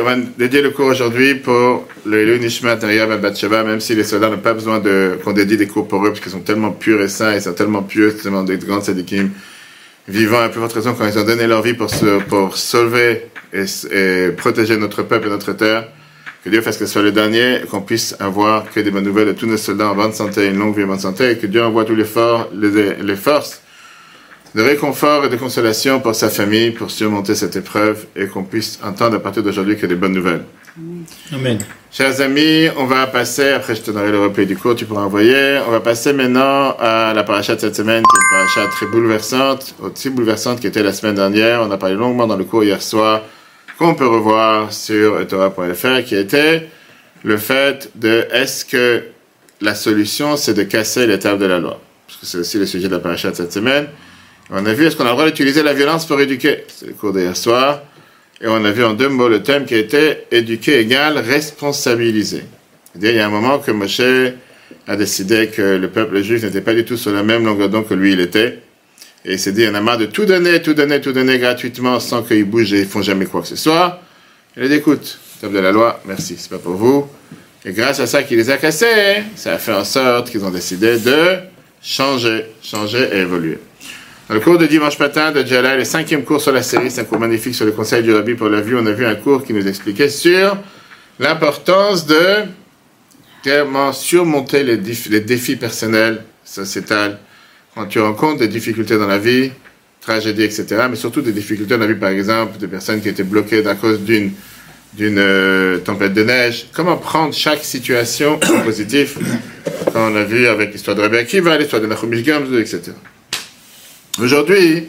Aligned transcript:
on 0.00 0.04
va 0.04 0.16
dédier 0.16 0.62
le 0.62 0.70
cours 0.70 0.86
aujourd'hui 0.86 1.34
pour 1.34 1.86
le 2.04 2.36
Nishmat 2.38 2.78
Ariab 2.82 3.20
Batsheva, 3.20 3.62
même 3.62 3.80
si 3.80 3.94
les 3.94 4.04
soldats 4.04 4.28
n'ont 4.28 4.38
pas 4.38 4.54
besoin 4.54 4.78
de 4.78 5.18
qu'on 5.22 5.32
dédie 5.32 5.56
des 5.56 5.66
cours 5.66 5.86
pour 5.86 6.04
eux, 6.04 6.08
parce 6.10 6.20
qu'ils 6.20 6.32
sont 6.32 6.40
tellement 6.40 6.70
purs 6.70 7.00
et 7.02 7.08
saints, 7.08 7.34
ils 7.34 7.42
sont 7.42 7.52
tellement 7.52 7.82
pieux, 7.82 8.14
tellement 8.14 8.42
des 8.42 8.58
grands 8.58 8.80
sadikim, 8.80 9.30
vivants, 10.08 10.40
à 10.40 10.48
plus 10.48 10.60
forte 10.60 10.72
raison 10.72 10.94
quand 10.94 11.06
ils 11.06 11.18
ont 11.18 11.24
donné 11.24 11.46
leur 11.46 11.62
vie 11.62 11.74
pour, 11.74 11.90
pour 12.28 12.56
sauver 12.56 13.26
et, 13.52 14.30
protéger 14.36 14.76
notre 14.76 15.02
peuple 15.02 15.28
et 15.28 15.30
notre 15.30 15.52
terre. 15.52 15.88
Que 16.44 16.50
Dieu 16.50 16.60
fasse 16.60 16.76
que 16.76 16.86
ce 16.86 16.92
soit 16.92 17.02
le 17.02 17.12
dernier, 17.12 17.60
qu'on 17.70 17.82
puisse 17.82 18.14
avoir 18.20 18.70
que 18.70 18.80
des 18.80 18.90
bonnes 18.90 19.04
nouvelles 19.04 19.28
de 19.28 19.32
tous 19.32 19.46
nos 19.46 19.56
soldats 19.56 19.90
en 19.90 19.94
bonne 19.94 20.12
santé, 20.12 20.46
une 20.46 20.58
longue 20.58 20.76
vie 20.76 20.84
en 20.84 20.88
bonne 20.88 21.00
santé, 21.00 21.32
et 21.32 21.38
que 21.38 21.46
Dieu 21.46 21.62
envoie 21.62 21.84
tous 21.84 21.96
les, 21.96 22.04
forts, 22.04 22.48
les 22.54 23.16
forces 23.16 23.62
de 24.56 24.62
réconfort 24.62 25.26
et 25.26 25.28
de 25.28 25.36
consolation 25.36 26.00
pour 26.00 26.14
sa 26.14 26.30
famille, 26.30 26.70
pour 26.70 26.90
surmonter 26.90 27.34
cette 27.34 27.56
épreuve, 27.56 28.06
et 28.16 28.26
qu'on 28.26 28.42
puisse 28.42 28.80
entendre 28.82 29.16
à 29.16 29.20
partir 29.20 29.42
d'aujourd'hui 29.42 29.76
que 29.76 29.84
des 29.84 29.96
bonnes 29.96 30.14
nouvelles. 30.14 30.44
Amen. 31.30 31.58
Chers 31.92 32.22
amis, 32.22 32.68
on 32.78 32.86
va 32.86 33.06
passer, 33.06 33.50
après 33.50 33.74
je 33.74 33.82
te 33.82 33.90
donnerai 33.90 34.12
le 34.12 34.20
replay 34.20 34.46
du 34.46 34.56
cours, 34.56 34.74
tu 34.74 34.86
pourras 34.86 35.02
envoyer, 35.02 35.60
on 35.68 35.70
va 35.70 35.80
passer 35.80 36.14
maintenant 36.14 36.74
à 36.80 37.12
la 37.14 37.22
paracha 37.22 37.54
de 37.54 37.60
cette 37.60 37.76
semaine, 37.76 38.02
qui 38.02 38.16
est 38.16 38.38
une 38.38 38.46
paracha 38.46 38.70
très 38.70 38.86
bouleversante, 38.86 39.74
aussi 39.78 40.08
bouleversante 40.08 40.58
qui 40.58 40.66
était 40.66 40.82
la 40.82 40.94
semaine 40.94 41.16
dernière, 41.16 41.60
on 41.60 41.70
a 41.70 41.76
parlé 41.76 41.94
longuement 41.94 42.26
dans 42.26 42.36
le 42.36 42.44
cours 42.44 42.64
hier 42.64 42.80
soir, 42.80 43.20
qu'on 43.78 43.94
peut 43.94 44.08
revoir 44.08 44.72
sur 44.72 45.26
Torah.fr, 45.26 46.02
qui 46.02 46.16
était 46.16 46.66
le 47.24 47.36
fait 47.36 47.90
de 47.94 48.26
est-ce 48.32 48.64
que 48.64 49.04
la 49.60 49.74
solution 49.74 50.38
c'est 50.38 50.54
de 50.54 50.62
casser 50.62 51.06
l'étape 51.06 51.38
de 51.38 51.46
la 51.46 51.58
loi 51.58 51.78
Parce 52.06 52.20
que 52.20 52.26
c'est 52.26 52.38
aussi 52.38 52.58
le 52.58 52.64
sujet 52.64 52.88
de 52.88 52.94
la 52.94 53.00
paracha 53.00 53.30
de 53.30 53.36
cette 53.36 53.52
semaine. 53.52 53.88
On 54.50 54.64
a 54.64 54.72
vu 54.72 54.86
est-ce 54.86 54.94
qu'on 54.94 55.04
a 55.04 55.08
le 55.08 55.12
droit 55.12 55.26
d'utiliser 55.26 55.62
la 55.62 55.74
violence 55.74 56.06
pour 56.06 56.20
éduquer? 56.20 56.64
C'est 56.68 56.86
le 56.86 56.92
cours 56.92 57.12
d'hier 57.12 57.36
soir. 57.36 57.82
Et 58.40 58.46
on 58.46 58.64
a 58.64 58.70
vu 58.70 58.84
en 58.84 58.94
deux 58.94 59.08
mots 59.08 59.28
le 59.28 59.42
thème 59.42 59.64
qui 59.64 59.74
était 59.74 60.26
éduquer 60.30 60.78
égale 60.78 61.18
responsabiliser. 61.18 62.44
C'est-à-dire, 62.92 63.10
il 63.10 63.16
y 63.16 63.20
a 63.20 63.26
un 63.26 63.30
moment 63.30 63.58
que 63.58 63.72
Moshe 63.72 64.00
a 64.86 64.96
décidé 64.96 65.48
que 65.48 65.76
le 65.76 65.88
peuple 65.88 66.22
juif 66.22 66.44
n'était 66.44 66.60
pas 66.60 66.74
du 66.74 66.84
tout 66.84 66.96
sur 66.96 67.12
la 67.12 67.22
même 67.22 67.44
longueur 67.44 67.68
d'onde 67.68 67.88
que 67.88 67.94
lui 67.94 68.12
il 68.12 68.20
était. 68.20 68.60
Et 69.24 69.32
il 69.32 69.38
s'est 69.40 69.52
dit, 69.52 69.66
en 69.66 69.74
a 69.74 69.80
marre 69.80 69.98
de 69.98 70.06
tout 70.06 70.26
donner, 70.26 70.62
tout 70.62 70.74
donner, 70.74 71.00
tout 71.00 71.12
donner 71.12 71.38
gratuitement 71.38 71.98
sans 71.98 72.22
qu'ils 72.22 72.44
bougent 72.44 72.72
et 72.72 72.80
ils 72.80 72.86
font 72.86 73.02
jamais 73.02 73.26
quoi 73.26 73.40
que 73.40 73.48
ce 73.48 73.56
soit. 73.56 74.00
Il 74.56 74.62
a 74.62 74.68
dit, 74.68 74.74
écoute, 74.74 75.18
top 75.40 75.52
de 75.52 75.58
la 75.58 75.72
loi, 75.72 76.00
merci, 76.06 76.36
c'est 76.38 76.50
pas 76.50 76.58
pour 76.58 76.74
vous. 76.74 77.08
Et 77.64 77.72
grâce 77.72 77.98
à 77.98 78.06
ça 78.06 78.22
qu'il 78.22 78.36
les 78.36 78.48
a 78.48 78.58
cassés, 78.58 79.24
ça 79.34 79.54
a 79.54 79.58
fait 79.58 79.72
en 79.72 79.84
sorte 79.84 80.30
qu'ils 80.30 80.44
ont 80.44 80.50
décidé 80.50 80.98
de 80.98 81.38
changer, 81.82 82.44
changer 82.62 83.08
et 83.12 83.18
évoluer. 83.18 83.58
Dans 84.28 84.34
le 84.34 84.40
cours 84.40 84.58
de 84.58 84.66
dimanche 84.66 84.98
matin 84.98 85.30
de 85.30 85.44
Jalal, 85.44 85.78
le 85.78 85.84
cinquième 85.84 86.24
cours 86.24 86.40
sur 86.40 86.50
la 86.50 86.64
série, 86.64 86.90
c'est 86.90 87.02
un 87.02 87.04
cours 87.04 87.20
magnifique 87.20 87.54
sur 87.54 87.64
le 87.64 87.70
conseil 87.70 88.02
du 88.02 88.12
Rabbi 88.12 88.34
pour 88.34 88.48
la 88.48 88.60
vue. 88.60 88.76
On 88.76 88.84
a 88.86 88.90
vu 88.90 89.06
un 89.06 89.14
cours 89.14 89.44
qui 89.44 89.52
nous 89.52 89.68
expliquait 89.68 90.08
sur 90.08 90.58
l'importance 91.20 92.06
de 92.06 92.42
comment 93.44 93.92
surmonter 93.92 94.64
les, 94.64 94.78
défis 95.20 95.54
personnels, 95.54 96.24
sociétals, 96.44 97.20
quand 97.76 97.86
tu 97.86 98.00
rencontres 98.00 98.40
des 98.40 98.48
difficultés 98.48 98.98
dans 98.98 99.06
la 99.06 99.18
vie, 99.18 99.52
tragédies, 100.00 100.42
etc., 100.42 100.86
mais 100.90 100.96
surtout 100.96 101.20
des 101.20 101.30
difficultés 101.30 101.74
dans 101.74 101.86
la 101.86 101.86
vie, 101.86 101.94
par 101.94 102.10
exemple, 102.10 102.58
de 102.58 102.66
personnes 102.66 103.00
qui 103.00 103.08
étaient 103.08 103.22
bloquées 103.22 103.64
à 103.64 103.76
cause 103.76 104.00
d'une 104.00 104.32
euh, 105.00 105.78
tempête 105.78 106.14
de 106.14 106.24
neige. 106.24 106.66
Comment 106.72 106.96
prendre 106.96 107.32
chaque 107.32 107.62
situation 107.62 108.40
en 108.42 108.60
positif, 108.64 109.18
quand 109.92 110.10
on 110.10 110.16
a 110.16 110.24
vu 110.24 110.48
avec 110.48 110.72
l'histoire 110.72 110.96
de 110.96 111.02
Rabbi 111.02 111.16
Akiva, 111.16 111.56
l'histoire 111.56 111.80
de 111.80 111.86
Nachumish 111.86 112.24
Gamzu, 112.24 112.60
etc. 112.60 112.90
Aujourd'hui, 114.18 114.84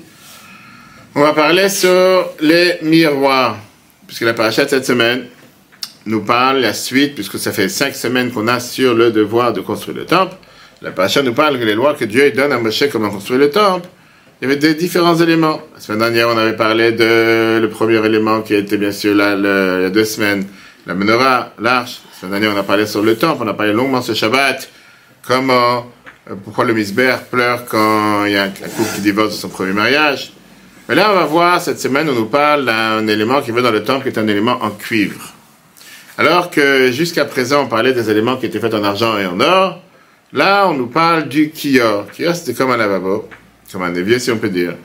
on 1.13 1.21
va 1.21 1.33
parler 1.33 1.67
sur 1.67 2.29
les 2.39 2.75
miroirs, 2.81 3.57
puisque 4.05 4.21
la 4.21 4.33
paracha 4.33 4.63
de 4.63 4.69
cette 4.69 4.85
semaine 4.85 5.25
nous 6.05 6.21
parle 6.21 6.59
la 6.59 6.73
suite, 6.73 7.13
puisque 7.13 7.37
ça 7.37 7.51
fait 7.51 7.67
cinq 7.67 7.93
semaines 7.93 8.31
qu'on 8.31 8.47
a 8.47 8.61
sur 8.61 8.93
le 8.93 9.11
devoir 9.11 9.51
de 9.51 9.59
construire 9.59 9.97
le 9.97 10.05
temple. 10.05 10.33
La 10.81 10.91
paracha 10.91 11.21
nous 11.23 11.33
parle 11.33 11.59
que 11.59 11.65
les 11.65 11.75
lois 11.75 11.93
que 11.93 12.05
Dieu 12.05 12.31
donne 12.31 12.53
à 12.53 12.57
Moshe 12.57 12.85
comment 12.89 13.09
construire 13.09 13.41
le 13.41 13.49
temple. 13.49 13.89
Il 14.39 14.47
y 14.47 14.51
avait 14.51 14.59
des 14.61 14.75
différents 14.75 15.17
éléments. 15.17 15.59
La 15.75 15.81
semaine 15.81 15.99
dernière, 15.99 16.29
on 16.29 16.37
avait 16.37 16.55
parlé 16.55 16.93
de 16.93 17.59
le 17.59 17.67
premier 17.69 17.97
élément 18.05 18.41
qui 18.41 18.53
était 18.53 18.77
bien 18.77 18.93
sûr 18.93 19.13
là, 19.13 19.35
il 19.35 19.81
y 19.83 19.85
a 19.87 19.89
deux 19.89 20.05
semaines, 20.05 20.45
la 20.85 20.93
menorah, 20.93 21.51
l'arche. 21.59 21.99
La 22.13 22.19
semaine 22.21 22.39
dernière, 22.39 22.55
on 22.55 22.59
a 22.61 22.63
parlé 22.63 22.85
sur 22.85 23.03
le 23.03 23.17
temple, 23.17 23.43
on 23.43 23.47
a 23.49 23.53
parlé 23.53 23.73
longuement 23.73 24.01
ce 24.01 24.13
Shabbat, 24.13 24.69
comment, 25.27 25.91
pourquoi 26.43 26.65
le 26.65 26.73
misbère 26.73 27.23
pleure 27.23 27.65
quand 27.65 28.25
il 28.25 28.33
y 28.33 28.37
a 28.37 28.43
un 28.43 28.49
couple 28.49 28.95
qui 28.95 29.01
divorce 29.01 29.35
de 29.35 29.39
son 29.39 29.49
premier 29.49 29.73
mariage? 29.73 30.33
Mais 30.89 30.95
là, 30.95 31.09
on 31.11 31.15
va 31.15 31.25
voir, 31.25 31.61
cette 31.61 31.79
semaine, 31.79 32.09
on 32.09 32.13
nous 32.13 32.27
parle 32.27 32.65
d'un 32.65 33.05
élément 33.07 33.41
qui 33.41 33.51
va 33.51 33.61
dans 33.61 33.71
le 33.71 33.83
temple, 33.83 34.03
qui 34.03 34.09
est 34.09 34.19
un 34.19 34.27
élément 34.27 34.57
en 34.61 34.71
cuivre. 34.71 35.33
Alors 36.17 36.49
que 36.49 36.91
jusqu'à 36.91 37.25
présent, 37.25 37.63
on 37.63 37.67
parlait 37.67 37.93
des 37.93 38.09
éléments 38.09 38.37
qui 38.37 38.45
étaient 38.45 38.59
faits 38.59 38.73
en 38.73 38.83
argent 38.83 39.17
et 39.17 39.25
en 39.25 39.39
or. 39.39 39.81
Là, 40.33 40.67
on 40.67 40.73
nous 40.73 40.87
parle 40.87 41.27
du 41.27 41.51
kior. 41.51 42.05
Kior, 42.11 42.35
c'était 42.35 42.53
comme 42.53 42.71
un 42.71 42.77
lavabo, 42.77 43.29
comme 43.71 43.83
un 43.83 43.93
évier, 43.93 44.19
si 44.19 44.31
on 44.31 44.37
peut 44.37 44.49
dire, 44.49 44.75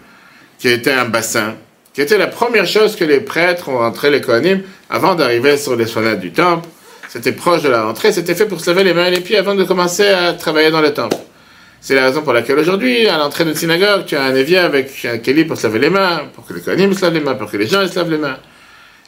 qui 0.58 0.68
était 0.68 0.92
un 0.92 1.06
bassin, 1.06 1.54
qui 1.94 2.00
était 2.00 2.18
la 2.18 2.26
première 2.26 2.66
chose 2.66 2.96
que 2.96 3.04
les 3.04 3.20
prêtres 3.20 3.68
ont 3.68 3.78
rentré 3.78 4.10
les 4.10 4.20
Kohanim 4.20 4.62
avant 4.90 5.14
d'arriver 5.14 5.56
sur 5.56 5.76
les 5.76 5.86
fenêtres 5.86 6.20
du 6.20 6.32
temple. 6.32 6.68
C'était 7.08 7.32
proche 7.32 7.62
de 7.62 7.68
la 7.68 7.84
rentrée, 7.84 8.12
c'était 8.12 8.34
fait 8.34 8.46
pour 8.46 8.60
se 8.60 8.70
laver 8.70 8.84
les 8.84 8.94
mains 8.94 9.06
et 9.06 9.10
les 9.10 9.20
pieds 9.20 9.36
avant 9.36 9.54
de 9.54 9.64
commencer 9.64 10.08
à 10.08 10.32
travailler 10.32 10.70
dans 10.70 10.80
le 10.80 10.94
temple. 10.94 11.16
C'est 11.84 11.96
la 11.96 12.04
raison 12.04 12.22
pour 12.22 12.32
laquelle 12.32 12.60
aujourd'hui, 12.60 13.08
à 13.08 13.18
l'entrée 13.18 13.44
d'une 13.44 13.56
synagogue, 13.56 14.04
tu 14.06 14.14
as 14.14 14.22
un 14.22 14.36
évier 14.36 14.58
avec 14.58 15.04
un 15.04 15.18
kéli 15.18 15.44
pour 15.44 15.56
se 15.56 15.66
laver 15.66 15.80
les 15.80 15.90
mains, 15.90 16.28
pour 16.32 16.46
que 16.46 16.54
les 16.54 16.60
Kohanim 16.60 16.94
se 16.94 17.02
lavent 17.02 17.14
les 17.14 17.20
mains, 17.20 17.34
pour 17.34 17.50
que 17.50 17.56
les 17.56 17.66
gens 17.66 17.84
se 17.88 17.96
lavent 17.96 18.08
les 18.08 18.18
mains. 18.18 18.38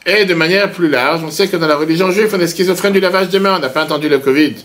Et 0.05 0.25
de 0.25 0.33
manière 0.33 0.69
plus 0.69 0.89
large, 0.89 1.21
on 1.23 1.31
sait 1.31 1.47
que 1.47 1.55
dans 1.55 1.67
la 1.67 1.77
religion 1.77 2.11
juive, 2.11 2.29
on 2.35 2.39
est 2.41 2.47
schizophrène 2.47 2.91
du 2.91 2.99
lavage 2.99 3.29
de 3.29 3.39
mains. 3.39 3.55
On 3.55 3.59
n'a 3.59 3.69
pas 3.69 3.85
entendu 3.85 4.09
le 4.09 4.19
Covid 4.19 4.55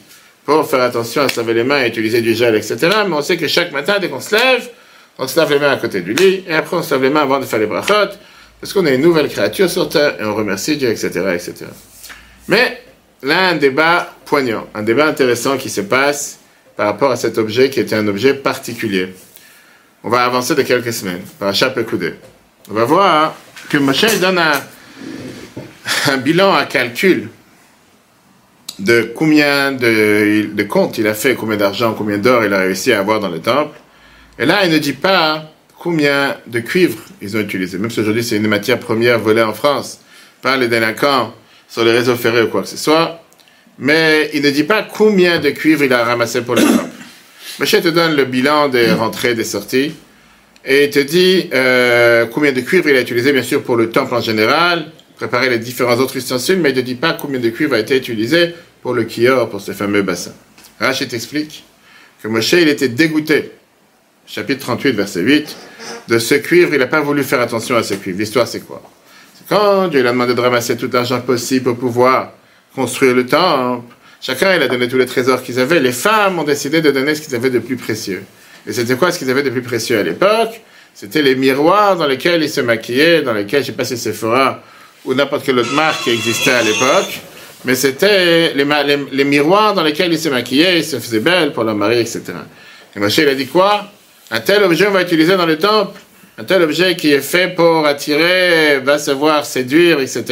pour 0.44 0.69
faire 0.69 0.81
attention 0.81 1.22
à 1.22 1.28
se 1.28 1.38
laver 1.38 1.54
les 1.54 1.62
mains 1.62 1.84
et 1.84 1.87
utiliser 1.87 2.20
du 2.20 2.34
gel, 2.34 2.56
etc. 2.56 2.78
Mais 3.06 3.15
on 3.15 3.22
sait 3.22 3.37
que 3.37 3.47
chaque 3.47 3.70
matin, 3.70 3.99
dès 4.00 4.09
qu'on 4.09 4.20
se 4.20 4.34
lève, 4.34 4.69
on 5.16 5.28
se 5.28 5.38
lave 5.38 5.53
les 5.53 5.60
mains 5.60 5.70
à 5.70 5.76
côté 5.76 6.00
du 6.00 6.12
lit, 6.12 6.43
et 6.49 6.54
après 6.54 6.78
on 6.78 6.82
se 6.82 6.93
lave 6.93 7.04
les 7.04 7.10
mains 7.10 7.22
avant 7.22 7.38
de 7.38 7.44
faire 7.44 7.60
les 7.60 7.66
brachot, 7.66 8.10
parce 8.60 8.72
qu'on 8.72 8.87
est 8.87 8.97
une 8.97 9.03
nouvelle 9.03 9.28
créature 9.28 9.70
sur 9.70 9.88
terre, 9.88 10.16
et 10.20 10.25
on 10.25 10.34
remercie 10.34 10.76
Dieu, 10.76 10.88
etc., 10.88 11.09
etc. 11.32 11.54
Mais 12.49 12.82
là, 13.22 13.50
un 13.50 13.54
débat 13.54 14.12
poignant, 14.25 14.66
un 14.75 14.82
débat 14.82 15.06
intéressant 15.06 15.56
qui 15.56 15.70
se 15.70 15.82
passe 15.82 16.40
par 16.81 16.87
rapport 16.87 17.11
à 17.11 17.17
cet 17.17 17.37
objet 17.37 17.69
qui 17.69 17.79
était 17.79 17.95
un 17.95 18.09
objet 18.09 18.33
particulier. 18.33 19.13
On 20.03 20.09
va 20.09 20.25
avancer 20.25 20.55
de 20.55 20.63
quelques 20.63 20.95
semaines, 20.95 21.21
par 21.39 21.53
coudé. 21.87 22.15
On 22.71 22.73
va 22.73 22.85
voir 22.87 23.35
que 23.69 23.77
Moshe 23.77 24.19
donne 24.19 24.39
un, 24.39 24.53
un 26.11 26.17
bilan 26.17 26.55
à 26.55 26.65
calcul 26.65 27.29
de 28.79 29.13
combien 29.15 29.73
de, 29.73 30.49
de 30.55 30.63
comptes 30.63 30.97
il 30.97 31.07
a 31.07 31.13
fait, 31.13 31.35
combien 31.35 31.59
d'argent, 31.59 31.93
combien 31.93 32.17
d'or 32.17 32.47
il 32.47 32.55
a 32.55 32.61
réussi 32.61 32.95
à 32.95 33.01
avoir 33.01 33.21
dans 33.21 33.29
le 33.29 33.41
temple. 33.41 33.79
Et 34.39 34.47
là, 34.47 34.65
il 34.65 34.73
ne 34.73 34.79
dit 34.79 34.95
pas 34.95 35.53
combien 35.79 36.39
de 36.47 36.61
cuivre 36.61 36.99
ils 37.21 37.37
ont 37.37 37.41
utilisé. 37.41 37.77
Même 37.77 37.91
si 37.91 38.01
aujourd'hui 38.01 38.25
c'est 38.25 38.37
une 38.37 38.49
matière 38.49 38.81
première 38.81 39.19
volée 39.19 39.43
en 39.43 39.53
France 39.53 40.01
par 40.41 40.57
les 40.57 40.69
délinquants 40.69 41.35
sur 41.69 41.85
les 41.85 41.93
réseaux 41.93 42.17
ferrés 42.17 42.41
ou 42.41 42.49
quoi 42.49 42.62
que 42.62 42.69
ce 42.69 42.79
soit. 42.79 43.23
Mais 43.81 44.31
il 44.35 44.43
ne 44.43 44.51
dit 44.51 44.65
pas 44.65 44.83
combien 44.83 45.41
de 45.41 45.51
cuivre 45.51 45.83
il 45.83 45.93
a 45.93 46.05
ramassé 46.05 46.43
pour 46.43 46.55
le 46.55 46.63
temple. 46.63 46.91
Moshe 47.59 47.83
te 47.83 47.89
donne 47.89 48.15
le 48.15 48.27
bilan 48.27 48.69
des 48.69 48.93
rentrées, 48.93 49.35
des 49.35 49.45
sorties. 49.45 49.93
Et 50.65 50.85
il 50.85 50.91
te 50.91 50.99
dit 50.99 51.49
euh, 51.55 52.27
combien 52.27 52.53
de 52.53 52.61
cuivre 52.61 52.89
il 52.91 52.97
a 52.97 53.01
utilisé, 53.01 53.33
bien 53.33 53.43
sûr, 53.43 53.63
pour 53.63 53.77
le 53.77 53.89
temple 53.89 54.15
en 54.15 54.21
général, 54.21 54.93
préparer 55.17 55.49
les 55.49 55.59
différents 55.59 55.97
autres 55.97 56.17
ustensiles, 56.17 56.59
mais 56.59 56.71
il 56.71 56.77
ne 56.77 56.83
dit 56.83 56.95
pas 56.95 57.15
combien 57.15 57.41
de 57.41 57.49
cuivre 57.49 57.75
a 57.75 57.79
été 57.79 57.97
utilisé 57.97 58.55
pour 58.83 58.93
le 58.93 59.05
kior, 59.05 59.49
pour 59.49 59.63
ce 59.63 59.73
fameux 59.73 60.03
bassin. 60.03 60.33
Rachid 60.79 61.12
explique 61.15 61.65
que 62.23 62.29
Moshe, 62.29 62.53
il 62.53 62.69
était 62.69 62.89
dégoûté, 62.89 63.53
chapitre 64.26 64.61
38, 64.61 64.93
verset 64.93 65.21
8, 65.21 65.56
de 66.09 66.19
ce 66.19 66.35
cuivre, 66.35 66.75
il 66.75 66.79
n'a 66.81 66.87
pas 66.87 67.00
voulu 67.00 67.23
faire 67.25 67.41
attention 67.41 67.76
à 67.76 67.83
ce 67.83 67.94
cuivre. 67.94 68.19
L'histoire, 68.19 68.47
c'est 68.47 68.61
quoi? 68.61 68.83
C'est 69.35 69.49
quand 69.49 69.88
Dieu 69.88 70.00
lui 70.00 70.09
a 70.09 70.12
demandé 70.12 70.35
de 70.35 70.41
ramasser 70.41 70.76
tout 70.76 70.91
l'argent 70.93 71.21
possible 71.23 71.65
pour 71.65 71.79
pouvoir 71.79 72.35
construire 72.75 73.14
le 73.14 73.26
temple. 73.26 73.84
Chacun, 74.20 74.55
il 74.55 74.62
a 74.62 74.69
donné 74.69 74.88
tous 74.88 74.99
les 74.99 75.06
trésors 75.06 75.43
qu'ils 75.43 75.58
avaient. 75.58 75.81
Les 75.81 75.93
femmes 75.93 76.38
ont 76.38 76.44
décidé 76.44 76.81
de 76.81 76.90
donner 76.90 77.14
ce 77.14 77.22
qu'ils 77.22 77.34
avaient 77.34 77.50
de 77.50 77.58
plus 77.58 77.76
précieux. 77.76 78.22
Et 78.67 78.72
c'était 78.72 78.96
quoi 78.96 79.11
ce 79.11 79.19
qu'ils 79.19 79.31
avaient 79.31 79.43
de 79.43 79.50
plus 79.50 79.62
précieux 79.62 79.99
à 79.99 80.02
l'époque? 80.02 80.61
C'était 80.94 81.22
les 81.22 81.34
miroirs 81.34 81.96
dans 81.96 82.06
lesquels 82.06 82.43
ils 82.43 82.50
se 82.50 82.61
maquillaient, 82.61 83.22
dans 83.22 83.32
lesquels, 83.32 83.62
je 83.62 83.69
sais 83.69 83.72
pas 83.72 83.84
si 83.84 83.96
Sephora 83.96 84.62
ou 85.05 85.14
n'importe 85.14 85.44
quelle 85.44 85.58
autre 85.58 85.72
marque 85.72 86.05
qui 86.05 86.11
existait 86.11 86.50
à 86.50 86.62
l'époque, 86.62 87.20
mais 87.64 87.75
c'était 87.75 88.52
les, 88.55 88.67
les, 89.12 89.25
miroirs 89.25 89.75
dans 89.75 89.82
lesquels 89.82 90.12
ils 90.12 90.19
se 90.19 90.28
maquillaient, 90.28 90.78
ils 90.78 90.84
se 90.84 90.99
faisaient 90.99 91.20
belles 91.20 91.52
pour 91.52 91.64
leur 91.64 91.75
mari, 91.75 91.99
etc. 91.99 92.23
Et 92.94 92.99
Moshe, 92.99 93.19
il 93.19 93.28
a 93.28 93.34
dit 93.34 93.46
quoi? 93.46 93.87
Un 94.31 94.40
tel 94.40 94.62
objet, 94.62 94.87
on 94.87 94.93
va 94.93 95.02
utiliser 95.02 95.37
dans 95.37 95.46
le 95.46 95.58
temple, 95.58 95.99
un 96.40 96.44
tel 96.44 96.62
objet 96.62 96.96
qui 96.96 97.12
est 97.12 97.20
fait 97.20 97.48
pour 97.48 97.87
attirer, 97.87 98.78
va 98.78 98.98
savoir 98.98 99.44
séduire, 99.44 100.00
etc. 100.00 100.25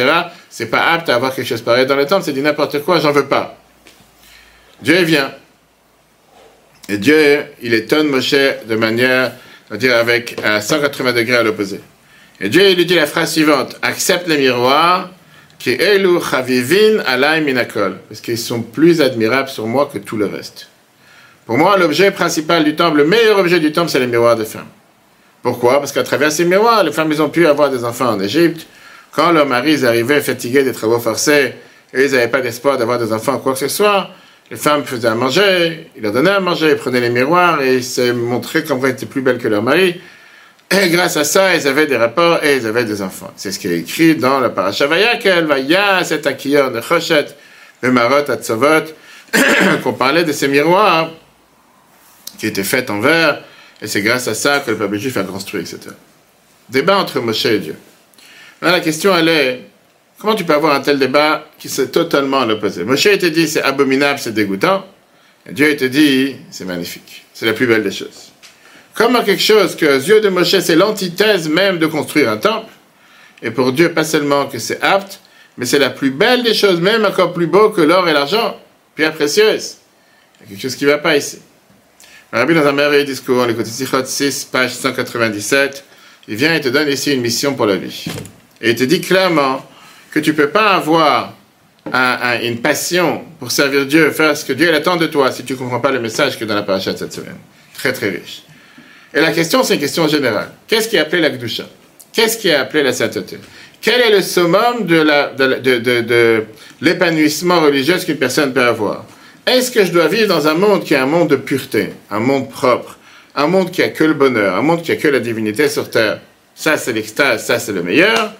C'est 0.49 0.65
pas 0.65 0.91
apte 0.91 1.07
à 1.07 1.13
avoir 1.13 1.35
quelque 1.35 1.45
chose 1.45 1.61
pareil 1.61 1.85
dans 1.85 1.95
le 1.95 2.07
temple, 2.07 2.23
c'est 2.25 2.33
dit 2.33 2.41
n'importe 2.41 2.79
quoi, 2.79 2.99
j'en 2.99 3.11
veux 3.11 3.27
pas. 3.27 3.55
Dieu 4.81 5.03
vient. 5.03 5.31
Et 6.87 6.97
Dieu, 6.97 7.43
il 7.61 7.75
étonne 7.75 8.07
Moshe 8.07 8.33
de 8.33 8.75
manière, 8.75 9.33
on 9.69 9.75
dire 9.75 9.95
avec 9.95 10.35
à 10.43 10.61
180 10.61 11.13
degrés 11.13 11.37
à 11.37 11.43
l'opposé. 11.43 11.79
Et 12.41 12.49
Dieu 12.49 12.73
lui 12.73 12.87
dit 12.87 12.95
la 12.95 13.05
phrase 13.05 13.33
suivante 13.33 13.75
accepte 13.83 14.27
les 14.27 14.39
miroirs, 14.39 15.11
qui 15.59 15.73
elu 15.73 16.19
chavivin 16.19 17.03
alay 17.05 17.41
minakol, 17.41 17.99
parce 18.09 18.21
qu'ils 18.21 18.39
sont 18.39 18.63
plus 18.63 18.99
admirables 19.01 19.49
sur 19.49 19.67
moi 19.67 19.87
que 19.93 19.99
tout 19.99 20.17
le 20.17 20.25
reste. 20.25 20.69
Pour 21.45 21.59
moi, 21.59 21.77
l'objet 21.77 22.09
principal 22.09 22.63
du 22.63 22.75
temple, 22.75 22.97
le 22.97 23.05
meilleur 23.05 23.37
objet 23.37 23.59
du 23.59 23.71
temple, 23.71 23.89
c'est 23.91 23.99
les 23.99 24.07
miroirs 24.07 24.35
des 24.35 24.45
femmes. 24.45 24.65
Pourquoi? 25.41 25.79
Parce 25.79 25.91
qu'à 25.91 26.03
travers 26.03 26.31
ces 26.31 26.45
miroirs, 26.45 26.83
les 26.83 26.91
femmes, 26.91 27.13
ont 27.19 27.29
pu 27.29 27.47
avoir 27.47 27.69
des 27.69 27.83
enfants 27.83 28.09
en 28.09 28.19
Égypte. 28.19 28.67
Quand 29.11 29.31
leurs 29.31 29.45
maris 29.45 29.85
arrivaient 29.85 30.21
fatigués 30.21 30.63
des 30.63 30.73
travaux 30.73 30.99
forcés, 30.99 31.53
et 31.93 32.05
ils 32.05 32.11
n'avaient 32.11 32.27
pas 32.27 32.41
d'espoir 32.41 32.77
d'avoir 32.77 32.99
des 32.99 33.11
enfants 33.11 33.39
quoi 33.39 33.53
que 33.53 33.59
ce 33.59 33.67
soit, 33.67 34.09
les 34.51 34.57
femmes 34.57 34.83
faisaient 34.83 35.07
à 35.07 35.15
manger, 35.15 35.91
ils 35.95 36.03
leur 36.03 36.11
donnaient 36.11 36.31
à 36.31 36.39
manger, 36.39 36.71
ils 36.71 36.75
prenaient 36.75 37.01
les 37.01 37.09
miroirs 37.09 37.61
et 37.61 37.75
ils 37.77 37.83
se 37.83 38.11
montraient 38.11 38.63
comme 38.63 38.83
elles 38.85 38.91
étaient 38.91 39.05
plus 39.05 39.21
belles 39.21 39.37
que 39.37 39.47
leur 39.47 39.61
mari. 39.63 39.99
Et 40.71 40.89
grâce 40.89 41.17
à 41.17 41.23
ça, 41.23 41.55
ils 41.55 41.67
avaient 41.67 41.87
des 41.87 41.97
rapports 41.97 42.43
et 42.43 42.57
ils 42.57 42.67
avaient 42.67 42.85
des 42.85 43.01
enfants. 43.01 43.31
C'est 43.35 43.51
ce 43.51 43.57
qui 43.57 43.67
est 43.67 43.79
écrit 43.79 44.15
dans 44.15 44.39
le 44.39 44.51
Parashavaya 44.53 45.17
qu'elle 45.17 45.45
va 45.45 45.59
ya 45.59 46.03
cet 46.03 46.27
akiyot 46.27 46.69
de 46.69 46.81
Choshet, 46.81 47.25
de 47.81 47.89
Marot 47.89 48.29
Atzavot, 48.29 48.85
qu'on 49.83 49.93
parlait 49.93 50.23
de 50.23 50.31
ces 50.31 50.47
miroirs 50.47 51.11
qui 52.37 52.47
étaient 52.47 52.63
faits 52.63 52.89
en 52.89 52.99
verre, 52.99 53.41
et 53.81 53.87
c'est 53.87 54.01
grâce 54.01 54.27
à 54.27 54.33
ça 54.33 54.59
que 54.59 54.71
le 54.71 54.77
peuple 54.77 54.97
juif 54.97 55.17
a 55.17 55.23
construit, 55.23 55.61
etc. 55.61 55.79
Débat 56.69 56.97
entre 56.97 57.19
Moshe 57.19 57.45
et 57.45 57.59
Dieu. 57.59 57.75
Là, 58.61 58.71
la 58.71 58.79
question, 58.79 59.15
elle 59.15 59.29
est, 59.29 59.61
comment 60.19 60.35
tu 60.35 60.43
peux 60.43 60.53
avoir 60.53 60.75
un 60.75 60.81
tel 60.81 60.99
débat 60.99 61.45
qui 61.57 61.69
c'est 61.69 61.89
totalement 61.89 62.45
l'opposé? 62.45 62.83
Moshe 62.83 63.03
te 63.03 63.25
dit, 63.25 63.47
c'est 63.47 63.63
abominable, 63.63 64.19
c'est 64.19 64.33
dégoûtant, 64.33 64.85
et 65.47 65.53
Dieu 65.53 65.75
te 65.77 65.85
dit, 65.85 66.35
c'est 66.51 66.65
magnifique, 66.65 67.25
c'est 67.33 67.45
la 67.45 67.53
plus 67.53 67.67
belle 67.67 67.83
des 67.83 67.91
choses. 67.91 68.31
Comment 68.93 69.23
quelque 69.23 69.41
chose 69.41 69.75
que 69.75 69.85
aux 69.85 70.01
yeux 70.01 70.19
de 70.19 70.29
Moshe, 70.29 70.59
c'est 70.59 70.75
l'antithèse 70.75 71.47
même 71.47 71.79
de 71.79 71.87
construire 71.87 72.29
un 72.29 72.37
temple, 72.37 72.71
et 73.41 73.51
pour 73.51 73.71
Dieu, 73.71 73.93
pas 73.93 74.03
seulement 74.03 74.47
que 74.47 74.59
c'est 74.59 74.81
apte, 74.83 75.21
mais 75.57 75.65
c'est 75.65 75.79
la 75.79 75.89
plus 75.89 76.11
belle 76.11 76.43
des 76.43 76.53
choses, 76.53 76.79
même 76.81 77.05
encore 77.05 77.33
plus 77.33 77.47
beau 77.47 77.69
que 77.69 77.81
l'or 77.81 78.07
et 78.09 78.13
l'argent, 78.13 78.57
pierre 78.95 79.13
précieuse. 79.13 79.77
Il 80.39 80.43
y 80.43 80.45
a 80.45 80.49
quelque 80.49 80.61
chose 80.61 80.75
qui 80.75 80.85
ne 80.85 80.91
va 80.91 80.97
pas 80.97 81.15
ici. 81.15 81.39
Rabbi, 82.31 82.53
dans 82.53 82.67
un 82.67 82.73
merveilleux 82.73 83.05
discours, 83.05 83.43
écoute 83.49 83.65
Sichot 83.65 84.05
6, 84.05 84.49
page 84.51 84.75
197, 84.75 85.83
il 86.27 86.35
vient 86.35 86.53
et 86.53 86.61
te 86.61 86.69
donne 86.69 86.87
ici 86.87 87.11
une 87.11 87.21
mission 87.21 87.55
pour 87.55 87.65
la 87.65 87.75
vie. 87.75 88.05
Et 88.61 88.69
il 88.69 88.75
te 88.75 88.83
dit 88.83 89.01
clairement 89.01 89.65
que 90.11 90.19
tu 90.19 90.29
ne 90.29 90.35
peux 90.35 90.49
pas 90.49 90.75
avoir 90.75 91.33
une 92.43 92.59
passion 92.61 93.23
pour 93.39 93.51
servir 93.51 93.87
Dieu, 93.87 94.11
faire 94.11 94.37
ce 94.37 94.45
que 94.45 94.53
Dieu 94.53 94.71
attend 94.71 94.95
de 94.95 95.07
toi, 95.07 95.31
si 95.31 95.43
tu 95.43 95.53
ne 95.53 95.57
comprends 95.57 95.79
pas 95.79 95.91
le 95.91 95.99
message 95.99 96.37
que 96.37 96.45
dans 96.45 96.53
la 96.53 96.61
paracha 96.61 96.95
cette 96.95 97.13
semaine. 97.13 97.37
Très, 97.73 97.93
très 97.93 98.09
riche. 98.09 98.43
Et 99.11 99.21
la 99.21 99.31
question, 99.31 99.63
c'est 99.63 99.73
une 99.73 99.79
question 99.79 100.07
générale. 100.07 100.51
Qu'est-ce 100.67 100.87
qui 100.87 100.97
est 100.97 100.99
appelé 100.99 101.23
la 101.23 101.31
Gdusha? 101.31 101.63
Qu'est-ce 102.13 102.37
qui 102.37 102.49
est 102.49 102.55
appelé 102.55 102.83
la 102.83 102.93
sainteté? 102.93 103.39
Quel 103.81 104.01
est 104.01 104.11
le 104.11 104.21
summum 104.21 104.85
de 104.85 106.43
l'épanouissement 106.79 107.61
religieux 107.61 107.97
qu'une 107.97 108.17
personne 108.17 108.53
peut 108.53 108.61
avoir? 108.61 109.03
Est-ce 109.49 109.71
que 109.71 109.83
je 109.83 109.91
dois 109.91 110.07
vivre 110.07 110.27
dans 110.27 110.47
un 110.47 110.53
monde 110.53 110.83
qui 110.83 110.93
est 110.93 110.97
un 110.97 111.05
monde 111.05 111.29
de 111.29 111.35
pureté, 111.35 111.89
un 112.11 112.19
monde 112.19 112.49
propre, 112.49 112.97
un 113.35 113.47
monde 113.47 113.71
qui 113.71 113.81
a 113.81 113.89
que 113.89 114.03
le 114.03 114.13
bonheur, 114.13 114.55
un 114.55 114.61
monde 114.61 114.83
qui 114.83 114.91
a 114.91 114.95
que 114.95 115.07
la 115.07 115.19
divinité 115.19 115.67
sur 115.69 115.89
terre? 115.89 116.19
Ça, 116.55 116.77
c'est 116.77 116.93
l'extase, 116.93 117.45
ça, 117.45 117.57
c'est 117.57 117.71
le 117.71 117.81
meilleur. 117.81 118.33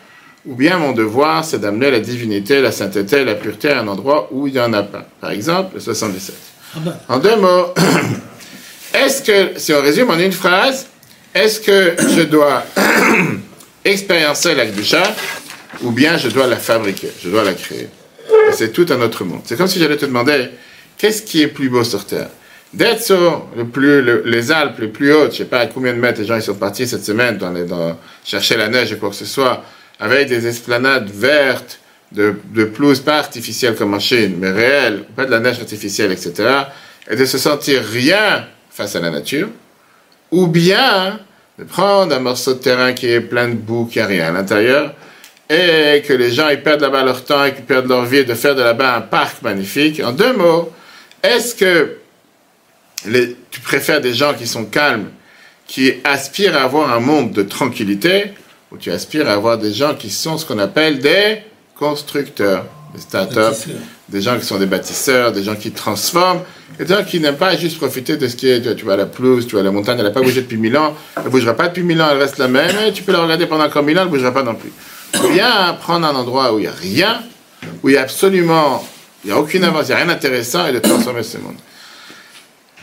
Ou 0.45 0.55
bien 0.55 0.77
mon 0.77 0.91
devoir, 0.91 1.43
c'est 1.43 1.59
d'amener 1.59 1.91
la 1.91 1.99
divinité, 1.99 2.61
la 2.61 2.71
sainteté, 2.71 3.25
la 3.25 3.35
pureté 3.35 3.69
à 3.69 3.79
un 3.79 3.87
endroit 3.87 4.29
où 4.31 4.47
il 4.47 4.53
n'y 4.53 4.59
en 4.59 4.71
a 4.73 4.83
pas. 4.83 5.05
Par 5.19 5.31
exemple, 5.31 5.75
le 5.75 5.79
77. 5.79 6.35
Ah 6.75 6.79
ben. 6.79 6.97
En 7.07 7.19
deux 7.19 7.35
mots, 7.35 7.73
est-ce 8.93 9.23
que, 9.23 9.59
si 9.59 9.73
on 9.73 9.81
résume 9.81 10.09
en 10.11 10.19
une 10.19 10.31
phrase, 10.31 10.87
est-ce 11.33 11.59
que 11.59 11.95
je 12.15 12.21
dois 12.21 12.63
expériencer 13.85 14.55
la 14.55 14.65
Gdusha 14.65 15.03
ou 15.81 15.91
bien 15.91 16.17
je 16.17 16.29
dois 16.29 16.47
la 16.47 16.57
fabriquer, 16.57 17.09
je 17.23 17.29
dois 17.29 17.43
la 17.43 17.53
créer? 17.53 17.87
C'est 18.53 18.71
tout 18.71 18.85
un 18.89 19.01
autre 19.01 19.23
monde. 19.23 19.41
C'est 19.45 19.57
comme 19.57 19.67
si 19.67 19.79
j'allais 19.79 19.97
te 19.97 20.05
demander, 20.05 20.49
Qu'est-ce 20.99 21.23
qui 21.23 21.41
est 21.41 21.47
plus 21.47 21.69
beau 21.69 21.85
sur 21.85 22.05
Terre? 22.05 22.27
D'être 22.73 23.01
sur 23.01 23.47
les 24.25 24.51
Alpes 24.51 24.79
les 24.79 24.89
plus 24.89 25.13
hautes, 25.13 25.31
je 25.31 25.37
sais 25.37 25.45
pas 25.45 25.61
à 25.61 25.67
combien 25.67 25.93
de 25.93 25.97
mètres 25.97 26.19
les 26.19 26.27
gens 26.27 26.35
ils 26.35 26.41
sont 26.41 26.55
partis 26.55 26.87
cette 26.87 27.05
semaine 27.05 27.37
dans 27.37 27.51
les, 27.51 27.63
dans, 27.63 27.97
chercher 28.25 28.57
la 28.57 28.67
neige 28.67 28.91
et 28.91 28.97
quoi 28.97 29.09
que 29.09 29.15
ce 29.15 29.25
soit, 29.25 29.63
avec 29.97 30.27
des 30.27 30.45
esplanades 30.45 31.09
vertes, 31.09 31.79
de, 32.11 32.35
de 32.53 32.65
pas 32.65 33.17
artificielle 33.17 33.75
comme 33.75 33.93
en 33.93 33.99
Chine, 33.99 34.35
mais 34.39 34.51
réelle, 34.51 35.05
pas 35.15 35.25
de 35.25 35.31
la 35.31 35.39
neige 35.39 35.59
artificielle, 35.59 36.11
etc., 36.11 36.33
et 37.09 37.15
de 37.15 37.25
se 37.25 37.37
sentir 37.37 37.81
rien 37.81 38.45
face 38.69 38.95
à 38.97 38.99
la 38.99 39.09
nature, 39.09 39.47
ou 40.31 40.47
bien 40.47 41.17
de 41.57 41.63
prendre 41.63 42.13
un 42.13 42.19
morceau 42.19 42.55
de 42.55 42.59
terrain 42.59 42.91
qui 42.91 43.07
est 43.07 43.21
plein 43.21 43.47
de 43.47 43.55
boue, 43.55 43.85
qui 43.85 44.01
a 44.01 44.05
rien 44.05 44.27
à 44.27 44.31
l'intérieur, 44.31 44.93
et 45.49 46.03
que 46.05 46.13
les 46.13 46.31
gens 46.31 46.49
ils 46.49 46.61
perdent 46.61 46.81
là-bas 46.81 47.03
leur 47.03 47.23
temps 47.23 47.45
et 47.45 47.53
qu'ils 47.53 47.63
perdent 47.63 47.87
leur 47.87 48.05
vie 48.05 48.25
de 48.25 48.33
faire 48.33 48.53
de 48.53 48.61
là-bas 48.61 48.97
un 48.97 49.01
parc 49.01 49.41
magnifique. 49.41 50.01
En 50.03 50.11
deux 50.11 50.33
mots, 50.33 50.71
est-ce 51.23 51.55
que 51.55 51.97
tu 53.51 53.59
préfères 53.61 54.01
des 54.01 54.13
gens 54.13 54.33
qui 54.33 54.47
sont 54.47 54.65
calmes, 54.65 55.09
qui 55.67 55.93
aspirent 56.03 56.57
à 56.57 56.63
avoir 56.63 56.91
un 56.91 56.99
monde 56.99 57.31
de 57.31 57.43
tranquillité, 57.43 58.33
ou 58.71 58.77
tu 58.77 58.91
aspires 58.91 59.29
à 59.29 59.33
avoir 59.33 59.57
des 59.57 59.73
gens 59.73 59.95
qui 59.95 60.09
sont 60.09 60.37
ce 60.37 60.45
qu'on 60.45 60.59
appelle 60.59 60.99
des 60.99 61.39
constructeurs, 61.75 62.65
des 62.93 63.01
startups, 63.01 63.71
des 64.09 64.21
gens 64.21 64.37
qui 64.37 64.45
sont 64.45 64.57
des 64.57 64.65
bâtisseurs, 64.65 65.31
des 65.31 65.43
gens 65.43 65.55
qui 65.55 65.71
transforment, 65.71 66.41
et 66.79 66.85
des 66.85 66.93
gens 66.93 67.03
qui 67.03 67.19
n'aiment 67.19 67.37
pas 67.37 67.55
juste 67.55 67.77
profiter 67.77 68.17
de 68.17 68.27
ce 68.27 68.35
qui 68.35 68.49
est, 68.49 68.75
tu 68.75 68.83
vois, 68.83 68.97
la 68.97 69.05
pelouse, 69.05 69.45
tu 69.45 69.53
vois, 69.53 69.63
la 69.63 69.71
montagne, 69.71 69.97
elle 69.99 70.05
n'a 70.05 70.11
pas 70.11 70.21
bougé 70.21 70.41
depuis 70.41 70.57
mille 70.57 70.77
ans, 70.77 70.95
elle 71.15 71.25
ne 71.25 71.29
bougera 71.29 71.53
pas 71.53 71.67
depuis 71.67 71.83
mille 71.83 72.01
ans, 72.01 72.07
elle 72.11 72.17
reste 72.17 72.37
la 72.37 72.47
même, 72.47 72.75
et 72.87 72.91
tu 72.91 73.03
peux 73.03 73.11
la 73.11 73.21
regarder 73.21 73.45
pendant 73.45 73.65
encore 73.65 73.83
mille 73.83 73.97
ans, 73.97 74.01
elle 74.01 74.07
ne 74.07 74.11
bougera 74.11 74.33
pas 74.33 74.43
non 74.43 74.55
plus. 74.55 74.71
Bien 75.31 75.77
prendre 75.79 76.07
un 76.07 76.15
endroit 76.15 76.53
où 76.53 76.59
il 76.59 76.63
n'y 76.63 76.67
a 76.67 76.71
rien, 76.71 77.21
où 77.83 77.89
il 77.89 77.95
y 77.95 77.97
a 77.97 78.01
absolument 78.01 78.83
il 79.23 79.27
n'y 79.27 79.33
a 79.33 79.39
aucune 79.39 79.63
avance, 79.63 79.87
il 79.87 79.89
n'y 79.89 79.93
a 79.93 79.97
rien 79.97 80.05
d'intéressant 80.07 80.67
et 80.67 80.71
de 80.71 80.79
transformer 80.79 81.23
ce 81.23 81.37
monde. 81.37 81.57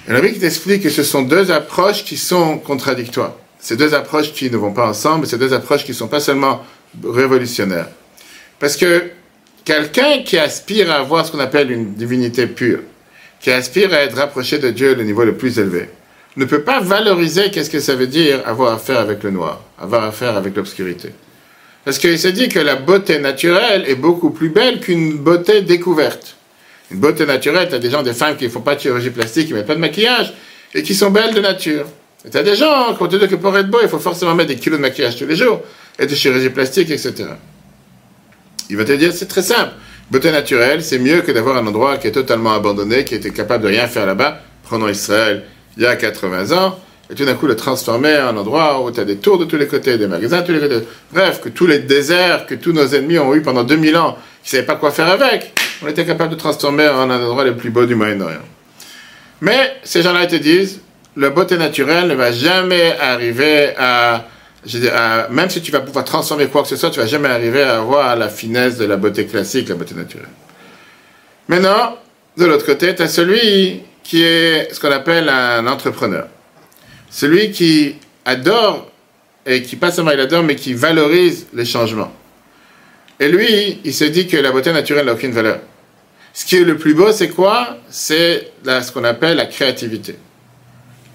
Et 0.08 0.12
le 0.12 0.20
qui 0.28 0.38
t'explique 0.38 0.82
que 0.82 0.90
ce 0.90 1.02
sont 1.02 1.22
deux 1.22 1.50
approches 1.50 2.04
qui 2.04 2.16
sont 2.16 2.58
contradictoires. 2.58 3.34
Ces 3.58 3.76
deux 3.76 3.94
approches 3.94 4.32
qui 4.32 4.50
ne 4.50 4.56
vont 4.56 4.72
pas 4.72 4.88
ensemble, 4.88 5.26
ces 5.26 5.38
deux 5.38 5.52
approches 5.52 5.84
qui 5.84 5.90
ne 5.90 5.96
sont 5.96 6.08
pas 6.08 6.20
seulement 6.20 6.64
révolutionnaires. 7.02 7.88
Parce 8.60 8.76
que 8.76 9.10
quelqu'un 9.64 10.22
qui 10.22 10.38
aspire 10.38 10.90
à 10.90 10.96
avoir 10.96 11.26
ce 11.26 11.32
qu'on 11.32 11.40
appelle 11.40 11.70
une 11.70 11.94
divinité 11.94 12.46
pure, 12.46 12.80
qui 13.40 13.50
aspire 13.50 13.92
à 13.92 13.98
être 13.98 14.16
rapproché 14.16 14.58
de 14.58 14.70
Dieu 14.70 14.96
au 14.98 15.02
niveau 15.02 15.24
le 15.24 15.36
plus 15.36 15.58
élevé, 15.58 15.88
ne 16.36 16.44
peut 16.44 16.62
pas 16.62 16.80
valoriser 16.80 17.50
qu'est-ce 17.50 17.70
que 17.70 17.80
ça 17.80 17.94
veut 17.94 18.06
dire 18.06 18.42
avoir 18.46 18.74
affaire 18.74 19.00
avec 19.00 19.22
le 19.22 19.31
noir, 19.31 19.62
avoir 19.78 20.05
affaire 20.05 20.36
avec 20.36 20.55
l'obscurité. 20.55 21.12
Parce 21.86 22.00
qu'il 22.00 22.19
se 22.19 22.26
dit 22.26 22.48
que 22.48 22.58
la 22.58 22.74
beauté 22.74 23.20
naturelle 23.20 23.84
est 23.86 23.94
beaucoup 23.94 24.31
plus 24.31 24.48
belle 24.48 24.81
qu'une 24.81 25.19
beauté 25.19 25.62
découverte. 25.62 26.34
Une 26.90 26.98
beauté 26.98 27.24
naturelle, 27.26 27.69
tu 27.69 27.76
as 27.76 27.78
des 27.78 27.90
gens, 27.90 28.02
des 28.02 28.12
femmes 28.12 28.36
qui 28.36 28.43
ne 28.43 28.48
font 28.48 28.60
pas 28.60 28.74
de 28.74 28.81
chirurgie 28.81 29.10
plastique, 29.10 29.46
qui 29.46 29.55
mettent 29.55 29.69
pas 29.69 29.76
de 29.76 29.81
maquillage, 29.81 30.34
et 30.74 30.82
qui 30.82 30.96
sont 30.96 31.12
belles 31.12 31.32
de 31.32 31.40
nature. 31.40 31.86
Et 32.24 32.31
tu 32.31 32.36
as 32.36 32.43
des 32.43 32.56
gens 32.56 32.93
qui 32.98 33.08
te 33.08 33.14
dit 33.14 33.28
que 33.28 33.36
pour 33.36 33.56
être 33.56 33.70
beau, 33.70 33.78
il 33.81 33.88
faut 33.88 34.00
forcément 34.00 34.34
mettre 34.34 34.48
des 34.48 34.56
kilos 34.56 34.81
de 34.81 34.82
maquillage 34.82 35.14
tous 35.14 35.26
les 35.26 35.36
jours, 35.36 35.62
et 35.96 36.06
de 36.06 36.14
chirurgie 36.16 36.50
plastique, 36.50 36.90
etc. 36.90 37.14
Il 38.69 38.76
va 38.76 38.84
te 38.84 38.90
dire, 38.90 39.12
c'est 39.12 39.28
très 39.28 39.43
simple. 39.43 39.70
Beauté 40.10 40.32
naturelle, 40.32 40.82
c'est 40.82 40.98
mieux 40.98 41.20
que 41.20 41.31
d'avoir 41.31 41.56
un 41.56 41.66
endroit 41.69 41.98
qui 41.98 42.08
est 42.08 42.12
totalement 42.12 42.52
abandonné, 42.52 43.05
qui 43.05 43.14
était 43.14 43.31
capable 43.31 43.62
de 43.62 43.69
rien 43.69 43.86
faire 43.86 44.06
là-bas. 44.06 44.40
Prenons 44.64 44.88
Israël, 44.88 45.44
il 45.76 45.84
y 45.84 45.86
a 45.86 45.94
80 45.94 46.50
ans 46.50 46.81
et 47.10 47.15
tout 47.15 47.25
d'un 47.25 47.34
coup 47.34 47.46
le 47.46 47.56
transformer 47.56 48.17
en 48.19 48.29
un 48.29 48.36
endroit 48.36 48.82
où 48.82 48.91
tu 48.91 49.01
as 49.01 49.05
des 49.05 49.17
tours 49.17 49.39
de 49.39 49.44
tous 49.44 49.56
les 49.56 49.67
côtés, 49.67 49.96
des 49.96 50.06
magasins 50.06 50.41
de 50.41 50.46
tous 50.46 50.53
les 50.53 50.60
côtés. 50.60 50.81
Bref, 51.13 51.41
que 51.41 51.48
tous 51.48 51.67
les 51.67 51.79
déserts 51.79 52.46
que 52.46 52.55
tous 52.55 52.72
nos 52.72 52.86
ennemis 52.86 53.19
ont 53.19 53.34
eu 53.34 53.43
pendant 53.43 53.65
2000 53.65 53.96
ans, 53.96 54.17
qui 54.43 54.48
ne 54.48 54.58
savaient 54.58 54.67
pas 54.67 54.77
quoi 54.77 54.91
faire 54.91 55.08
avec, 55.08 55.53
on 55.82 55.89
était 55.89 56.05
capable 56.05 56.31
de 56.31 56.36
transformer 56.36 56.89
en 56.89 57.10
un 57.10 57.22
endroit 57.22 57.44
le 57.44 57.56
plus 57.56 57.70
beau 57.70 57.86
du 57.86 57.94
Moyen-Orient. 57.94 58.39
Mais 59.41 59.77
ces 59.84 60.03
gens-là 60.03 60.27
te 60.27 60.36
disent, 60.36 60.81
la 61.17 61.31
beauté 61.31 61.56
naturelle 61.56 62.08
ne 62.08 62.15
va 62.15 62.32
jamais 62.32 62.96
arriver 62.98 63.75
à, 63.79 64.25
même 65.31 65.48
si 65.48 65.63
tu 65.63 65.70
vas 65.70 65.81
pouvoir 65.81 66.05
transformer 66.05 66.46
quoi 66.46 66.63
que 66.63 66.69
ce 66.69 66.77
soit, 66.77 66.91
tu 66.91 66.98
vas 66.98 67.06
jamais 67.06 67.29
arriver 67.29 67.63
à 67.63 67.79
avoir 67.79 68.17
la 68.17 68.29
finesse 68.29 68.79
de 68.79 68.84
la 68.84 68.96
beauté 68.96 69.27
classique, 69.27 69.69
la 69.69 69.77
beauté 69.77 69.94
naturelle. 69.94 70.29
Maintenant, 71.48 71.96
de 72.36 72.44
l'autre 72.44 72.67
côté, 72.67 72.94
tu 72.94 73.03
as 73.03 73.08
celui 73.08 73.82
qui 74.03 74.22
est 74.22 74.72
ce 74.72 74.81
qu'on 74.81 74.91
appelle 74.91 75.29
un 75.29 75.67
entrepreneur. 75.67 76.27
Celui 77.17 77.51
qui 77.51 77.94
adore, 78.27 78.93
et 79.46 79.63
qui 79.63 79.77
pas 79.77 79.91
seulement 79.91 80.11
il 80.11 80.20
adore, 80.20 80.43
mais 80.43 80.55
qui 80.55 80.75
valorise 80.75 81.46
les 81.55 81.65
changements. 81.65 82.13
Et 83.19 83.31
lui, 83.31 83.81
il 83.85 83.94
se 83.94 84.05
dit 84.05 84.27
que 84.27 84.37
la 84.37 84.53
beauté 84.53 84.70
naturelle 84.70 85.06
n'a 85.06 85.15
aucune 85.15 85.32
valeur. 85.32 85.61
Ce 86.35 86.44
qui 86.44 86.56
est 86.56 86.65
le 86.65 86.77
plus 86.77 86.93
beau, 86.93 87.13
c'est 87.13 87.31
quoi? 87.31 87.79
C'est 87.89 88.53
ce 88.67 88.93
qu'on 88.93 89.05
appelle 89.05 89.39
la 89.39 89.46
créativité. 89.46 90.17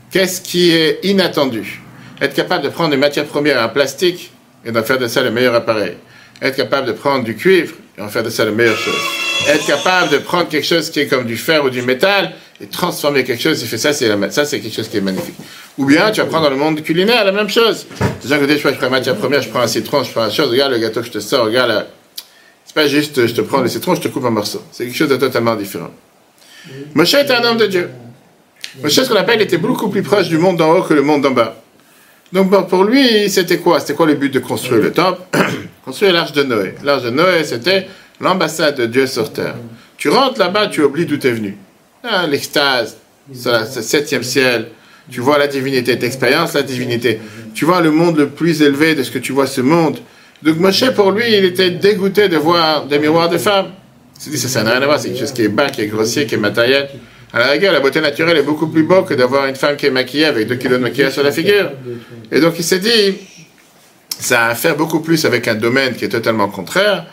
Qu'est-ce 0.09 0.41
qui 0.41 0.71
est 0.71 1.01
inattendu? 1.03 1.79
Être 2.19 2.33
capable 2.33 2.63
de 2.63 2.69
prendre 2.69 2.89
des 2.89 2.97
matières 2.97 3.27
premières, 3.27 3.61
un 3.61 3.67
plastique, 3.67 4.31
et 4.65 4.71
d'en 4.71 4.81
faire 4.81 4.97
de 4.97 5.07
ça 5.07 5.21
le 5.21 5.29
meilleur 5.29 5.53
appareil. 5.53 5.97
Être 6.41 6.55
capable 6.55 6.87
de 6.87 6.93
prendre 6.93 7.23
du 7.23 7.35
cuivre 7.35 7.75
et 7.95 8.01
en 8.01 8.09
faire 8.09 8.23
de 8.23 8.31
ça 8.31 8.43
la 8.43 8.49
meilleure 8.49 8.75
chose. 8.75 9.01
Être 9.47 9.67
capable 9.67 10.09
de 10.09 10.17
prendre 10.17 10.49
quelque 10.49 10.65
chose 10.65 10.89
qui 10.89 11.01
est 11.01 11.07
comme 11.07 11.27
du 11.27 11.37
fer 11.37 11.63
ou 11.63 11.69
du 11.69 11.83
métal 11.83 12.33
et 12.61 12.67
transformer 12.67 13.23
quelque 13.23 13.41
chose, 13.41 13.61
il 13.61 13.67
fait 13.67 13.77
ça, 13.77 13.91
c'est 13.91 14.07
ça, 14.31 14.45
c'est 14.45 14.59
quelque 14.59 14.75
chose 14.75 14.87
qui 14.87 14.97
est 14.97 15.01
magnifique. 15.01 15.35
Ou 15.77 15.85
bien, 15.85 16.11
tu 16.11 16.21
vas 16.21 16.27
prendre 16.27 16.43
dans 16.43 16.51
le 16.51 16.57
monde 16.57 16.81
culinaire 16.81 17.25
la 17.25 17.31
même 17.31 17.49
chose. 17.49 17.87
Gens 18.25 18.39
que 18.39 18.47
je 18.47 18.59
prends 18.59 18.71
la 18.81 18.89
matière 18.89 19.15
première, 19.15 19.41
je 19.41 19.49
prends 19.49 19.61
un 19.61 19.67
citron, 19.67 20.03
je 20.03 20.11
prends 20.11 20.23
la 20.23 20.29
chose, 20.29 20.51
regarde 20.51 20.71
le 20.71 20.77
gâteau 20.77 21.01
que 21.01 21.07
je 21.07 21.11
te 21.11 21.19
sors, 21.19 21.45
regarde 21.45 21.87
C'est 22.65 22.75
pas 22.75 22.87
juste 22.87 23.25
je 23.25 23.33
te 23.33 23.41
prends 23.41 23.61
le 23.61 23.67
citron, 23.67 23.95
je 23.95 24.01
te 24.01 24.07
coupe 24.09 24.25
un 24.25 24.29
morceau. 24.29 24.61
C'est 24.71 24.85
quelque 24.85 24.97
chose 24.97 25.09
de 25.09 25.15
totalement 25.15 25.55
différent. 25.55 25.91
Moshe 26.93 27.15
était 27.15 27.33
un 27.33 27.43
homme 27.43 27.57
de 27.57 27.65
Dieu. 27.65 27.89
Moshe, 28.83 28.93
ce 28.93 29.09
qu'on 29.09 29.15
appelle, 29.15 29.41
était 29.41 29.57
beaucoup 29.57 29.89
plus 29.89 30.03
proche 30.03 30.27
du 30.27 30.37
monde 30.37 30.57
d'en 30.57 30.71
haut 30.73 30.83
que 30.83 30.93
le 30.93 31.01
monde 31.01 31.23
d'en 31.23 31.31
bas. 31.31 31.55
Donc 32.31 32.69
pour 32.69 32.83
lui, 32.83 33.29
c'était 33.29 33.57
quoi? 33.57 33.79
C'était 33.79 33.95
quoi 33.95 34.05
le 34.05 34.13
but 34.13 34.31
de 34.31 34.39
construire 34.39 34.81
le 34.81 34.91
temple? 34.91 35.21
Construire 35.83 36.13
l'arche 36.13 36.31
de 36.33 36.43
Noé. 36.43 36.75
L'arche 36.83 37.01
de 37.01 37.09
Noé, 37.09 37.43
c'était 37.43 37.87
l'ambassade 38.19 38.77
de 38.77 38.85
Dieu 38.85 39.07
sur 39.07 39.33
terre. 39.33 39.55
Tu 39.97 40.09
rentres 40.09 40.39
là-bas, 40.39 40.67
tu 40.67 40.83
oublies 40.83 41.07
d'où 41.07 41.17
tu 41.17 41.27
es 41.27 41.31
venu. 41.31 41.57
Ah, 42.03 42.25
l'extase, 42.27 42.97
le 43.29 43.81
septième 43.81 44.23
ciel. 44.23 44.67
Tu 45.09 45.19
vois 45.19 45.37
la 45.37 45.47
divinité, 45.47 45.97
tu 45.97 46.05
expériences 46.05 46.53
la 46.53 46.63
divinité. 46.63 47.19
Tu 47.53 47.65
vois 47.65 47.81
le 47.81 47.91
monde 47.91 48.17
le 48.17 48.29
plus 48.29 48.61
élevé 48.61 48.95
de 48.95 49.03
ce 49.03 49.11
que 49.11 49.19
tu 49.19 49.33
vois 49.33 49.47
ce 49.47 49.61
monde. 49.61 49.99
Donc 50.41 50.57
Moshe, 50.57 50.89
pour 50.91 51.11
lui, 51.11 51.25
il 51.27 51.45
était 51.45 51.71
dégoûté 51.71 52.29
de 52.29 52.37
voir 52.37 52.85
des 52.85 52.97
miroirs 52.97 53.29
de 53.29 53.37
femmes. 53.37 53.71
Il 54.17 54.21
s'est 54.21 54.29
dit, 54.29 54.37
ça 54.37 54.63
n'a 54.63 54.71
rien 54.71 54.81
à 54.81 54.85
voir, 54.85 54.99
c'est 54.99 55.09
quelque 55.09 55.19
chose 55.19 55.33
qui 55.33 55.43
est 55.43 55.49
bas, 55.49 55.69
qui 55.69 55.81
est 55.81 55.87
grossier, 55.87 56.25
qui 56.25 56.35
est 56.35 56.39
matériel. 56.39 56.89
À 57.33 57.39
la 57.39 57.47
rigueur, 57.47 57.73
la 57.73 57.79
beauté 57.79 58.01
naturelle 58.01 58.37
est 58.37 58.43
beaucoup 58.43 58.67
plus 58.67 58.83
beau 58.83 59.03
que 59.03 59.13
d'avoir 59.13 59.45
une 59.47 59.55
femme 59.55 59.75
qui 59.77 59.85
est 59.85 59.91
maquillée 59.91 60.25
avec 60.25 60.47
deux 60.47 60.55
kilos 60.55 60.79
de 60.79 60.83
maquillage 60.83 61.13
sur 61.13 61.23
la 61.23 61.31
figure. 61.31 61.71
Et 62.31 62.39
donc 62.39 62.55
il 62.57 62.63
s'est 62.63 62.79
dit, 62.79 63.17
ça 64.19 64.45
a 64.45 64.49
à 64.49 64.55
faire 64.55 64.75
beaucoup 64.75 64.99
plus 64.99 65.25
avec 65.25 65.47
un 65.47 65.55
domaine 65.55 65.95
qui 65.95 66.05
est 66.05 66.09
totalement 66.09 66.49
contraire. 66.49 67.05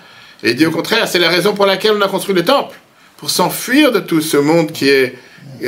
Et 0.43 0.51
il 0.51 0.57
dit 0.57 0.67
au 0.67 0.71
contraire, 0.71 1.07
c'est 1.07 1.19
la 1.19 1.29
raison 1.29 1.55
pour 1.55 1.67
laquelle 1.67 1.93
on 1.97 2.01
a 2.01 2.09
construit 2.09 2.35
le 2.35 2.45
temple, 2.45 2.77
pour 3.19 3.31
s'enfuir 3.31 3.93
de 3.93 4.01
tout 4.01 4.23
ce 4.23 4.37
monde 4.37 4.73
qui 4.73 4.89
est 4.89 5.15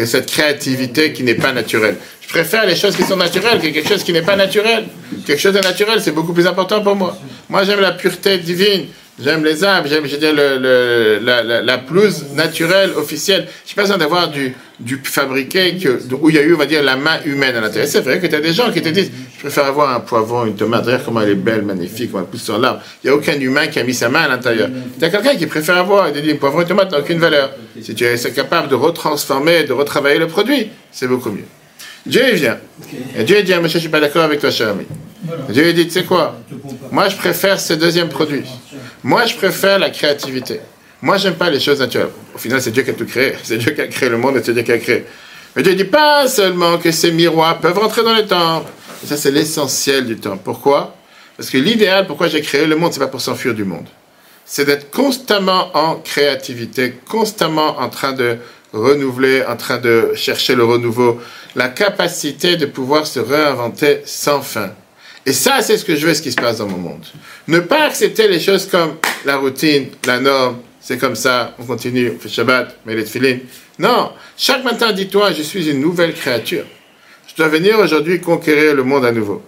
cette 0.07 0.31
créativité 0.31 1.13
qui 1.13 1.25
n'est 1.25 1.35
pas 1.35 1.53
naturelle. 1.53 1.97
Je 2.23 2.29
préfère 2.29 2.65
les 2.65 2.77
choses 2.77 2.95
qui 2.97 3.03
sont 3.03 3.17
naturelles 3.17 3.61
que 3.61 3.67
quelque 3.67 3.89
chose 3.89 4.05
qui 4.05 4.13
n'est 4.13 4.23
pas 4.23 4.37
naturel. 4.37 4.87
Quelque 5.27 5.41
chose 5.41 5.53
de 5.53 5.59
naturel, 5.59 6.01
c'est 6.01 6.13
beaucoup 6.13 6.33
plus 6.33 6.47
important 6.47 6.81
pour 6.81 6.95
moi. 6.95 7.19
Moi, 7.49 7.65
j'aime 7.65 7.81
la 7.81 7.91
pureté 7.93 8.39
divine. 8.39 8.87
J'aime 9.23 9.45
les 9.45 9.65
arbres, 9.65 9.89
j'aime, 9.89 10.07
je 10.07 10.17
le, 10.17 11.19
la, 11.23 11.43
la, 11.43 11.61
la, 11.61 11.81
naturelle, 12.35 12.93
officielle. 12.97 13.49
Je 13.67 13.73
n'ai 13.73 13.75
pas 13.75 13.83
besoin 13.83 13.99
d'avoir 13.99 14.29
du, 14.29 14.55
du 14.81 15.01
fabriqué 15.05 15.77
où 16.21 16.31
il 16.31 16.37
y 16.37 16.39
a 16.39 16.43
eu, 16.43 16.55
on 16.55 16.59
va 16.59 16.67
dire, 16.67 16.83
la 16.83 16.97
main 16.97 17.21
humaine 17.25 17.55
à 17.55 17.61
l'intérieur. 17.61 17.89
C'est 17.89 18.01
vrai 18.01 18.19
que 18.19 18.27
tu 18.27 18.35
as 18.35 18.41
des 18.41 18.53
gens 18.53 18.73
qui 18.73 18.81
te 18.81 18.89
disent, 18.89 19.11
je 19.37 19.41
préfère 19.41 19.67
avoir 19.67 19.95
un 19.95 20.01
poivron, 20.01 20.47
une 20.47 20.57
tomate, 20.57 20.87
regarde 20.87 21.05
comment 21.05 21.21
elle 21.21 21.31
est 21.31 21.35
belle, 21.35 21.63
magnifique, 21.63 22.11
comment 22.11 22.25
elle 22.25 22.31
pousse 22.31 22.43
sur 22.43 22.59
l'arbre. 22.59 22.81
Il 23.05 23.09
n'y 23.09 23.13
a 23.13 23.17
aucun 23.17 23.39
humain 23.39 23.67
qui 23.67 23.79
a 23.79 23.85
mis 23.85 23.95
sa 23.95 24.09
main 24.09 24.23
à 24.23 24.29
l'intérieur. 24.29 24.71
Tu 24.99 25.05
as 25.05 25.11
quelqu'un 25.11 25.37
qui 25.37 25.47
préfère 25.47 25.77
avoir, 25.77 26.09
il 26.09 26.15
te 26.15 26.19
dit, 26.19 26.31
un 26.31 26.37
poivron, 26.37 26.63
une 26.63 26.69
tomate 26.69 26.91
n'a 26.91 26.99
aucune 26.99 27.19
valeur. 27.19 27.51
Si 27.81 27.95
tu 27.95 28.05
es 28.05 28.33
capable 28.33 28.69
de 28.69 28.75
retransformer, 28.75 29.65
de 29.65 29.73
retravailler 29.73 30.19
le 30.19 30.29
produit, 30.29 30.71
c'est 30.91 31.07
beaucoup 31.07 31.31
mieux. 31.31 31.45
Dieu, 32.07 32.33
vient. 32.33 32.59
Et 33.17 33.25
Dieu, 33.25 33.43
dit, 33.43 33.53
monsieur, 33.57 33.69
je 33.69 33.77
ne 33.77 33.81
suis 33.81 33.89
pas 33.91 34.01
d'accord 34.01 34.23
avec 34.23 34.41
toi, 34.41 34.51
cher 34.51 34.71
ami. 34.71 34.87
Dieu, 35.51 35.73
dit, 35.75 35.87
tu 35.87 35.93
sais 35.93 36.05
quoi? 36.05 36.41
Moi, 36.91 37.09
je 37.11 37.17
préfère 37.17 37.61
ce 37.61 37.75
deuxième 37.75 38.09
produit. 38.09 38.45
Moi, 39.03 39.27
je 39.27 39.35
préfère 39.37 39.79
la 39.79 39.91
créativité. 39.91 40.61
Moi, 41.03 41.17
j'aime 41.17 41.37
pas 41.37 41.49
les 41.49 41.61
choses 41.61 41.81
naturelles. 41.81 42.11
Au 42.35 42.39
final, 42.39 42.61
c'est 42.61 42.71
Dieu 42.71 42.83
qui 42.83 42.91
a 42.91 42.93
tout 42.95 43.07
créé. 43.07 43.33
C'est 43.43 43.57
Dieu 43.57 43.73
qui 43.73 43.81
a 43.81 43.87
créé 43.87 44.09
le 44.09 44.19
monde 44.19 44.37
et 44.37 44.43
c'est 44.43 44.53
Dieu 44.53 44.63
qui 44.63 44.73
a 44.73 44.79
créé. 44.79 45.05
Mais 45.57 45.63
Dieu 45.63 45.75
dit 45.75 45.85
pas 45.85 46.29
seulement 46.29 46.79
que 46.79 46.91
ces 46.91 47.11
miroirs 47.11 47.59
peuvent 47.59 47.79
rentrer 47.79 48.03
dans 48.05 48.15
le 48.15 48.27
temple. 48.27 48.71
Ça, 49.07 49.17
c'est 49.17 49.31
l'essentiel 49.31 50.07
du 50.07 50.17
temple. 50.17 50.43
Pourquoi? 50.45 50.95
Parce 51.37 51.49
que 51.49 51.57
l'idéal, 51.57 52.07
pourquoi 52.07 52.29
j'ai 52.29 52.43
créé 52.43 52.67
le 52.67 52.77
monde, 52.77 52.93
c'est 52.93 53.01
pas 53.01 53.07
pour 53.07 53.23
s'enfuir 53.23 53.55
du 53.55 53.65
monde. 53.65 53.87
C'est 54.45 54.67
d'être 54.67 54.91
constamment 54.91 55.75
en 55.75 55.97
créativité, 55.97 56.95
constamment 57.09 57.81
en 57.81 57.89
train 57.89 58.13
de 58.13 58.37
renouveler, 58.73 59.43
en 59.47 59.57
train 59.57 59.79
de 59.79 60.13
chercher 60.15 60.55
le 60.55 60.65
renouveau, 60.65 61.19
la 61.57 61.69
capacité 61.69 62.57
de 62.57 62.67
pouvoir 62.67 63.07
se 63.07 63.21
réinventer 63.21 64.03
sans 64.05 64.43
fin. 64.43 64.71
Et 65.25 65.33
ça, 65.33 65.63
c'est 65.63 65.77
ce 65.77 65.85
que 65.85 65.97
je 65.97 66.07
veux, 66.07 66.15
ce 66.15 66.23
qui 66.23 66.33
se 66.33 66.37
passe 66.37 66.59
dans 66.59 66.69
mon 66.69 66.79
monde. 66.79 67.05
Ne 67.49 67.61
pas 67.61 67.85
accepter 67.85 68.29
les 68.29 68.41
choses 68.41 68.67
comme 68.67 68.97
la 69.25 69.37
routine, 69.37 69.89
la 70.07 70.21
norme, 70.21 70.59
c'est 70.81 70.99
comme 70.99 71.15
ça, 71.15 71.55
on 71.59 71.65
continue, 71.65 72.13
on 72.17 72.19
fait 72.19 72.29
Shabbat, 72.29 72.79
mais 72.87 72.97
les 72.97 73.05
filines. 73.05 73.41
Non, 73.79 74.13
chaque 74.37 74.65
matin, 74.65 74.93
dis-toi, 74.93 75.33
je 75.33 75.43
suis 75.43 75.71
une 75.71 75.81
nouvelle 75.81 76.15
créature. 76.15 76.65
Je 77.27 77.35
dois 77.37 77.49
venir 77.49 77.79
aujourd'hui 77.79 78.21
conquérir 78.21 78.75
le 78.75 78.83
monde 78.83 79.05
à 79.05 79.13
nouveau. 79.13 79.43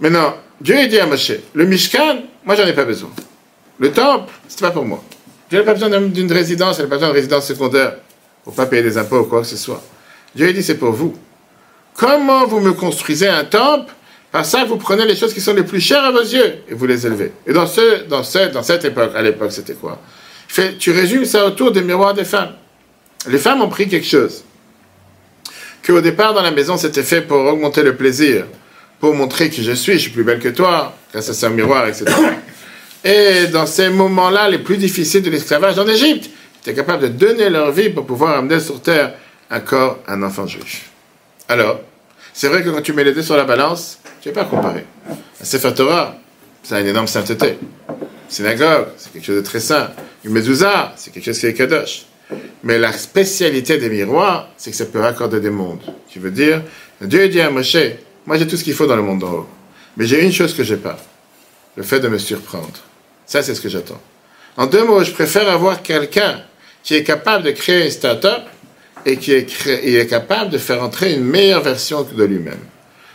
Maintenant, 0.00 0.36
Dieu 0.60 0.78
a 0.78 0.86
dit 0.86 0.98
à 0.98 1.06
Moshe, 1.06 1.32
le 1.54 1.66
Mishkan, 1.66 2.22
moi 2.44 2.54
j'en 2.54 2.66
ai 2.66 2.72
pas 2.72 2.84
besoin. 2.84 3.10
Le 3.78 3.90
temple, 3.92 4.32
c'est 4.48 4.60
pas 4.60 4.70
pour 4.70 4.84
moi. 4.84 5.02
Je 5.50 5.56
n'ai 5.56 5.64
pas 5.64 5.74
besoin 5.74 6.00
d'une 6.00 6.32
résidence, 6.32 6.78
je 6.78 6.82
n'ai 6.82 6.88
pas 6.88 6.96
besoin 6.96 7.08
de 7.08 7.14
résidence 7.14 7.46
secondaire 7.46 7.96
pour 8.44 8.54
pas 8.54 8.66
payer 8.66 8.82
des 8.82 8.96
impôts 8.96 9.20
ou 9.20 9.24
quoi 9.24 9.42
que 9.42 9.46
ce 9.46 9.56
soit. 9.56 9.82
Dieu 10.34 10.48
a 10.48 10.52
dit, 10.52 10.62
c'est 10.62 10.78
pour 10.78 10.92
vous. 10.92 11.14
Comment 11.94 12.46
vous 12.46 12.60
me 12.60 12.72
construisez 12.72 13.28
un 13.28 13.44
temple 13.44 13.92
par 14.32 14.46
ça, 14.46 14.64
vous 14.64 14.78
prenez 14.78 15.04
les 15.04 15.14
choses 15.14 15.34
qui 15.34 15.42
sont 15.42 15.52
les 15.52 15.62
plus 15.62 15.80
chères 15.80 16.02
à 16.02 16.10
vos 16.10 16.22
yeux 16.22 16.54
et 16.66 16.72
vous 16.72 16.86
les 16.86 17.06
élevez. 17.06 17.32
Et 17.46 17.52
dans, 17.52 17.66
ce, 17.66 18.04
dans, 18.04 18.24
ce, 18.24 18.50
dans 18.50 18.62
cette 18.62 18.82
époque, 18.86 19.12
à 19.14 19.20
l'époque, 19.20 19.52
c'était 19.52 19.74
quoi? 19.74 20.00
Tu 20.78 20.90
résumes 20.90 21.26
ça 21.26 21.46
autour 21.46 21.70
des 21.70 21.82
miroirs 21.82 22.14
des 22.14 22.24
femmes. 22.24 22.54
Les 23.28 23.38
femmes 23.38 23.60
ont 23.60 23.68
pris 23.68 23.88
quelque 23.88 24.06
chose. 24.06 24.42
Qu'au 25.86 26.00
départ, 26.00 26.32
dans 26.32 26.42
la 26.42 26.50
maison, 26.50 26.78
c'était 26.78 27.02
fait 27.02 27.20
pour 27.20 27.38
augmenter 27.38 27.82
le 27.82 27.94
plaisir, 27.94 28.46
pour 29.00 29.14
montrer 29.14 29.50
qui 29.50 29.62
je 29.62 29.72
suis, 29.72 29.94
je 29.94 29.98
suis 29.98 30.10
plus 30.10 30.24
belle 30.24 30.38
que 30.38 30.48
toi, 30.48 30.96
grâce 31.12 31.28
à 31.28 31.34
ce 31.34 31.46
miroir, 31.46 31.86
etc. 31.86 32.06
Et 33.04 33.48
dans 33.48 33.66
ces 33.66 33.90
moments-là, 33.90 34.48
les 34.48 34.58
plus 34.58 34.78
difficiles 34.78 35.22
de 35.22 35.30
l'esclavage 35.30 35.78
en 35.78 35.86
Égypte, 35.86 36.30
ils 36.30 36.70
étaient 36.70 36.76
capables 36.76 37.02
de 37.02 37.08
donner 37.08 37.50
leur 37.50 37.70
vie 37.72 37.90
pour 37.90 38.06
pouvoir 38.06 38.38
amener 38.38 38.60
sur 38.60 38.80
terre 38.80 39.14
un 39.50 39.60
corps, 39.60 39.98
un 40.06 40.22
enfant 40.22 40.46
juif. 40.46 40.88
Alors, 41.48 41.80
c'est 42.32 42.48
vrai 42.48 42.62
que 42.62 42.70
quand 42.70 42.80
tu 42.80 42.92
mets 42.92 43.04
les 43.04 43.12
deux 43.12 43.22
sur 43.22 43.36
la 43.36 43.44
balance, 43.44 43.98
tu 44.22 44.28
ne 44.28 44.34
pas 44.34 44.44
comparer. 44.44 44.86
Un 45.08 45.44
Sefer 45.44 45.74
Torah, 45.74 46.16
ça 46.62 46.76
a 46.76 46.80
une 46.80 46.86
énorme 46.86 47.08
sainteté. 47.08 47.58
synagogue, 48.28 48.86
c'est 48.96 49.12
quelque 49.12 49.24
chose 49.24 49.36
de 49.36 49.40
très 49.40 49.58
saint. 49.58 49.90
Une 50.24 50.30
mezouza, 50.30 50.92
c'est 50.96 51.12
quelque 51.12 51.24
chose 51.24 51.40
qui 51.40 51.46
est 51.46 51.54
kadosh. 51.54 52.06
Mais 52.62 52.78
la 52.78 52.92
spécialité 52.92 53.78
des 53.78 53.90
miroirs, 53.90 54.48
c'est 54.56 54.70
que 54.70 54.76
ça 54.76 54.86
peut 54.86 55.00
raccorder 55.00 55.40
des 55.40 55.50
mondes. 55.50 55.82
Tu 56.08 56.20
veux 56.20 56.30
dire, 56.30 56.62
Dieu 57.00 57.28
dit 57.28 57.40
à 57.40 57.50
Moshe, 57.50 57.76
moi 58.24 58.38
j'ai 58.38 58.46
tout 58.46 58.56
ce 58.56 58.62
qu'il 58.62 58.74
faut 58.74 58.86
dans 58.86 58.94
le 58.94 59.02
monde 59.02 59.18
d'en 59.18 59.32
haut. 59.32 59.48
Mais 59.96 60.06
j'ai 60.06 60.24
une 60.24 60.32
chose 60.32 60.54
que 60.54 60.62
j'ai 60.62 60.76
pas. 60.76 60.98
Le 61.76 61.82
fait 61.82 61.98
de 61.98 62.06
me 62.06 62.18
surprendre. 62.18 62.80
Ça, 63.26 63.42
c'est 63.42 63.56
ce 63.56 63.60
que 63.60 63.68
j'attends. 63.68 64.00
En 64.56 64.66
deux 64.66 64.84
mots, 64.84 65.02
je 65.02 65.10
préfère 65.10 65.50
avoir 65.50 65.82
quelqu'un 65.82 66.42
qui 66.84 66.94
est 66.94 67.02
capable 67.02 67.44
de 67.44 67.50
créer 67.50 67.86
une 67.86 67.90
start-up 67.90 68.42
et 69.04 69.16
qui 69.16 69.32
est 69.32 70.08
capable 70.08 70.50
de 70.50 70.58
faire 70.58 70.82
entrer 70.82 71.14
une 71.14 71.24
meilleure 71.24 71.62
version 71.62 72.02
de 72.02 72.24
lui-même. 72.24 72.60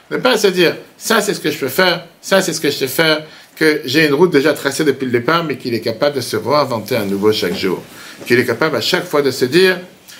Ne 0.09 0.17
pas 0.17 0.37
se 0.37 0.47
dire, 0.47 0.75
ça 0.97 1.21
c'est 1.21 1.33
ce 1.33 1.39
que 1.39 1.51
je 1.51 1.57
peux 1.57 1.67
faire, 1.67 2.05
ça 2.21 2.41
c'est 2.41 2.53
ce 2.53 2.61
que 2.61 2.69
je 2.69 2.75
sais 2.75 2.87
faire, 2.87 3.23
que 3.57 3.81
j'ai 3.85 4.07
une 4.07 4.13
route 4.13 4.31
déjà 4.31 4.53
tracée 4.53 4.83
depuis 4.83 5.05
le 5.05 5.11
départ, 5.11 5.43
mais 5.43 5.57
qu'il 5.57 5.73
est 5.73 5.81
capable 5.81 6.15
de 6.15 6.21
se 6.21 6.37
réinventer 6.37 6.95
à 6.95 7.03
nouveau 7.03 7.31
chaque 7.31 7.55
jour. 7.55 7.83
Qu'il 8.25 8.39
est 8.39 8.45
capable 8.45 8.75
à 8.75 8.81
chaque 8.81 9.05
fois 9.05 9.21
de 9.21 9.31
se 9.31 9.45
dire, 9.45 9.79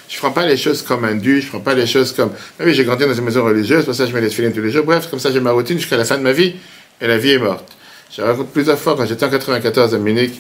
je 0.10 0.16
ne 0.16 0.20
prends 0.20 0.32
pas 0.32 0.46
les 0.46 0.58
choses 0.58 0.82
comme 0.82 1.06
un 1.06 1.16
dû, 1.16 1.40
je 1.40 1.46
ne 1.46 1.52
prends 1.52 1.60
pas 1.60 1.74
les 1.74 1.86
choses 1.86 2.12
comme, 2.14 2.32
ah 2.60 2.64
oui, 2.66 2.74
j'ai 2.74 2.84
grandi 2.84 3.06
dans 3.06 3.14
une 3.14 3.24
maison 3.24 3.44
religieuse, 3.44 3.86
pour 3.86 3.96
ça 3.96 4.06
je 4.06 4.14
mets 4.14 4.22
les 4.22 4.30
filets 4.30 4.52
tous 4.52 4.62
les 4.62 4.72
jours, 4.72 4.86
bref, 4.86 5.10
comme 5.10 5.20
ça 5.20 5.32
j'ai 5.32 5.40
ma 5.40 5.52
routine 5.52 5.78
jusqu'à 5.78 5.98
la 5.98 6.06
fin 6.06 6.18
de 6.18 6.24
ma 6.24 6.32
vie, 6.32 6.56
et 7.00 7.08
la 7.08 7.18
vie 7.18 7.32
est 7.32 7.40
morte. 7.40 7.66
Je 8.16 8.22
raconte 8.22 8.52
plusieurs 8.52 8.80
fois, 8.80 8.96
quand 8.96 9.06
j'étais 9.06 9.26
en 9.26 9.30
94 9.30 9.94
à 9.94 9.98
Munich, 9.98 10.34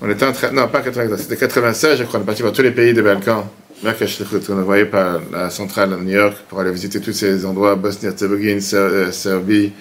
on 0.00 0.10
était 0.10 0.24
en 0.24 0.32
train, 0.32 0.50
non, 0.52 0.68
pas 0.68 0.80
94, 0.80 1.20
c'était 1.20 1.36
96, 1.36 1.98
je 1.98 2.04
crois, 2.04 2.20
on 2.20 2.22
est 2.22 2.26
parti 2.26 2.42
voir 2.42 2.54
tous 2.54 2.62
les 2.62 2.70
pays 2.70 2.94
des 2.94 3.02
Balkans, 3.02 3.44
on 3.84 4.58
a 4.58 4.60
envoyé 4.60 4.86
par 4.86 5.20
la 5.30 5.50
centrale 5.50 5.92
à 5.92 5.96
New 5.96 6.10
York 6.10 6.36
pour 6.48 6.60
aller 6.60 6.70
visiter 6.70 7.00
tous 7.00 7.12
ces 7.12 7.44
endroits, 7.44 7.74
Bosnie-Herzégovine, 7.76 8.60
euh, 8.72 9.12
Serbie, 9.12 9.72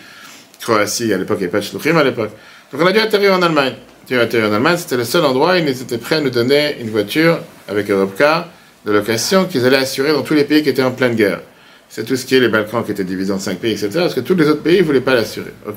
Croatie, 0.59 1.13
à 1.13 1.17
l'époque, 1.17 1.37
avait 1.37 1.47
pas 1.47 1.61
Shluchim 1.61 1.95
à 1.97 2.03
l'époque. 2.03 2.31
Donc 2.71 2.81
on 2.81 2.85
a 2.85 2.91
dû 2.91 2.99
atterrir 2.99 3.33
en 3.33 3.41
Allemagne. 3.41 3.75
Atterrir 4.11 4.49
en 4.49 4.53
Allemagne, 4.53 4.77
c'était 4.77 4.97
le 4.97 5.05
seul 5.05 5.23
endroit 5.23 5.53
où 5.53 5.57
ils 5.57 5.69
étaient 5.69 5.97
prêts 5.97 6.15
à 6.15 6.21
nous 6.21 6.29
donner 6.29 6.75
une 6.81 6.89
voiture 6.89 7.39
avec 7.67 7.89
Europcar 7.89 8.49
de 8.85 8.91
location 8.91 9.45
qu'ils 9.45 9.65
allaient 9.65 9.77
assurer 9.77 10.11
dans 10.11 10.23
tous 10.23 10.33
les 10.33 10.43
pays 10.43 10.61
qui 10.61 10.69
étaient 10.69 10.83
en 10.83 10.91
pleine 10.91 11.15
guerre. 11.15 11.39
C'est 11.87 12.03
tout 12.03 12.15
ce 12.15 12.25
qui 12.25 12.35
est 12.35 12.39
les 12.39 12.49
Balkans 12.49 12.83
qui 12.83 12.91
étaient 12.91 13.03
divisés 13.03 13.31
en 13.31 13.39
cinq 13.39 13.59
pays, 13.59 13.71
etc. 13.71 13.89
Parce 13.93 14.15
que 14.15 14.19
tous 14.19 14.35
les 14.35 14.47
autres 14.49 14.63
pays 14.63 14.79
ne 14.79 14.83
voulaient 14.83 15.01
pas 15.01 15.13
l'assurer. 15.13 15.53
Ok. 15.65 15.75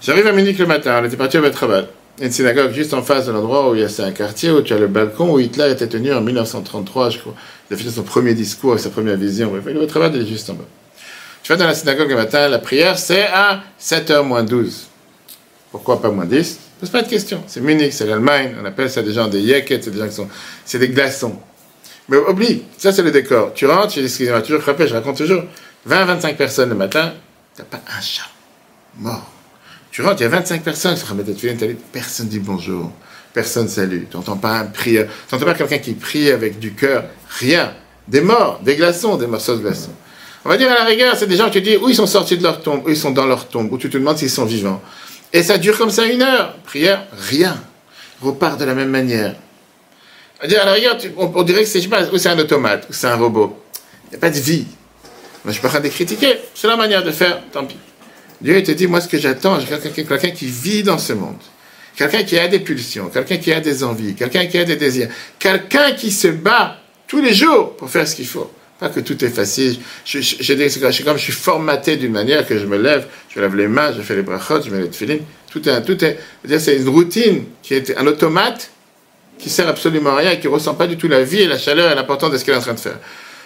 J'arrive 0.00 0.26
à 0.28 0.32
Munich 0.32 0.58
le 0.58 0.66
matin, 0.66 1.00
on 1.02 1.04
était 1.04 1.16
parti 1.16 1.36
à 1.38 1.40
Betrabat 1.40 1.88
une 2.20 2.30
synagogue 2.30 2.72
juste 2.72 2.94
en 2.94 3.02
face 3.02 3.26
de 3.26 3.32
l'endroit 3.32 3.70
où 3.70 3.74
il 3.74 3.80
y 3.80 3.84
a 3.84 4.04
un 4.04 4.12
quartier 4.12 4.50
où 4.50 4.62
tu 4.62 4.72
as 4.72 4.78
le 4.78 4.88
balcon 4.88 5.32
où 5.32 5.38
Hitler 5.38 5.70
était 5.70 5.86
tenu 5.86 6.12
en 6.12 6.20
1933, 6.20 7.10
je 7.10 7.18
crois. 7.18 7.34
Il 7.70 7.74
a 7.74 7.76
fait 7.76 7.90
son 7.90 8.02
premier 8.02 8.34
discours 8.34 8.72
avec 8.72 8.82
sa 8.82 8.90
première 8.90 9.16
vision. 9.16 9.52
Le 9.54 9.86
travail 9.86 10.16
est 10.18 10.26
juste 10.26 10.50
en 10.50 10.54
bas. 10.54 10.64
Tu 11.42 11.52
vas 11.52 11.56
dans 11.56 11.66
la 11.66 11.74
synagogue 11.74 12.08
le 12.08 12.16
matin, 12.16 12.48
la 12.48 12.58
prière 12.58 12.98
c'est 12.98 13.26
à 13.26 13.62
7h 13.80 14.22
moins 14.22 14.42
12. 14.42 14.86
Pourquoi 15.70 16.00
pas 16.00 16.10
moins 16.10 16.24
10 16.24 16.58
Pose 16.80 16.90
pas 16.90 17.02
de 17.02 17.08
question. 17.08 17.42
C'est 17.46 17.60
Munich, 17.60 17.92
c'est 17.92 18.06
l'Allemagne, 18.06 18.54
on 18.60 18.64
appelle 18.64 18.88
ça 18.88 19.02
des 19.02 19.12
gens 19.12 19.28
des 19.28 19.40
yekets, 19.40 19.82
c'est 19.82 19.90
des 19.90 19.98
gens 19.98 20.06
qui 20.06 20.14
sont. 20.14 20.28
C'est 20.64 20.78
des 20.78 20.88
glaçons. 20.88 21.36
Mais 22.08 22.16
oublie, 22.16 22.62
ça 22.76 22.92
c'est 22.92 23.02
le 23.02 23.10
décor. 23.10 23.52
Tu 23.52 23.66
rentres, 23.66 23.94
tu 23.94 24.00
dis, 24.00 24.06
excusez-moi, 24.06 24.42
toujours 24.42 24.62
je 24.62 24.94
raconte 24.94 25.16
toujours. 25.16 25.42
20-25 25.88 26.36
personnes 26.36 26.68
le 26.70 26.74
matin, 26.74 27.12
t'as 27.56 27.64
pas 27.64 27.80
un 27.96 28.00
chat 28.00 28.28
mort. 28.98 29.37
Tu 29.98 30.04
rentres, 30.04 30.20
il 30.20 30.22
y 30.22 30.26
a 30.26 30.28
25 30.28 30.62
personnes 30.62 30.96
sur 30.96 31.08
personne 31.92 32.28
dit 32.28 32.38
bonjour, 32.38 32.92
personne 33.34 33.66
salue. 33.66 34.04
Tu 34.08 34.16
n'entends 34.16 34.36
pas 34.36 34.60
un 34.60 34.66
prière, 34.66 35.08
tu 35.28 35.34
n'entends 35.34 35.46
pas 35.46 35.54
quelqu'un 35.54 35.78
qui 35.78 35.94
prie 35.94 36.30
avec 36.30 36.60
du 36.60 36.72
cœur, 36.72 37.06
rien. 37.28 37.72
Des 38.06 38.20
morts, 38.20 38.60
des 38.62 38.76
glaçons, 38.76 39.16
des 39.16 39.26
morceaux 39.26 39.56
de 39.56 39.62
glaçons. 39.62 39.90
On 40.44 40.50
va 40.50 40.56
dire 40.56 40.70
à 40.70 40.76
la 40.76 40.84
rigueur, 40.84 41.16
c'est 41.16 41.26
des 41.26 41.34
gens 41.34 41.50
qui 41.50 41.60
te 41.60 41.68
disent 41.68 41.78
où 41.82 41.88
ils 41.88 41.96
sont 41.96 42.06
sortis 42.06 42.38
de 42.38 42.44
leur 42.44 42.62
tombe, 42.62 42.86
où 42.86 42.90
ils 42.90 42.96
sont 42.96 43.10
dans 43.10 43.26
leur 43.26 43.48
tombe, 43.48 43.72
où 43.72 43.76
tu 43.76 43.90
te 43.90 43.98
demandes 43.98 44.18
s'ils 44.18 44.30
sont 44.30 44.44
vivants. 44.44 44.80
Et 45.32 45.42
ça 45.42 45.58
dure 45.58 45.76
comme 45.76 45.90
ça 45.90 46.06
une 46.06 46.22
heure. 46.22 46.54
Prière, 46.64 47.04
rien. 47.28 47.60
Repart 48.22 48.56
de 48.56 48.66
la 48.66 48.74
même 48.74 48.90
manière. 48.90 49.34
À 50.40 50.46
la 50.46 50.72
rigueur, 50.74 50.96
on, 51.16 51.42
dirait 51.42 51.62
que 51.64 51.68
c'est, 51.68 51.80
c'est 51.80 52.28
un 52.28 52.38
automate, 52.38 52.86
c'est 52.90 53.08
un 53.08 53.16
robot. 53.16 53.60
Il 54.04 54.10
n'y 54.10 54.16
a 54.18 54.20
pas 54.20 54.30
de 54.30 54.38
vie. 54.38 54.64
Moi, 55.44 55.46
je 55.46 55.52
suis 55.54 55.60
pas 55.60 55.66
en 55.66 55.72
train 55.72 55.80
de 55.80 55.88
critiquer. 55.88 56.38
C'est 56.54 56.68
la 56.68 56.76
manière 56.76 57.02
de 57.02 57.10
faire, 57.10 57.40
tant 57.50 57.64
pis. 57.64 57.78
Dieu 58.40 58.62
te 58.62 58.72
dit, 58.72 58.86
moi, 58.86 59.00
ce 59.00 59.08
que 59.08 59.18
j'attends, 59.18 59.58
j'ai 59.60 60.04
quelqu'un 60.04 60.30
qui 60.30 60.46
vit 60.46 60.82
dans 60.82 60.98
ce 60.98 61.12
monde. 61.12 61.38
Quelqu'un 61.96 62.22
qui 62.22 62.38
a 62.38 62.46
des 62.46 62.60
pulsions, 62.60 63.08
quelqu'un 63.08 63.38
qui 63.38 63.52
a 63.52 63.60
des 63.60 63.82
envies, 63.82 64.14
quelqu'un 64.14 64.46
qui 64.46 64.56
a 64.58 64.64
des 64.64 64.76
désirs. 64.76 65.08
Quelqu'un 65.38 65.92
qui 65.92 66.12
se 66.12 66.28
bat 66.28 66.78
tous 67.08 67.20
les 67.20 67.34
jours 67.34 67.74
pour 67.76 67.90
faire 67.90 68.06
ce 68.06 68.14
qu'il 68.14 68.26
faut. 68.26 68.52
Pas 68.78 68.88
que 68.90 69.00
tout 69.00 69.24
est 69.24 69.30
facile. 69.30 69.78
Je, 70.04 70.20
je, 70.20 70.36
je, 70.40 71.02
comme 71.02 71.16
je 71.16 71.22
suis 71.22 71.32
formaté 71.32 71.96
d'une 71.96 72.12
manière 72.12 72.46
que 72.46 72.56
je 72.56 72.66
me 72.66 72.78
lève, 72.78 73.08
je 73.34 73.40
lève 73.40 73.56
les 73.56 73.66
mains, 73.66 73.92
je 73.92 74.02
fais 74.02 74.14
les 74.14 74.22
brachot, 74.22 74.62
je 74.62 74.70
mets 74.70 74.82
les 74.82 74.88
tefillin. 74.88 75.18
Tout 75.50 75.68
est, 75.68 75.82
tout 75.82 76.04
est, 76.04 76.18
c'est 76.60 76.76
une 76.76 76.88
routine 76.88 77.44
qui 77.62 77.74
est 77.74 77.98
un 77.98 78.06
automate 78.06 78.70
qui 79.38 79.50
sert 79.50 79.66
absolument 79.66 80.10
à 80.10 80.16
rien 80.16 80.30
et 80.32 80.38
qui 80.38 80.46
ressent 80.46 80.74
pas 80.74 80.86
du 80.86 80.96
tout 80.96 81.08
la 81.08 81.24
vie 81.24 81.40
et 81.40 81.46
la 81.48 81.58
chaleur 81.58 81.90
et 81.90 81.94
l'importance 81.96 82.30
de 82.30 82.38
ce 82.38 82.44
qu'il 82.44 82.52
est 82.52 82.56
en 82.56 82.60
train 82.60 82.74
de 82.74 82.80
faire. 82.80 82.98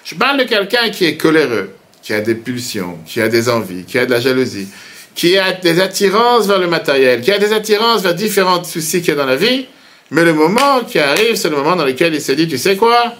Je 0.04 0.14
parle 0.14 0.38
de 0.38 0.44
quelqu'un 0.44 0.90
qui 0.90 1.06
est 1.06 1.16
coléreux, 1.16 1.70
qui 2.02 2.12
a 2.12 2.20
des 2.20 2.34
pulsions, 2.34 2.98
qui 3.06 3.20
a 3.20 3.28
des 3.28 3.48
envies, 3.48 3.84
qui 3.84 3.98
a 3.98 4.06
de 4.06 4.10
la 4.10 4.20
jalousie, 4.20 4.68
qui 5.14 5.38
a 5.38 5.52
des 5.52 5.80
attirances 5.80 6.46
vers 6.46 6.58
le 6.58 6.66
matériel, 6.66 7.20
qui 7.20 7.30
a 7.30 7.38
des 7.38 7.52
attirances 7.52 8.02
vers 8.02 8.14
différents 8.14 8.62
soucis 8.64 9.00
qu'il 9.00 9.10
y 9.10 9.12
a 9.12 9.14
dans 9.14 9.26
la 9.26 9.36
vie, 9.36 9.66
mais 10.10 10.24
le 10.24 10.34
moment 10.34 10.80
qui 10.86 10.98
arrive, 10.98 11.36
c'est 11.36 11.48
le 11.48 11.56
moment 11.56 11.76
dans 11.76 11.84
lequel 11.84 12.14
il 12.14 12.20
se 12.20 12.32
dit, 12.32 12.48
tu 12.48 12.58
sais 12.58 12.76
quoi, 12.76 13.14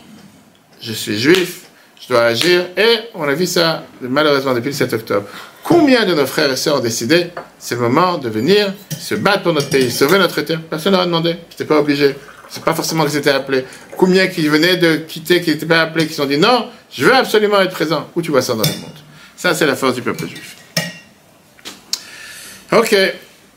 je 0.80 0.92
suis 0.92 1.18
juif, 1.18 1.60
je 2.02 2.08
dois 2.08 2.24
agir, 2.24 2.66
et 2.76 2.98
on 3.14 3.22
a 3.24 3.34
vu 3.34 3.46
ça 3.46 3.84
malheureusement 4.00 4.54
depuis 4.54 4.70
le 4.70 4.74
7 4.74 4.92
octobre. 4.94 5.26
Combien 5.62 6.04
de 6.04 6.14
nos 6.14 6.26
frères 6.26 6.50
et 6.50 6.56
sœurs 6.56 6.78
ont 6.78 6.80
décidé, 6.80 7.26
c'est 7.58 7.76
le 7.76 7.82
moment 7.82 8.18
de 8.18 8.28
venir 8.28 8.74
se 8.98 9.14
battre 9.14 9.44
pour 9.44 9.52
notre 9.52 9.70
pays, 9.70 9.92
sauver 9.92 10.18
notre 10.18 10.40
terre? 10.42 10.60
Personne 10.68 10.92
leur 10.92 11.02
a 11.02 11.06
demandé, 11.06 11.36
c'était 11.50 11.64
pas 11.64 11.78
obligé. 11.78 12.16
C'est 12.52 12.62
pas 12.62 12.74
forcément 12.74 13.06
qu'ils 13.06 13.16
étaient 13.16 13.30
appelés. 13.30 13.64
Combien 13.96 14.26
qui 14.26 14.46
venaient 14.46 14.76
de 14.76 14.96
quitter, 14.96 15.40
qui 15.40 15.50
n'étaient 15.50 15.64
pas 15.64 15.80
appelés, 15.80 16.06
qui 16.06 16.12
se 16.12 16.20
sont 16.20 16.28
dit 16.28 16.36
non, 16.36 16.68
je 16.92 17.06
veux 17.06 17.14
absolument 17.14 17.58
être 17.62 17.72
présent. 17.72 18.06
Où 18.14 18.20
tu 18.20 18.30
vois 18.30 18.42
ça 18.42 18.52
dans 18.52 18.62
le 18.62 18.80
monde? 18.80 18.90
Ça, 19.36 19.54
c'est 19.54 19.66
la 19.66 19.74
force 19.74 19.94
du 19.94 20.02
peuple 20.02 20.28
juif. 20.28 20.56
Ok. 22.70 22.94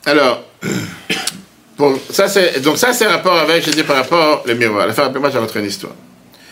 Alors, 0.06 0.46
bon, 1.78 2.00
ça 2.10 2.30
c'est 2.30 2.62
donc 2.62 2.78
ça 2.78 2.94
c'est 2.94 3.06
rapport 3.06 3.38
avec, 3.38 3.66
je 3.66 3.72
dis 3.72 3.84
par 3.84 3.98
rapport 3.98 4.44
le 4.46 4.54
miroir. 4.54 4.88
La 4.88 4.94
fin, 4.94 5.10
moi, 5.10 5.30
j'ai 5.30 5.40
rentré 5.40 5.60
une 5.60 5.66
histoire. 5.66 5.94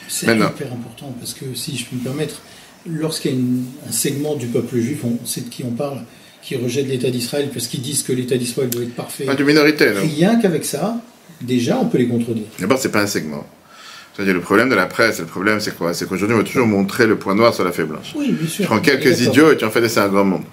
C'est 0.10 0.26
hyper 0.26 0.68
important 0.74 1.16
parce 1.18 1.34
que 1.34 1.46
si 1.56 1.78
je 1.78 1.86
puis 1.86 1.96
me 1.96 2.04
permettre, 2.04 2.42
lorsqu'il 2.86 3.32
y 3.32 3.36
a 3.36 3.90
un 3.90 3.92
segment 3.94 4.36
du 4.36 4.48
peuple 4.48 4.80
juif, 4.80 5.00
on 5.06 5.26
sait 5.26 5.42
de 5.42 5.50
qui 5.50 5.64
on 5.64 5.72
parle, 5.72 6.02
qui 6.42 6.58
rejette 6.58 6.88
l'État 6.90 7.10
d'Israël 7.10 7.50
parce 7.54 7.68
qu'ils 7.68 7.82
disent 7.82 8.04
que 8.04 8.12
l'État 8.12 8.36
d'Israël 8.36 8.70
doit 8.70 8.84
être 8.84 8.96
parfait. 8.96 9.24
Pas 9.24 9.36
de 9.36 9.44
minorité, 9.46 9.92
non? 9.92 10.02
Rien 10.02 10.36
qu'avec 10.42 10.66
ça, 10.66 10.98
déjà, 11.44 11.78
on 11.78 11.86
peut 11.86 11.98
les 11.98 12.08
contredire. 12.08 12.46
D'abord, 12.60 12.78
c'est 12.80 12.92
pas 12.92 13.02
un 13.02 13.08
segment. 13.08 13.46
C'est-à-dire, 14.16 14.34
le 14.34 14.42
problème 14.42 14.70
de 14.70 14.76
la 14.76 14.86
presse, 14.86 15.20
le 15.20 15.26
problème, 15.26 15.60
c'est 15.60 15.76
quoi? 15.76 15.94
C'est 15.94 16.08
qu'aujourd'hui, 16.08 16.36
on 16.36 16.40
va 16.40 16.46
toujours 16.46 16.68
montrer 16.68 17.08
le 17.08 17.18
point 17.18 17.34
noir 17.36 17.54
sur 17.54 17.64
la 17.64 17.72
feuille 17.72 17.88
blanche. 17.88 18.14
Oui, 18.16 18.32
bien 18.32 18.48
sûr. 18.48 18.66
Tu 18.66 18.68
prends 18.68 18.80
quelques 18.80 19.22
idiots 19.22 19.52
et 19.52 19.58
tu 19.58 19.66
en 19.66 19.72
fais 19.72 19.82
des 19.82 19.98
un 19.98 20.08
grand 20.08 20.24
monde. 20.24 20.44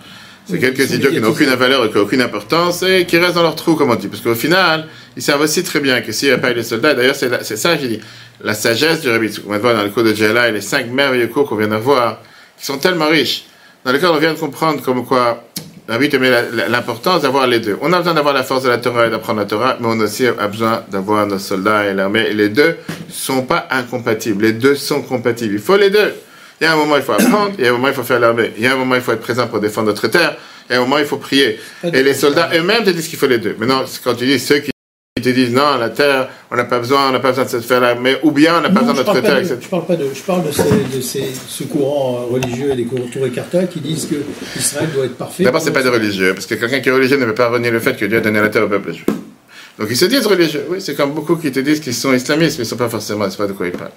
C'est 0.46 0.58
quelques 0.58 0.90
idiots 0.90 1.10
qui 1.10 1.20
n'ont 1.20 1.28
aucune 1.28 1.50
valeur 1.50 1.84
et 1.84 1.90
qui 1.90 1.96
n'ont 1.96 2.02
aucune 2.02 2.22
importance 2.22 2.82
et 2.82 3.04
qui 3.06 3.18
restent 3.18 3.34
dans 3.34 3.42
leur 3.42 3.54
trou, 3.54 3.76
comme 3.76 3.90
on 3.90 3.94
dit. 3.94 4.08
Parce 4.08 4.22
qu'au 4.22 4.34
final, 4.34 4.86
ils 5.16 5.22
savent 5.22 5.40
aussi 5.40 5.62
très 5.62 5.80
bien 5.80 6.00
que 6.00 6.10
s'il 6.10 6.28
n'y 6.28 6.34
a 6.34 6.38
pas 6.38 6.50
eu 6.50 6.54
les 6.54 6.62
soldats, 6.62 6.94
d'ailleurs, 6.94 7.14
c'est 7.14 7.56
ça, 7.56 7.76
j'ai 7.76 7.88
dit, 7.88 8.00
la 8.42 8.54
sagesse 8.54 9.02
du 9.02 9.10
Rabbi 9.10 9.30
On 9.46 9.50
va 9.50 9.58
voir 9.58 9.74
dans 9.74 9.84
le 9.84 9.90
cours 9.90 10.02
de 10.02 10.14
Jela 10.14 10.48
et 10.48 10.52
les 10.52 10.60
cinq 10.60 10.90
merveilleux 10.90 11.28
cours 11.28 11.48
qu'on 11.48 11.56
vient 11.56 11.68
d'avoir, 11.68 12.20
qui 12.58 12.64
sont 12.64 12.78
tellement 12.78 13.08
riches, 13.08 13.44
dans 13.84 13.92
lesquels 13.92 14.08
on 14.08 14.18
vient 14.18 14.34
de 14.34 14.38
comprendre 14.38 14.82
comme 14.82 15.04
quoi 15.04 15.44
Rabbi 15.90 16.08
te 16.08 16.18
met 16.18 16.30
l'importance 16.68 17.22
d'avoir 17.22 17.48
les 17.48 17.58
deux. 17.58 17.76
On 17.80 17.92
a 17.92 17.98
besoin 17.98 18.14
d'avoir 18.14 18.32
la 18.32 18.44
force 18.44 18.62
de 18.62 18.68
la 18.68 18.78
Torah 18.78 19.08
et 19.08 19.10
d'apprendre 19.10 19.40
la 19.40 19.44
Torah, 19.46 19.76
mais 19.80 19.88
on 19.88 19.98
aussi 19.98 20.24
a 20.24 20.46
besoin 20.46 20.84
d'avoir 20.88 21.26
nos 21.26 21.40
soldats 21.40 21.84
et 21.84 21.94
l'armée. 21.94 22.26
Et 22.30 22.32
les 22.32 22.48
deux 22.48 22.76
sont 23.08 23.42
pas 23.42 23.66
incompatibles. 23.72 24.44
Les 24.44 24.52
deux 24.52 24.76
sont 24.76 25.02
compatibles. 25.02 25.54
Il 25.54 25.60
faut 25.60 25.76
les 25.76 25.90
deux. 25.90 26.14
Il 26.60 26.64
y 26.64 26.66
a 26.68 26.74
un 26.74 26.76
moment, 26.76 26.96
il 26.96 27.02
faut 27.02 27.14
apprendre. 27.14 27.54
Il 27.58 27.64
y 27.64 27.66
a 27.66 27.70
un 27.70 27.72
moment, 27.72 27.88
il 27.88 27.94
faut 27.94 28.04
faire 28.04 28.20
l'armée. 28.20 28.52
Il 28.56 28.62
y 28.62 28.68
a 28.68 28.74
un 28.74 28.76
moment, 28.76 28.94
il 28.94 29.00
faut 29.00 29.10
être 29.10 29.20
présent 29.20 29.48
pour 29.48 29.58
défendre 29.58 29.88
notre 29.88 30.06
terre. 30.06 30.36
Il 30.68 30.74
y 30.74 30.76
a 30.76 30.78
un 30.78 30.82
moment, 30.82 30.98
il 30.98 31.06
faut 31.06 31.16
prier. 31.16 31.58
Et 31.82 32.04
les 32.04 32.14
soldats 32.14 32.50
eux-mêmes 32.54 32.84
te 32.84 32.90
disent 32.90 33.08
qu'il 33.08 33.18
faut 33.18 33.26
les 33.26 33.38
deux. 33.38 33.56
Maintenant, 33.58 33.82
quand 34.04 34.14
tu 34.14 34.26
dis 34.26 34.38
ceux 34.38 34.60
qui 34.60 34.70
te 35.20 35.28
disent 35.28 35.52
non, 35.52 35.76
la 35.76 35.90
terre, 35.90 36.28
on 36.50 36.56
n'a 36.56 36.64
pas 36.64 36.78
besoin, 36.78 37.08
on 37.08 37.12
n'a 37.12 37.20
pas 37.20 37.30
besoin 37.30 37.44
de 37.44 37.50
se 37.50 37.58
faire 37.58 37.80
là, 37.80 37.94
mais 37.94 38.18
ou 38.22 38.30
bien 38.30 38.58
on 38.58 38.60
n'a 38.60 38.70
pas 38.70 38.80
besoin 38.80 38.94
de 38.94 38.98
notre 38.98 39.20
terre, 39.20 39.38
etc. 39.38 39.56
Je 39.60 39.68
parle 39.68 39.86
pas 39.86 39.96
de, 39.96 40.06
je 40.14 40.22
parle 40.22 40.46
de, 40.46 40.52
ces, 41.00 41.20
de 41.20 41.26
ce 41.48 41.64
courant 41.64 42.26
religieux 42.26 42.70
et 42.70 42.76
des 42.76 42.84
courants 42.84 43.08
Touré 43.12 43.30
qui 43.30 43.80
disent 43.80 44.06
que 44.06 44.16
Israël 44.58 44.88
doit 44.94 45.06
être 45.06 45.16
parfait. 45.16 45.44
D'abord, 45.44 45.60
c'est 45.60 45.72
pas 45.72 45.82
des 45.82 45.88
religieux, 45.88 46.34
parce 46.34 46.46
que 46.46 46.54
quelqu'un 46.54 46.80
qui 46.80 46.88
est 46.88 46.92
religieux 46.92 47.18
ne 47.18 47.26
peut 47.26 47.34
pas 47.34 47.48
renier 47.48 47.70
le 47.70 47.80
fait 47.80 47.96
que 47.96 48.04
Dieu 48.04 48.18
a 48.18 48.20
donné 48.20 48.40
la 48.40 48.48
terre 48.48 48.64
au 48.64 48.68
peuple 48.68 48.92
juif. 48.92 49.06
Donc 49.78 49.88
ils 49.90 49.96
se 49.96 50.04
disent 50.04 50.26
religieux. 50.26 50.66
Oui, 50.68 50.80
c'est 50.80 50.94
comme 50.94 51.12
beaucoup 51.12 51.36
qui 51.36 51.50
te 51.50 51.60
disent 51.60 51.80
qu'ils 51.80 51.94
sont 51.94 52.12
islamistes, 52.12 52.58
mais 52.58 52.64
ils 52.64 52.66
ne 52.66 52.70
sont 52.70 52.76
pas 52.76 52.88
forcément, 52.88 53.28
c'est 53.30 53.36
pas 53.36 53.46
de 53.46 53.52
quoi 53.52 53.66
ils 53.66 53.72
parlent. 53.72 53.90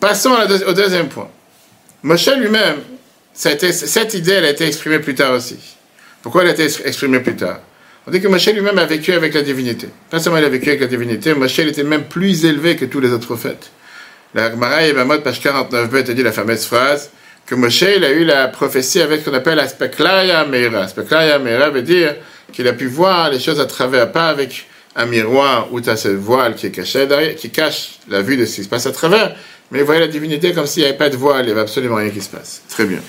Passons 0.00 0.34
au 0.66 0.72
deuxième 0.72 1.08
point. 1.08 1.28
Moshe 2.02 2.28
lui-même, 2.36 2.76
cette 3.32 4.14
idée, 4.14 4.32
elle 4.32 4.44
a 4.44 4.50
été 4.50 4.66
exprimée 4.66 5.00
plus 5.00 5.14
tard 5.14 5.32
aussi. 5.32 5.58
Pourquoi 6.22 6.42
elle 6.42 6.48
a 6.48 6.52
été 6.52 6.64
exprimée 6.84 7.20
plus 7.20 7.36
tard? 7.36 7.60
On 8.06 8.10
dit 8.10 8.20
que 8.20 8.28
Moshe 8.28 8.48
lui-même 8.48 8.78
a 8.78 8.84
vécu 8.84 9.12
avec 9.12 9.34
la 9.34 9.42
divinité. 9.42 9.88
Pas 10.10 10.18
seulement 10.18 10.38
il 10.38 10.44
a 10.44 10.48
vécu 10.48 10.68
avec 10.68 10.80
la 10.80 10.86
divinité, 10.86 11.34
Moshe 11.34 11.58
était 11.58 11.84
même 11.84 12.04
plus 12.04 12.44
élevé 12.44 12.76
que 12.76 12.84
tous 12.84 13.00
les 13.00 13.10
autres 13.10 13.26
prophètes. 13.26 13.70
La 14.34 14.50
Gemara 14.50 14.86
Yevamot, 14.86 15.20
page 15.20 15.40
49b, 15.40 16.04
te 16.04 16.12
dit 16.12 16.22
la 16.22 16.32
fameuse 16.32 16.64
phrase 16.64 17.10
que 17.46 17.54
Moshe 17.54 17.82
il 17.82 18.04
a 18.04 18.10
eu 18.10 18.24
la 18.24 18.48
prophétie 18.48 19.00
avec 19.00 19.20
ce 19.20 19.30
qu'on 19.30 19.36
appelle 19.36 19.56
la 19.56 19.68
Speklaya 19.68 20.44
Meira. 20.44 20.88
Speklaya 20.88 21.38
Meira 21.38 21.70
veut 21.70 21.82
dire 21.82 22.16
qu'il 22.52 22.66
a 22.68 22.72
pu 22.72 22.86
voir 22.86 23.30
les 23.30 23.38
choses 23.38 23.60
à 23.60 23.66
travers, 23.66 24.10
pas 24.12 24.28
avec 24.28 24.66
un 24.96 25.06
miroir 25.06 25.68
où 25.72 25.80
tu 25.80 25.90
as 25.90 25.96
ce 25.96 26.08
voile 26.08 26.54
qui 26.54 26.66
est 26.66 26.70
caché 26.70 27.06
derrière, 27.06 27.34
qui 27.34 27.50
cache 27.50 27.98
la 28.08 28.22
vue 28.22 28.36
de 28.36 28.44
ce 28.44 28.56
qui 28.56 28.64
se 28.64 28.68
passe 28.68 28.86
à 28.86 28.92
travers, 28.92 29.34
mais 29.70 29.80
il 29.80 29.84
voyait 29.84 30.00
la 30.00 30.08
divinité 30.08 30.52
comme 30.52 30.66
s'il 30.66 30.82
n'y 30.82 30.88
avait 30.88 30.98
pas 30.98 31.10
de 31.10 31.16
voile, 31.16 31.42
il 31.42 31.46
n'y 31.46 31.52
avait 31.52 31.62
absolument 31.62 31.96
rien 31.96 32.10
qui 32.10 32.20
se 32.20 32.28
passe. 32.28 32.62
Très 32.68 32.84
bien. 32.84 33.00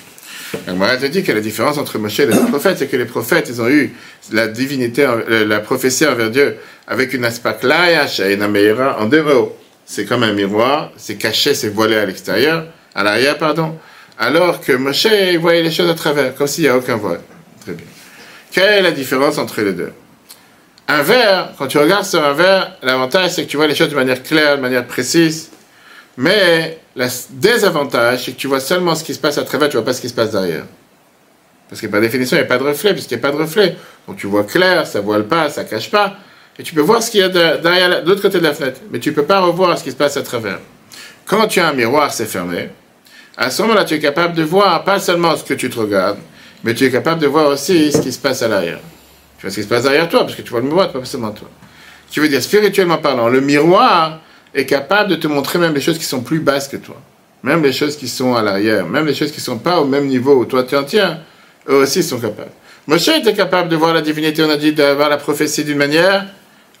Agmara 0.66 0.96
te 0.96 1.06
dit 1.06 1.22
que 1.22 1.32
la 1.32 1.40
différence 1.40 1.78
entre 1.78 1.98
Moshe 1.98 2.20
et 2.20 2.26
les 2.26 2.36
prophètes, 2.36 2.78
c'est 2.78 2.86
que 2.86 2.96
les 2.96 3.04
prophètes, 3.04 3.48
ils 3.48 3.60
ont 3.60 3.68
eu 3.68 3.92
la 4.32 4.48
divinité, 4.48 5.04
euh, 5.04 5.46
la 5.46 5.60
prophétie 5.60 6.06
envers 6.06 6.30
Dieu 6.30 6.56
avec 6.86 7.12
une 7.14 7.24
aspaklaya, 7.24 8.06
en 8.98 9.06
deux 9.06 9.22
mots. 9.22 9.56
C'est 9.84 10.04
comme 10.04 10.22
un 10.22 10.32
miroir, 10.32 10.92
c'est 10.96 11.16
caché, 11.16 11.54
c'est 11.54 11.68
voilé 11.68 11.96
à 11.96 12.04
l'extérieur, 12.04 12.66
à 12.94 13.04
l'arrière, 13.04 13.38
pardon. 13.38 13.76
Alors 14.18 14.60
que 14.60 14.72
Moshe, 14.72 15.06
il 15.06 15.38
voyait 15.38 15.62
les 15.62 15.70
choses 15.70 15.90
à 15.90 15.94
travers, 15.94 16.34
comme 16.34 16.46
s'il 16.46 16.64
n'y 16.64 16.70
a 16.70 16.76
aucun 16.76 16.96
voile. 16.96 17.20
Très 17.60 17.72
bien. 17.72 17.86
Quelle 18.50 18.72
est 18.72 18.82
la 18.82 18.92
différence 18.92 19.38
entre 19.38 19.60
les 19.60 19.72
deux? 19.72 19.92
Un 20.88 21.02
verre, 21.02 21.52
quand 21.58 21.66
tu 21.66 21.78
regardes 21.78 22.04
sur 22.04 22.24
un 22.24 22.32
verre, 22.32 22.76
l'avantage 22.82 23.32
c'est 23.32 23.44
que 23.44 23.50
tu 23.50 23.56
vois 23.56 23.66
les 23.66 23.74
choses 23.74 23.90
de 23.90 23.96
manière 23.96 24.22
claire, 24.22 24.56
de 24.56 24.62
manière 24.62 24.86
précise. 24.86 25.50
Mais 26.16 26.78
le 26.96 27.06
désavantage, 27.30 28.24
c'est 28.24 28.32
que 28.32 28.36
tu 28.36 28.46
vois 28.46 28.60
seulement 28.60 28.94
ce 28.94 29.04
qui 29.04 29.14
se 29.14 29.18
passe 29.18 29.36
à 29.38 29.42
travers, 29.42 29.68
tu 29.68 29.76
vois 29.76 29.84
pas 29.84 29.92
ce 29.92 30.00
qui 30.00 30.08
se 30.08 30.14
passe 30.14 30.30
derrière. 30.30 30.64
Parce 31.68 31.80
que 31.80 31.86
par 31.88 32.00
définition, 32.00 32.36
il 32.36 32.40
n'y 32.40 32.46
a 32.46 32.48
pas 32.48 32.58
de 32.58 32.64
reflet, 32.64 32.92
puisqu'il 32.92 33.18
n'y 33.18 33.24
a 33.24 33.28
pas 33.28 33.36
de 33.36 33.42
reflet. 33.42 33.76
Donc 34.08 34.16
tu 34.16 34.26
vois 34.26 34.44
clair, 34.44 34.86
ça 34.86 35.00
voile 35.00 35.26
pas, 35.26 35.50
ça 35.50 35.64
cache 35.64 35.90
pas. 35.90 36.16
Et 36.58 36.62
tu 36.62 36.74
peux 36.74 36.80
voir 36.80 37.02
ce 37.02 37.10
qu'il 37.10 37.20
y 37.20 37.22
a 37.22 37.28
derrière, 37.28 38.02
de 38.02 38.08
l'autre 38.08 38.22
côté 38.22 38.38
de 38.38 38.44
la 38.44 38.54
fenêtre. 38.54 38.80
Mais 38.90 38.98
tu 38.98 39.12
peux 39.12 39.24
pas 39.24 39.40
revoir 39.40 39.76
ce 39.78 39.84
qui 39.84 39.90
se 39.90 39.96
passe 39.96 40.16
à 40.16 40.22
travers. 40.22 40.58
Quand 41.26 41.46
tu 41.48 41.60
as 41.60 41.68
un 41.68 41.72
miroir, 41.72 42.12
c'est 42.12 42.24
fermé. 42.24 42.70
À 43.36 43.50
ce 43.50 43.60
moment-là, 43.62 43.84
tu 43.84 43.94
es 43.94 43.98
capable 43.98 44.34
de 44.34 44.42
voir 44.42 44.82
pas 44.84 44.98
seulement 44.98 45.36
ce 45.36 45.44
que 45.44 45.52
tu 45.52 45.68
te 45.68 45.78
regardes, 45.78 46.18
mais 46.64 46.72
tu 46.72 46.86
es 46.86 46.90
capable 46.90 47.20
de 47.20 47.26
voir 47.26 47.48
aussi 47.48 47.92
ce 47.92 48.00
qui 48.00 48.12
se 48.12 48.18
passe 48.18 48.42
à 48.42 48.48
l'arrière. 48.48 48.78
Tu 49.36 49.42
vois 49.42 49.50
ce 49.50 49.56
qui 49.56 49.62
se 49.64 49.68
passe 49.68 49.82
derrière 49.82 50.08
toi, 50.08 50.20
parce 50.20 50.34
que 50.34 50.40
tu 50.40 50.50
vois 50.50 50.60
le 50.60 50.66
miroir, 50.66 50.90
pas 50.90 51.04
seulement 51.04 51.32
toi. 51.32 51.48
Tu 52.10 52.20
veux 52.20 52.28
dire, 52.28 52.40
spirituellement 52.40 52.98
parlant, 52.98 53.28
le 53.28 53.42
miroir, 53.42 54.20
est 54.56 54.66
capable 54.66 55.10
de 55.10 55.16
te 55.16 55.28
montrer 55.28 55.58
même 55.58 55.74
les 55.74 55.80
choses 55.80 55.98
qui 55.98 56.04
sont 56.04 56.22
plus 56.22 56.40
basses 56.40 56.66
que 56.66 56.78
toi. 56.78 56.96
Même 57.42 57.62
les 57.62 57.72
choses 57.72 57.96
qui 57.96 58.08
sont 58.08 58.34
à 58.34 58.42
l'arrière, 58.42 58.86
même 58.86 59.06
les 59.06 59.14
choses 59.14 59.30
qui 59.30 59.38
ne 59.38 59.44
sont 59.44 59.58
pas 59.58 59.80
au 59.80 59.84
même 59.84 60.06
niveau 60.06 60.34
où 60.34 60.44
toi 60.46 60.64
tu 60.64 60.74
en 60.74 60.82
tiens, 60.82 61.20
eux 61.68 61.76
aussi 61.82 62.02
sont 62.02 62.18
capables. 62.18 62.50
Moshe 62.86 63.08
était 63.08 63.34
capable 63.34 63.68
de 63.68 63.76
voir 63.76 63.92
la 63.92 64.00
divinité, 64.00 64.42
on 64.42 64.50
a 64.50 64.56
dit 64.56 64.72
d'avoir 64.72 65.10
la 65.10 65.18
prophétie 65.18 65.62
d'une 65.62 65.76
manière, 65.76 66.26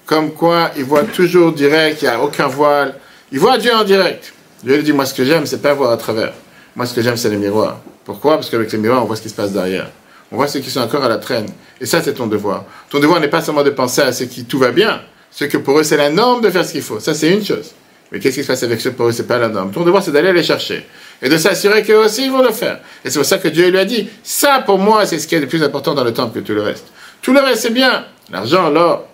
comme 0.06 0.32
quoi 0.32 0.70
il 0.76 0.84
voit 0.84 1.04
toujours 1.04 1.52
direct, 1.52 2.02
il 2.02 2.06
n'y 2.06 2.10
a 2.10 2.20
aucun 2.20 2.46
voile. 2.46 2.94
Il 3.30 3.38
voit 3.38 3.58
Dieu 3.58 3.74
en 3.74 3.84
direct. 3.84 4.32
Dieu 4.64 4.76
lui 4.76 4.82
dit, 4.82 4.92
moi 4.92 5.04
ce 5.04 5.12
que 5.12 5.24
j'aime, 5.24 5.44
c'est 5.46 5.60
pas 5.60 5.74
voir 5.74 5.90
à 5.90 5.96
travers. 5.96 6.32
Moi 6.74 6.86
ce 6.86 6.94
que 6.94 7.02
j'aime, 7.02 7.16
c'est 7.16 7.28
les 7.28 7.36
miroirs. 7.36 7.80
Pourquoi? 8.04 8.36
Parce 8.36 8.48
qu'avec 8.48 8.72
les 8.72 8.78
miroirs, 8.78 9.02
on 9.02 9.06
voit 9.06 9.16
ce 9.16 9.22
qui 9.22 9.28
se 9.28 9.34
passe 9.34 9.52
derrière. 9.52 9.90
On 10.32 10.36
voit 10.36 10.48
ceux 10.48 10.60
qui 10.60 10.70
sont 10.70 10.80
encore 10.80 11.04
à 11.04 11.08
la 11.08 11.18
traîne. 11.18 11.46
Et 11.80 11.86
ça, 11.86 12.00
c'est 12.02 12.14
ton 12.14 12.26
devoir. 12.26 12.64
Ton 12.88 13.00
devoir 13.00 13.20
n'est 13.20 13.28
pas 13.28 13.42
seulement 13.42 13.62
de 13.62 13.70
penser 13.70 14.00
à 14.00 14.12
ce 14.12 14.24
qui 14.24 14.44
tout 14.44 14.58
va 14.58 14.70
bien, 14.70 15.00
ce 15.38 15.44
que 15.44 15.58
pour 15.58 15.78
eux 15.78 15.82
c'est 15.82 15.98
la 15.98 16.08
norme 16.08 16.40
de 16.40 16.48
faire 16.48 16.64
ce 16.64 16.72
qu'il 16.72 16.82
faut. 16.82 16.98
Ça 16.98 17.12
c'est 17.12 17.30
une 17.30 17.44
chose. 17.44 17.74
Mais 18.10 18.20
qu'est-ce 18.20 18.36
qui 18.36 18.42
se 18.42 18.46
passe 18.46 18.62
avec 18.62 18.80
ceux 18.80 18.92
pour 18.92 19.08
eux 19.08 19.12
c'est 19.12 19.26
pas 19.26 19.36
la 19.36 19.48
norme. 19.48 19.70
Ton 19.70 19.84
devoir 19.84 20.02
c'est 20.02 20.10
d'aller 20.10 20.32
les 20.32 20.42
chercher 20.42 20.86
et 21.20 21.28
de 21.28 21.36
s'assurer 21.36 21.82
qu'eux 21.82 21.98
aussi 21.98 22.24
ils 22.24 22.30
vont 22.30 22.42
le 22.42 22.52
faire. 22.52 22.80
Et 23.04 23.10
c'est 23.10 23.18
pour 23.18 23.26
ça 23.26 23.36
que 23.36 23.48
Dieu 23.48 23.68
lui 23.68 23.78
a 23.78 23.84
dit 23.84 24.08
ça 24.22 24.62
pour 24.64 24.78
moi 24.78 25.04
c'est 25.04 25.18
ce 25.18 25.28
qui 25.28 25.34
est 25.34 25.40
le 25.40 25.46
plus 25.46 25.62
important 25.62 25.92
dans 25.92 26.04
le 26.04 26.14
temple 26.14 26.40
que 26.40 26.44
tout 26.44 26.54
le 26.54 26.62
reste. 26.62 26.86
Tout 27.20 27.34
le 27.34 27.40
reste 27.40 27.62
c'est 27.62 27.70
bien. 27.70 28.06
L'argent, 28.32 28.70
l'or. 28.70 29.06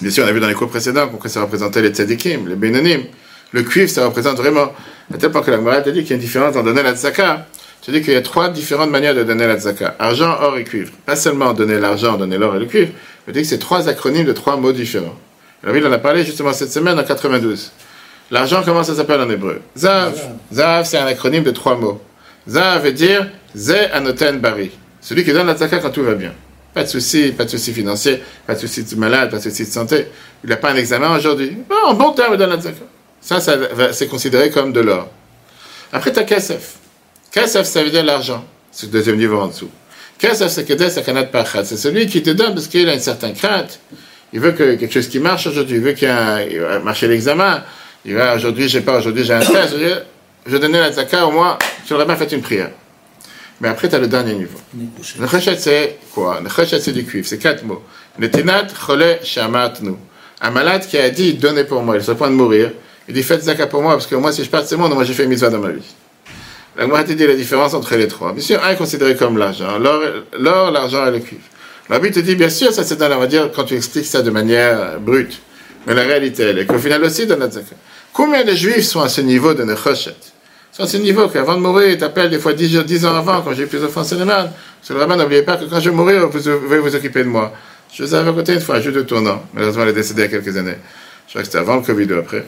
Bien 0.00 0.10
sûr 0.10 0.24
on 0.24 0.28
a 0.28 0.32
vu 0.32 0.38
dans 0.38 0.46
les 0.46 0.54
cours 0.54 0.68
précédents 0.68 1.08
que 1.08 1.28
ça 1.28 1.42
représentait 1.42 1.82
les 1.82 1.90
tzadikim, 1.90 2.46
les 2.46 2.54
bénonim. 2.54 3.02
Le 3.50 3.62
cuivre 3.64 3.90
ça 3.90 4.06
représente 4.06 4.36
vraiment. 4.36 4.72
À 5.12 5.18
tel 5.18 5.32
point 5.32 5.42
que 5.42 5.50
la 5.50 5.58
morale 5.58 5.82
a 5.84 5.90
dit 5.90 6.02
qu'il 6.02 6.10
y 6.10 6.12
a 6.12 6.16
une 6.16 6.20
différence 6.20 6.54
dans 6.54 6.62
donner 6.62 6.84
la 6.84 6.94
tzaka. 6.94 7.46
Je 7.84 7.92
dis 7.92 8.00
qu'il 8.00 8.12
y 8.12 8.16
a 8.16 8.22
trois 8.22 8.48
différentes 8.48 8.90
manières 8.90 9.14
de 9.14 9.24
donner 9.24 9.46
la 9.46 9.58
tzaka. 9.58 9.96
Argent, 9.98 10.36
or 10.40 10.56
et 10.56 10.64
cuivre. 10.64 10.92
Pas 11.04 11.16
seulement 11.16 11.52
donner 11.52 11.78
l'argent, 11.78 12.16
donner 12.16 12.38
l'or 12.38 12.56
et 12.56 12.58
le 12.60 12.66
cuivre. 12.66 12.92
Je 13.26 13.32
dis 13.32 13.42
que 13.42 13.46
c'est 13.46 13.58
trois 13.58 13.88
acronymes 13.88 14.26
de 14.26 14.32
trois 14.32 14.56
mots 14.56 14.72
différents. 14.72 15.16
Il 15.64 15.86
en 15.86 15.92
a 15.92 15.98
parlé 15.98 16.24
justement 16.24 16.52
cette 16.52 16.72
semaine 16.72 16.98
en 16.98 17.04
92. 17.04 17.72
L'argent, 18.30 18.62
comment 18.64 18.84
ça 18.84 18.94
s'appelle 18.94 19.20
en 19.20 19.30
hébreu? 19.30 19.60
Zav. 19.76 20.20
Zav, 20.52 20.84
c'est 20.84 20.98
un 20.98 21.06
acronyme 21.06 21.42
de 21.44 21.50
trois 21.50 21.76
mots. 21.76 22.00
Zav 22.48 22.84
veut 22.84 22.92
dire 22.92 23.28
Ze 23.54 23.90
anoten 23.92 24.38
bari. 24.38 24.70
Celui 25.00 25.24
qui 25.24 25.32
donne 25.32 25.46
la 25.46 25.54
tzaka 25.54 25.78
quand 25.78 25.90
tout 25.90 26.02
va 26.02 26.14
bien. 26.14 26.34
Pas 26.74 26.82
de 26.82 26.88
souci, 26.88 27.32
pas 27.32 27.44
de 27.44 27.50
souci 27.50 27.72
financier, 27.72 28.22
pas 28.46 28.54
de 28.54 28.60
souci 28.60 28.82
de 28.84 28.94
malade, 28.96 29.30
pas 29.30 29.38
de 29.38 29.42
souci 29.42 29.64
de 29.64 29.70
santé. 29.70 30.08
Il 30.44 30.50
n'a 30.50 30.56
pas 30.56 30.72
un 30.72 30.76
examen 30.76 31.16
aujourd'hui. 31.16 31.56
en 31.86 31.94
bon 31.94 32.12
terme, 32.12 32.34
il 32.34 32.38
donne 32.38 32.50
la 32.50 32.58
tzaka. 32.58 32.84
Ça, 33.20 33.40
ça 33.40 33.56
c'est 33.92 34.08
considéré 34.08 34.50
comme 34.50 34.72
de 34.72 34.80
l'or. 34.80 35.08
Après, 35.92 36.12
tu 36.12 36.18
as 36.18 36.24
Kesef. 36.24 36.74
Kesef, 37.30 37.66
ça 37.66 37.82
veut 37.82 37.90
dire 37.90 38.04
l'argent. 38.04 38.44
C'est 38.70 38.86
le 38.86 38.92
deuxième 38.92 39.16
niveau 39.16 39.40
en 39.40 39.46
dessous. 39.46 39.70
C'est 40.18 40.48
celui 40.48 42.06
qui 42.06 42.22
te 42.22 42.30
donne 42.30 42.54
parce 42.54 42.68
qu'il 42.68 42.88
a 42.88 42.94
une 42.94 43.00
certaine 43.00 43.34
crainte. 43.34 43.80
Il 44.32 44.40
veut 44.40 44.52
que 44.52 44.74
quelque 44.74 44.92
chose 44.92 45.08
qui 45.08 45.18
marche 45.18 45.46
aujourd'hui. 45.46 45.76
Il 45.76 45.82
veut 45.82 45.92
qu'il 45.92 46.08
y 46.08 46.10
ait 46.10 46.78
marché 46.80 47.06
l'examen. 47.06 47.62
Il 48.04 48.14
va 48.14 48.34
aujourd'hui, 48.34 48.68
j'ai 48.68 48.80
pas, 48.80 48.98
aujourd'hui 48.98 49.24
j'ai 49.24 49.34
un 49.34 49.40
test. 49.40 49.74
Je 50.46 50.52
vais 50.52 50.58
donner 50.60 50.78
la 50.78 50.92
tzaka, 50.92 51.26
au 51.26 51.32
moins, 51.32 51.58
tu 51.86 51.92
aurais 51.94 52.04
bien 52.06 52.16
fait 52.16 52.30
une 52.32 52.40
prière. 52.40 52.70
Mais 53.60 53.68
après, 53.68 53.88
tu 53.88 53.94
as 53.94 53.98
le 53.98 54.06
dernier 54.06 54.34
niveau. 54.34 54.58
Le 55.18 55.26
chachet, 55.26 55.56
c'est 55.56 55.98
quoi? 56.12 56.40
Le 56.42 56.48
chachet, 56.48 56.78
c'est 56.78 56.92
du 56.92 57.04
cuivre. 57.04 57.26
C'est 57.26 57.38
quatre 57.38 57.64
mots. 57.64 57.82
Chole 58.86 59.18
shamat 59.24 59.74
nu. 59.82 59.94
Un 60.40 60.50
malade 60.50 60.86
qui 60.86 60.98
a 60.98 61.10
dit, 61.10 61.34
donnez 61.34 61.64
pour 61.64 61.82
moi, 61.82 61.96
il 61.96 62.10
est 62.10 62.14
point 62.14 62.30
de 62.30 62.34
mourir. 62.34 62.70
Il 63.08 63.14
dit, 63.14 63.22
faites 63.22 63.42
zaka 63.42 63.66
pour 63.66 63.82
moi, 63.82 63.92
parce 63.92 64.06
que 64.06 64.14
moi, 64.14 64.30
si 64.32 64.44
je 64.44 64.50
pars 64.50 64.62
de 64.62 64.68
ce 64.68 64.74
monde, 64.74 64.92
moi, 64.94 65.04
j'ai 65.04 65.14
fait 65.14 65.24
une 65.24 65.34
dans 65.34 65.58
ma 65.58 65.70
vie. 65.70 65.82
La 66.76 66.84
Gemara 66.84 67.04
dit 67.04 67.16
la 67.16 67.34
différence 67.34 67.72
entre 67.72 67.96
les 67.96 68.06
trois. 68.06 68.32
Bien 68.32 68.42
sûr, 68.42 68.62
un 68.62 68.70
est 68.70 68.76
considéré 68.76 69.16
comme 69.16 69.38
l'argent. 69.38 69.78
L'or, 69.78 70.70
l'argent 70.70 71.06
et 71.06 71.10
le 71.10 71.20
cuivre. 71.20 71.42
La 71.88 71.98
Bible 71.98 72.14
te 72.14 72.20
dit, 72.20 72.34
bien 72.34 72.50
sûr, 72.50 72.72
ça 72.72 72.84
c'est 72.84 72.96
dans, 72.96 73.10
on 73.12 73.20
va 73.20 73.26
dire, 73.26 73.50
quand 73.54 73.64
tu 73.64 73.74
expliques 73.74 74.06
ça 74.06 74.20
de 74.20 74.30
manière 74.30 75.00
brute. 75.00 75.40
Mais 75.86 75.94
la 75.94 76.02
réalité, 76.02 76.42
elle 76.42 76.58
est 76.58 76.66
qu'au 76.66 76.78
final 76.78 77.02
aussi, 77.04 77.26
dans 77.26 77.38
notre 77.38 77.54
zaka. 77.54 77.76
Combien 78.12 78.44
de 78.44 78.52
juifs 78.52 78.84
sont 78.84 79.00
à 79.00 79.08
ce 79.08 79.20
niveau 79.20 79.54
de 79.54 79.62
nechoshet? 79.62 80.16
Sont 80.72 80.82
à 80.82 80.86
ce 80.86 80.96
niveau 80.98 81.28
qu'avant 81.28 81.54
de 81.54 81.60
mourir, 81.60 81.90
ils 81.90 81.98
t'appellent 81.98 82.28
des 82.28 82.40
fois 82.40 82.52
10, 82.52 83.06
ans 83.06 83.14
avant, 83.14 83.40
quand 83.40 83.54
j'ai 83.54 83.66
plusieurs 83.66 83.90
fois 83.90 84.02
en 84.02 84.26
Parce 84.26 84.50
que 84.88 84.92
le 84.92 84.98
rabbin, 84.98 85.16
n'oubliez 85.16 85.42
pas 85.42 85.56
que 85.56 85.64
quand 85.64 85.80
je 85.80 85.90
mourir, 85.90 86.28
vous 86.28 86.38
pouvez 86.38 86.78
vous 86.78 86.94
occuper 86.94 87.22
de 87.22 87.28
moi. 87.28 87.52
Je 87.94 88.02
vous 88.02 88.14
avais 88.14 88.28
raconté 88.28 88.52
une 88.52 88.60
fois, 88.60 88.76
un 88.76 88.80
jeu 88.80 88.92
de 88.92 89.02
tournant. 89.02 89.42
Malheureusement, 89.54 89.84
elle 89.84 89.90
est 89.90 89.92
décédée 89.94 90.22
il 90.22 90.32
y 90.32 90.34
a 90.34 90.40
quelques 90.40 90.56
années. 90.56 90.76
Je 91.26 91.32
crois 91.32 91.42
que 91.42 91.46
c'était 91.46 91.58
avant 91.58 91.76
le 91.76 91.82
Covid 91.82 92.12
ou 92.12 92.18
après. 92.18 92.44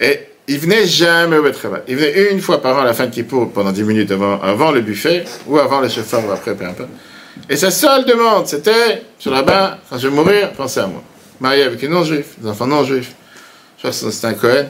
Et 0.00 0.18
il 0.48 0.58
venait 0.58 0.86
jamais 0.86 1.38
au 1.38 1.50
travail. 1.50 1.82
Il 1.88 1.96
venait 1.96 2.30
une 2.32 2.40
fois 2.40 2.60
par 2.60 2.76
an 2.76 2.80
à 2.80 2.84
la 2.84 2.94
fin 2.94 3.06
de 3.06 3.14
Kippour, 3.14 3.52
pendant 3.52 3.72
10 3.72 3.82
minutes 3.84 4.10
avant, 4.10 4.70
le 4.72 4.80
buffet, 4.80 5.24
ou 5.46 5.58
avant 5.58 5.80
le 5.80 5.88
chauffeur, 5.88 6.26
ou 6.26 6.30
après, 6.30 6.54
peu 6.54 6.64
importe. 6.64 6.90
Et 7.48 7.56
sa 7.56 7.70
seule 7.70 8.04
demande, 8.04 8.46
c'était, 8.46 9.02
sur 9.18 9.30
la 9.30 9.38
rabbin, 9.38 9.78
quand 9.88 9.98
je 9.98 10.08
vais 10.08 10.14
mourir, 10.14 10.52
pensez 10.52 10.80
à 10.80 10.86
moi. 10.86 11.02
Marié 11.40 11.62
avec 11.64 11.82
une 11.82 11.90
non-juif, 11.90 12.38
des 12.38 12.48
enfants 12.48 12.66
non-juifs. 12.66 13.12
Je 13.76 13.88
crois 13.88 13.90
que 13.90 14.12
c'était 14.12 14.26
un 14.26 14.34
Cohen. 14.34 14.66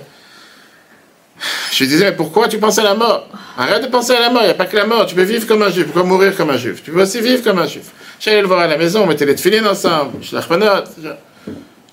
Je 1.73 1.79
lui 1.83 1.89
disais, 1.89 2.05
mais 2.05 2.17
pourquoi 2.17 2.49
tu 2.49 2.59
penses 2.59 2.79
à 2.79 2.85
la 2.85 2.95
mort? 2.95 3.29
Arrête 3.59 3.83
de 3.83 3.89
penser 3.89 4.13
à 4.13 4.21
la 4.21 4.31
mort, 4.31 4.43
il 4.43 4.47
n'y 4.47 4.51
a 4.53 4.55
pas 4.55 4.67
que 4.67 4.77
la 4.77 4.87
mort. 4.87 5.07
Tu 5.07 5.15
peux 5.15 5.23
vivre 5.23 5.47
comme 5.47 5.63
un 5.63 5.71
juif, 5.71 5.87
pourquoi 5.87 6.05
mourir 6.05 6.37
comme 6.37 6.51
un 6.51 6.57
juif? 6.57 6.83
Tu 6.83 6.93
peux 6.93 7.03
aussi 7.03 7.21
vivre 7.21 7.43
comme 7.43 7.59
un 7.59 7.67
juif. 7.67 7.91
J'allais 8.21 8.43
le 8.43 8.47
voir 8.47 8.61
à 8.61 8.69
la 8.69 8.77
maison, 8.77 9.03
on 9.03 9.07
mettait 9.07 9.27
les 9.27 9.35
tefilines 9.35 9.67
ensemble, 9.67 10.19
je 10.21 10.35
l'achmanot. 10.35 10.85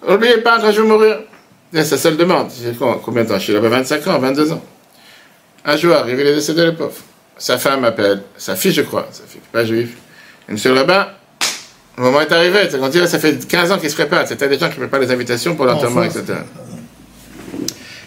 N'oubliez 0.08 0.38
pas 0.38 0.60
quand 0.60 0.72
je 0.72 0.82
vais 0.82 0.88
mourir. 0.88 1.20
C'est 1.72 1.84
sa 1.84 1.98
seule 1.98 2.18
demande. 2.18 2.50
Combien 3.04 3.24
de 3.24 3.30
temps? 3.30 3.38
Je 3.38 3.44
suis 3.44 3.54
là-bas 3.54 3.70
25 3.70 4.08
ans, 4.08 4.20
22 4.20 4.52
ans. 4.54 4.64
Un 5.66 5.78
jour 5.78 5.96
arrive, 5.96 6.20
il 6.20 6.26
est 6.26 6.36
décédé, 6.36 6.66
le 6.66 6.76
pauvre. 6.76 6.96
Sa 7.38 7.58
femme 7.58 7.86
appelle, 7.86 8.24
sa 8.38 8.56
fille, 8.56 8.72
je 8.74 8.82
crois, 8.82 9.08
sa 9.12 9.24
fille, 9.24 9.42
pas 9.52 9.64
juive. 9.64 9.96
Et 10.48 10.52
monsieur 10.52 10.74
là-bas, 10.74 11.14
le 11.98 12.04
moment 12.04 12.22
est 12.22 12.32
arrivé. 12.32 12.68
Quand 12.72 12.90
il 12.94 13.08
ça 13.08 13.20
fait 13.20 13.48
15 13.48 13.72
ans 13.72 13.78
qu'il 13.78 13.90
se 13.90 13.96
prépare. 13.96 14.28
C'était 14.28 14.48
des 14.48 14.58
gens 14.58 14.70
qui 14.70 14.78
préparent 14.78 15.00
les 15.00 15.12
invitations 15.12 15.56
pour 15.56 15.66
l'enterrement, 15.66 16.04
etc. 16.04 16.24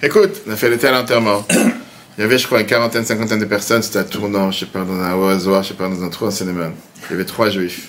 Écoute, 0.03 0.41
on 0.47 0.51
a 0.51 0.57
fait 0.57 0.69
le 0.69 0.79
tel 0.79 0.95
enterrement. 0.95 1.47
Il 2.19 2.21
y 2.21 2.25
avait, 2.25 2.37
je 2.37 2.47
crois, 2.47 2.61
une 2.61 2.67
quarantaine, 2.67 3.05
cinquantaine 3.05 3.39
de 3.39 3.45
personnes. 3.45 3.83
C'était 3.83 4.01
à 4.01 4.05
Tournant, 4.05 4.51
je 4.51 4.61
sais 4.61 4.67
pas, 4.67 4.81
dans 4.81 5.01
un 5.01 5.15
oiseau, 5.15 5.63
je 5.63 5.69
sais 5.69 5.75
pas, 5.75 5.89
dans 5.89 6.03
un 6.03 6.09
trou 6.09 6.27
en 6.27 6.31
cinéma. 6.31 6.71
Il 7.09 7.13
y 7.13 7.15
avait 7.15 7.25
trois 7.25 7.49
juifs. 7.49 7.89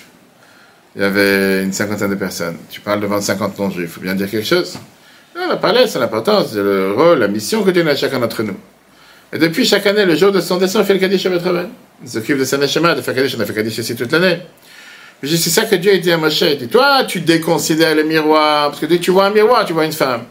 Il 0.94 1.02
y 1.02 1.04
avait 1.04 1.62
une 1.62 1.72
cinquantaine 1.72 2.10
de 2.10 2.14
personnes. 2.14 2.56
Tu 2.70 2.80
parles 2.80 3.00
devant 3.00 3.20
50 3.20 3.58
non-juifs. 3.58 3.84
Il 3.84 3.88
faut 3.88 4.00
bien 4.00 4.14
dire 4.14 4.30
quelque 4.30 4.46
chose. 4.46 4.78
On 5.36 5.50
a 5.50 5.56
parlé, 5.56 5.86
c'est 5.86 5.98
l'importance, 5.98 6.52
c'est 6.52 6.62
le 6.62 6.92
rôle, 6.92 7.18
la 7.18 7.28
mission 7.28 7.62
que 7.62 7.70
Dieu 7.70 7.86
a 7.86 7.90
à 7.90 7.96
chacun 7.96 8.18
d'entre 8.18 8.42
nous. 8.42 8.56
Et 9.32 9.38
depuis 9.38 9.64
chaque 9.64 9.86
année, 9.86 10.04
le 10.04 10.14
jour 10.14 10.30
de 10.30 10.40
son 10.40 10.58
dessin, 10.58 10.80
on 10.80 10.84
fait 10.84 10.94
le 10.94 11.00
Kaddish 11.00 11.26
à 11.26 11.38
travail. 11.38 11.66
Il 12.02 12.08
s'occupe 12.08 12.38
de 12.38 12.44
sa 12.44 12.56
Neshama, 12.56 12.94
de 12.94 13.00
faire 13.00 13.14
Kaddish. 13.14 13.34
On 13.36 13.40
a 13.40 13.44
fait 13.44 13.54
Kaddish 13.54 13.78
ici 13.78 13.96
toute 13.96 14.12
l'année. 14.12 14.38
Mais 15.20 15.28
c'est 15.28 15.50
ça 15.50 15.64
que 15.64 15.74
Dieu 15.74 15.92
a 15.92 15.98
dit 15.98 16.12
à 16.12 16.18
Moshe. 16.18 16.42
Il 16.42 16.58
dit, 16.58 16.68
toi, 16.68 17.02
tu 17.04 17.20
déconsidères 17.20 17.96
le 17.96 18.04
miroir. 18.04 18.70
Parce 18.70 18.80
que 18.80 18.86
tu 18.94 19.10
vois 19.10 19.26
un 19.26 19.30
miroir, 19.30 19.64
tu 19.64 19.72
vois 19.72 19.86
une 19.86 19.92
femme. 19.92 20.24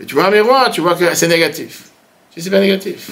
Et 0.00 0.06
tu 0.06 0.14
vois 0.14 0.26
un 0.26 0.30
miroir, 0.30 0.70
tu 0.70 0.80
vois 0.80 0.94
que 0.94 1.04
c'est 1.14 1.28
négatif. 1.28 1.82
Si 2.34 2.40
c'est 2.40 2.50
pas 2.50 2.60
négatif. 2.60 3.10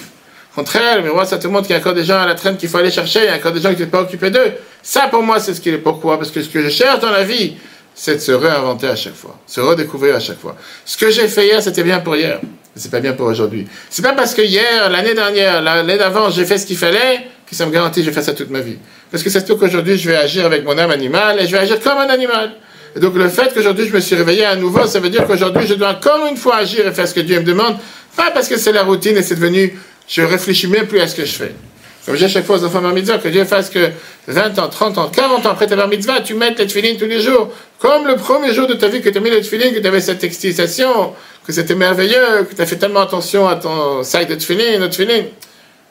Au 0.53 0.55
contraire, 0.55 0.97
le 0.97 1.03
miroir, 1.03 1.27
ça 1.27 1.37
te 1.37 1.47
montre 1.47 1.67
qu'il 1.67 1.75
y 1.75 1.77
a 1.77 1.81
encore 1.81 1.93
des 1.93 2.05
gens 2.05 2.19
à 2.19 2.25
la 2.25 2.35
traîne 2.35 2.57
qu'il 2.57 2.69
faut 2.69 2.77
aller 2.77 2.89
chercher, 2.91 3.19
il 3.19 3.25
y 3.25 3.27
a 3.27 3.35
encore 3.35 3.51
des 3.51 3.59
gens 3.59 3.73
qui 3.73 3.81
ne 3.81 3.85
sont 3.85 3.91
pas 3.91 4.01
occupés 4.01 4.31
d'eux. 4.31 4.53
Ça, 4.81 5.07
pour 5.09 5.21
moi, 5.21 5.39
c'est 5.39 5.53
ce 5.53 5.61
qu'il 5.61 5.73
est. 5.73 5.79
Pourquoi 5.79 6.17
Parce 6.17 6.31
que 6.31 6.41
ce 6.41 6.49
que 6.49 6.61
je 6.61 6.69
cherche 6.69 7.01
dans 7.01 7.11
la 7.11 7.23
vie, 7.23 7.57
c'est 7.95 8.15
de 8.15 8.19
se 8.19 8.33
réinventer 8.33 8.87
à 8.87 8.95
chaque 8.95 9.15
fois, 9.15 9.39
se 9.47 9.61
redécouvrir 9.61 10.15
à 10.15 10.19
chaque 10.19 10.39
fois. 10.39 10.55
Ce 10.83 10.97
que 10.97 11.09
j'ai 11.09 11.27
fait 11.27 11.47
hier, 11.47 11.61
c'était 11.61 11.83
bien 11.83 11.99
pour 12.01 12.15
hier, 12.15 12.39
mais 12.43 12.49
c'est 12.75 12.91
pas 12.91 12.99
bien 12.99 13.13
pour 13.13 13.27
aujourd'hui. 13.27 13.67
C'est 13.89 14.01
pas 14.01 14.13
parce 14.13 14.33
que 14.33 14.41
hier, 14.41 14.89
l'année 14.89 15.13
dernière, 15.13 15.61
l'année 15.61 15.97
d'avant, 15.97 16.29
j'ai 16.29 16.45
fait 16.45 16.57
ce 16.57 16.65
qu'il 16.65 16.77
fallait 16.77 17.27
que 17.49 17.55
ça 17.55 17.65
me 17.65 17.71
garantit 17.71 18.01
que 18.01 18.07
je 18.07 18.11
fais 18.11 18.21
ça 18.21 18.33
toute 18.33 18.49
ma 18.49 18.59
vie. 18.59 18.77
Parce 19.09 19.23
que 19.23 19.29
c'est 19.29 19.45
tout 19.45 19.55
qu'aujourd'hui, 19.55 19.97
je 19.97 20.09
vais 20.09 20.17
agir 20.17 20.45
avec 20.45 20.65
mon 20.65 20.77
âme 20.77 20.91
animale 20.91 21.39
et 21.39 21.47
je 21.47 21.51
vais 21.53 21.59
agir 21.59 21.79
comme 21.79 21.97
un 21.97 22.09
animal. 22.09 22.51
Et 22.95 22.99
donc 22.99 23.15
le 23.15 23.27
fait 23.27 23.53
qu'aujourd'hui 23.53 23.87
je 23.87 23.93
me 23.93 23.99
suis 23.99 24.15
réveillé 24.15 24.45
à 24.45 24.55
nouveau, 24.55 24.87
ça 24.87 24.99
veut 24.99 25.09
dire 25.09 25.27
qu'aujourd'hui 25.27 25.67
je 25.67 25.73
dois 25.73 25.89
encore 25.89 26.25
une 26.29 26.37
fois 26.37 26.57
agir 26.57 26.87
et 26.87 26.93
faire 26.93 27.07
ce 27.07 27.13
que 27.13 27.19
Dieu 27.19 27.39
me 27.39 27.43
demande, 27.43 27.75
pas 28.15 28.31
parce 28.31 28.47
que 28.47 28.57
c'est 28.57 28.71
la 28.71 28.83
routine 28.83 29.17
et 29.17 29.21
c'est 29.21 29.35
devenu, 29.35 29.77
je 30.07 30.21
réfléchis 30.21 30.67
même 30.67 30.87
plus 30.87 31.01
à 31.01 31.07
ce 31.07 31.15
que 31.15 31.25
je 31.25 31.33
fais. 31.33 31.53
Comme 32.05 32.15
j'ai 32.15 32.27
chaque 32.27 32.45
fois 32.45 32.57
aux 32.57 32.63
enfants 32.63 32.81
bar 32.81 32.93
mitzvah, 32.93 33.17
que 33.17 33.29
Dieu 33.29 33.45
fasse 33.45 33.71
que 33.71 33.89
20 34.27 34.59
ans, 34.59 34.69
30 34.69 34.97
ans, 34.99 35.09
40 35.09 35.45
ans 35.45 35.49
après 35.49 35.65
ta 35.65 35.75
bar 35.75 35.87
mitzvah, 35.87 36.21
tu 36.21 36.35
mettes 36.35 36.59
les 36.59 36.67
tefilines 36.67 36.97
tous 36.97 37.05
les 37.05 37.19
jours. 37.19 37.51
Comme 37.79 38.05
le 38.05 38.15
premier 38.15 38.53
jour 38.53 38.67
de 38.67 38.75
ta 38.75 38.87
vie 38.87 39.01
que 39.01 39.09
tu 39.09 39.17
as 39.17 39.21
mis 39.21 39.31
les 39.31 39.41
tefilines, 39.41 39.73
que 39.73 39.79
tu 39.79 39.87
avais 39.87 40.01
cette 40.01 40.23
excitation, 40.23 41.13
que 41.45 41.51
c'était 41.51 41.73
merveilleux, 41.73 42.43
que 42.47 42.53
tu 42.53 42.61
as 42.61 42.65
fait 42.67 42.75
tellement 42.75 43.01
attention 43.01 43.47
à 43.47 43.55
ton 43.55 44.03
sac 44.03 44.27
de 44.27 44.35
tefilines, 44.35 44.81
de 44.81 44.87
tefilines, 44.87 45.25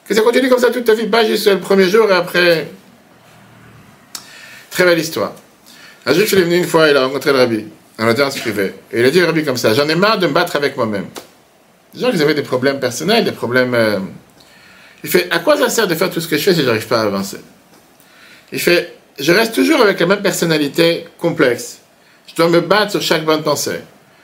que 0.07 0.15
ça 0.15 0.21
continue 0.21 0.47
comme 0.47 0.59
ça 0.59 0.71
toute 0.71 0.85
ta 0.85 0.93
vie, 0.93 1.07
pas 1.07 1.25
juste 1.25 1.47
le 1.47 1.59
premier 1.59 1.89
jour 1.89 2.09
et 2.09 2.15
après. 2.15 2.67
Très 4.69 4.85
belle 4.85 4.99
histoire. 4.99 5.33
Un 6.05 6.13
juif, 6.13 6.31
il 6.31 6.39
est 6.39 6.43
venu 6.43 6.57
une 6.57 6.67
fois, 6.67 6.89
il 6.89 6.95
a 6.95 7.05
rencontré 7.05 7.33
le 7.33 7.39
rabbi. 7.39 7.65
Un 7.97 8.07
audience 8.07 8.37
privé. 8.37 8.73
Et 8.91 8.99
il 8.99 9.05
a 9.05 9.09
dit 9.09 9.21
au 9.21 9.25
rabbi 9.25 9.43
comme 9.43 9.57
ça 9.57 9.73
J'en 9.73 9.87
ai 9.89 9.95
marre 9.95 10.19
de 10.19 10.27
me 10.27 10.33
battre 10.33 10.55
avec 10.55 10.77
moi-même. 10.77 11.07
Les 11.93 12.01
gens, 12.01 12.09
ils 12.13 12.21
avaient 12.21 12.33
des 12.33 12.41
problèmes 12.41 12.79
personnels, 12.79 13.25
des 13.25 13.31
problèmes. 13.31 13.73
Euh, 13.73 13.99
il 15.05 15.11
fait 15.11 15.27
À 15.29 15.37
quoi 15.37 15.55
ça 15.55 15.69
sert 15.69 15.87
de 15.87 15.93
faire 15.93 16.09
tout 16.09 16.19
ce 16.19 16.27
que 16.27 16.35
je 16.35 16.41
fais 16.41 16.53
si 16.55 16.61
je 16.61 16.65
n'arrive 16.65 16.87
pas 16.87 16.99
à 16.99 17.03
avancer? 17.03 17.37
Il 18.51 18.59
fait 18.59 18.95
Je 19.19 19.31
reste 19.31 19.53
toujours 19.53 19.81
avec 19.81 19.99
la 19.99 20.07
même 20.07 20.23
personnalité 20.23 21.05
complexe. 21.19 21.77
Je 22.27 22.33
dois 22.33 22.49
me 22.49 22.61
battre 22.61 22.91
sur 22.91 23.01
chaque 23.03 23.23
bonne 23.23 23.43
pensée. 23.43 23.81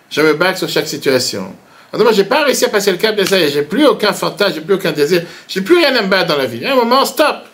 Je 0.10 0.22
me 0.22 0.34
battre 0.34 0.58
sur 0.58 0.68
chaque 0.68 0.88
situation. 0.88 1.54
Alors, 1.94 2.06
moi, 2.06 2.14
j'ai 2.14 2.24
pas 2.24 2.44
réussi 2.44 2.66
à 2.66 2.70
passer 2.70 2.92
le 2.92 2.98
cap 2.98 3.16
des 3.16 3.32
années. 3.32 3.50
J'ai 3.50 3.62
plus 3.62 3.86
aucun 3.86 4.12
fantasme, 4.12 4.56
j'ai 4.56 4.62
plus 4.62 4.74
aucun 4.74 4.92
désir. 4.92 5.22
J'ai 5.48 5.62
plus 5.62 5.78
rien 5.78 5.96
à 5.96 6.02
me 6.02 6.08
battre 6.08 6.30
dans 6.30 6.38
la 6.38 6.48
vie. 6.48 6.66
À 6.66 6.74
un 6.74 6.76
moment, 6.76 7.06
stop 7.06 7.46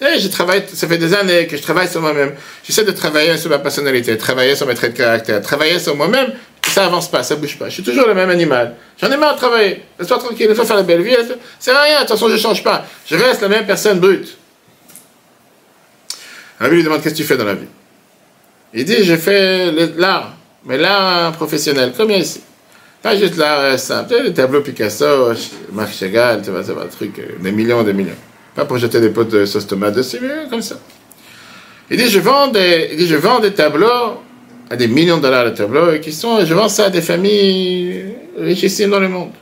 je 0.00 0.28
travaille, 0.28 0.64
ça 0.72 0.86
fait 0.86 0.98
des 0.98 1.14
années 1.14 1.46
que 1.46 1.56
je 1.56 1.62
travaille 1.62 1.88
sur 1.88 2.00
moi-même. 2.00 2.34
J'essaie 2.64 2.84
de 2.84 2.92
travailler 2.92 3.36
sur 3.36 3.50
ma 3.50 3.58
personnalité, 3.58 4.16
travailler 4.16 4.54
sur 4.54 4.66
mes 4.66 4.74
traits 4.74 4.92
de 4.92 4.98
caractère, 4.98 5.42
travailler 5.42 5.78
sur 5.78 5.96
moi-même. 5.96 6.32
Ça 6.68 6.84
avance 6.84 7.10
pas, 7.10 7.22
ça 7.22 7.34
bouge 7.36 7.58
pas. 7.58 7.68
Je 7.68 7.74
suis 7.74 7.82
toujours 7.82 8.06
le 8.06 8.14
même 8.14 8.30
animal. 8.30 8.76
J'en 9.00 9.10
ai 9.10 9.16
marre 9.16 9.34
de 9.34 9.38
travailler. 9.38 9.82
Laisse-moi 9.98 10.18
tranquille, 10.18 10.46
laisse-moi 10.46 10.66
faire 10.66 10.76
la 10.76 10.82
belle 10.82 11.02
vie. 11.02 11.16
C'est 11.58 11.72
rien, 11.72 11.96
de 11.96 12.00
toute 12.00 12.10
façon, 12.10 12.28
je 12.28 12.36
change 12.36 12.62
pas. 12.62 12.84
Je 13.06 13.16
reste 13.16 13.40
la 13.42 13.48
même 13.48 13.66
personne 13.66 13.98
brute. 13.98 14.36
Un 16.60 16.68
lui 16.68 16.82
demande 16.82 17.02
qu'est-ce 17.02 17.14
que 17.14 17.20
tu 17.20 17.24
fais 17.24 17.36
dans 17.36 17.44
la 17.44 17.54
vie? 17.54 17.66
Il 18.74 18.84
dit, 18.84 19.02
j'ai 19.02 19.16
fait 19.16 19.72
l'art, 19.96 20.36
mais 20.64 20.76
l'art 20.76 21.32
professionnel, 21.32 21.92
comme 21.96 22.10
ici. 22.10 22.42
Pas 23.02 23.16
juste 23.16 23.36
l'art 23.36 23.78
simple, 23.78 24.22
des 24.24 24.34
tableaux 24.34 24.60
Picasso, 24.60 25.32
Marc 25.72 25.94
Chagall, 25.94 26.42
tu 26.42 26.50
vois, 26.50 26.60
un 26.60 26.86
truc, 26.86 27.18
euh, 27.18 27.40
des 27.40 27.52
millions, 27.52 27.82
des 27.82 27.92
millions. 27.92 28.16
Pas 28.54 28.64
pour 28.64 28.76
jeter 28.76 29.00
des 29.00 29.10
potes 29.10 29.30
de 29.30 29.46
sauce 29.46 29.66
tomate 29.66 29.94
dessus, 29.94 30.18
mais 30.20 30.48
comme 30.50 30.62
ça. 30.62 30.76
Il 31.90 31.96
dit, 31.96 32.10
je 32.10 32.18
vends 32.18 32.48
des, 32.48 33.06
je 33.06 33.16
vends 33.16 33.38
des 33.38 33.54
tableaux 33.54 34.20
à 34.70 34.76
des 34.76 34.88
millions 34.88 35.16
de 35.16 35.22
dollars 35.22 35.46
de 35.46 35.50
tableaux 35.50 35.92
et 35.92 36.00
qui 36.00 36.12
sont, 36.12 36.44
je 36.44 36.54
vends 36.54 36.68
ça 36.68 36.86
à 36.86 36.90
des 36.90 37.00
familles 37.00 38.14
richissimes 38.38 38.90
dans 38.90 39.00
le 39.00 39.08
monde. 39.08 39.32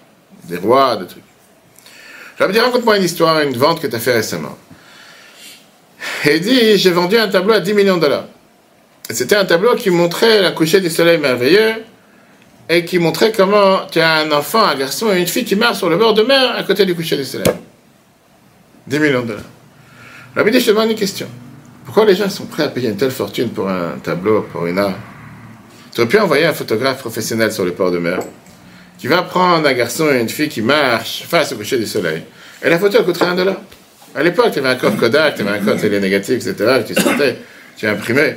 Des 0.44 0.56
rois, 0.56 0.96
des 0.96 1.06
trucs. 1.06 1.22
Je 2.38 2.44
me 2.44 2.52
dire, 2.52 2.62
raconte-moi 2.62 2.98
une 2.98 3.04
histoire, 3.04 3.40
une 3.40 3.56
vente 3.56 3.80
que 3.80 3.86
tu 3.86 3.96
as 3.96 3.98
fait 3.98 4.12
récemment. 4.12 4.56
Et 6.24 6.36
il 6.36 6.40
dit, 6.40 6.76
j'ai 6.76 6.90
vendu 6.90 7.16
un 7.16 7.28
tableau 7.28 7.54
à 7.54 7.60
10 7.60 7.74
millions 7.74 7.96
de 7.96 8.02
dollars. 8.02 8.26
C'était 9.10 9.36
un 9.36 9.44
tableau 9.44 9.74
qui 9.74 9.90
montrait 9.90 10.42
la 10.42 10.52
coucher 10.52 10.80
du 10.80 10.90
soleil 10.90 11.18
merveilleux 11.18 11.74
et 12.68 12.84
qui 12.84 12.98
montrait 12.98 13.32
comment 13.32 13.86
tu 13.90 14.00
as 14.00 14.16
un 14.16 14.32
enfant, 14.32 14.64
un 14.64 14.74
garçon 14.74 15.12
et 15.12 15.20
une 15.20 15.26
fille 15.26 15.44
qui 15.44 15.56
marchent 15.56 15.78
sur 15.78 15.88
le 15.88 15.96
bord 15.96 16.14
de 16.14 16.22
mer 16.22 16.54
à 16.56 16.62
côté 16.62 16.84
du 16.84 16.94
coucher 16.94 17.16
du 17.16 17.24
soleil. 17.24 17.54
10 18.86 18.98
millions 18.98 19.22
de 19.22 19.28
dollars. 19.28 19.44
Rabbi 20.36 20.50
dit, 20.50 20.60
je 20.60 20.66
te 20.66 20.70
demande 20.70 20.90
une 20.90 20.96
question. 20.96 21.28
Pourquoi 21.84 22.04
les 22.04 22.14
gens 22.14 22.28
sont 22.28 22.46
prêts 22.46 22.64
à 22.64 22.68
payer 22.68 22.90
une 22.90 22.96
telle 22.96 23.10
fortune 23.10 23.50
pour 23.50 23.68
un 23.68 23.98
tableau, 24.02 24.42
pour 24.52 24.66
une 24.66 24.78
art? 24.78 24.94
Tu 25.96 26.02
aurais 26.02 26.11
pu 26.11 26.18
envoyer 26.18 26.44
un 26.44 26.52
photographe 26.52 26.98
professionnel 26.98 27.50
sur 27.50 27.64
le 27.64 27.72
port 27.72 27.90
de 27.90 27.96
mer 27.96 28.18
qui 28.98 29.06
va 29.06 29.22
prendre 29.22 29.66
un 29.66 29.72
garçon 29.72 30.11
et 30.12 30.20
une 30.20 30.28
fille 30.28 30.50
qui 30.50 30.61
marchent 30.61 31.24
face 31.26 31.52
au 31.52 31.56
coucher 31.56 31.78
du 31.78 31.87
soleil. 31.87 32.22
Et 32.62 32.68
la 32.68 32.78
photo 32.78 32.98
elle 32.98 33.06
coûterait 33.06 33.24
un 33.24 33.35
dollar. 33.35 33.56
À 34.14 34.22
l'époque, 34.22 34.50
tu 34.52 34.59
avais 34.59 34.68
encore 34.68 34.94
Kodak, 34.98 35.37
tu 35.37 35.40
avais 35.40 35.59
encore 35.59 35.82
négatif, 35.82 36.46
etc. 36.46 36.82
tu 36.87 36.92
sortais, 36.94 37.38
tu 37.78 37.87
imprimais. 37.87 38.37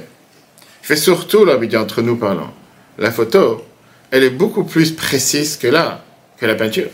Fais 0.82 0.96
surtout, 0.96 1.44
là, 1.44 1.60
entre 1.76 2.02
nous 2.02 2.16
parlant, 2.16 2.54
la 2.98 3.12
photo, 3.12 3.66
elle 4.10 4.24
est 4.24 4.30
beaucoup 4.30 4.64
plus 4.64 4.94
précise 4.94 5.58
que 5.58 5.68
là, 5.68 6.06
que 6.40 6.46
la 6.46 6.56
peinture. 6.56 6.88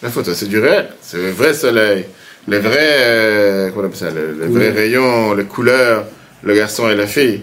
La 0.00 0.10
photo, 0.10 0.32
c'est 0.32 0.48
du 0.48 0.60
réel, 0.60 0.90
c'est 1.02 1.16
le 1.16 1.32
vrai 1.32 1.54
soleil, 1.54 2.04
les 2.46 2.60
vrais, 2.60 2.98
euh, 3.00 3.70
comment 3.70 3.82
on 3.82 3.86
appelle 3.86 3.98
ça, 3.98 4.10
le, 4.10 4.46
vrai 4.46 4.70
rayon, 4.70 5.34
les 5.34 5.44
couleurs, 5.44 6.04
le 6.44 6.54
garçon 6.54 6.88
et 6.88 6.94
la 6.94 7.08
fille. 7.08 7.42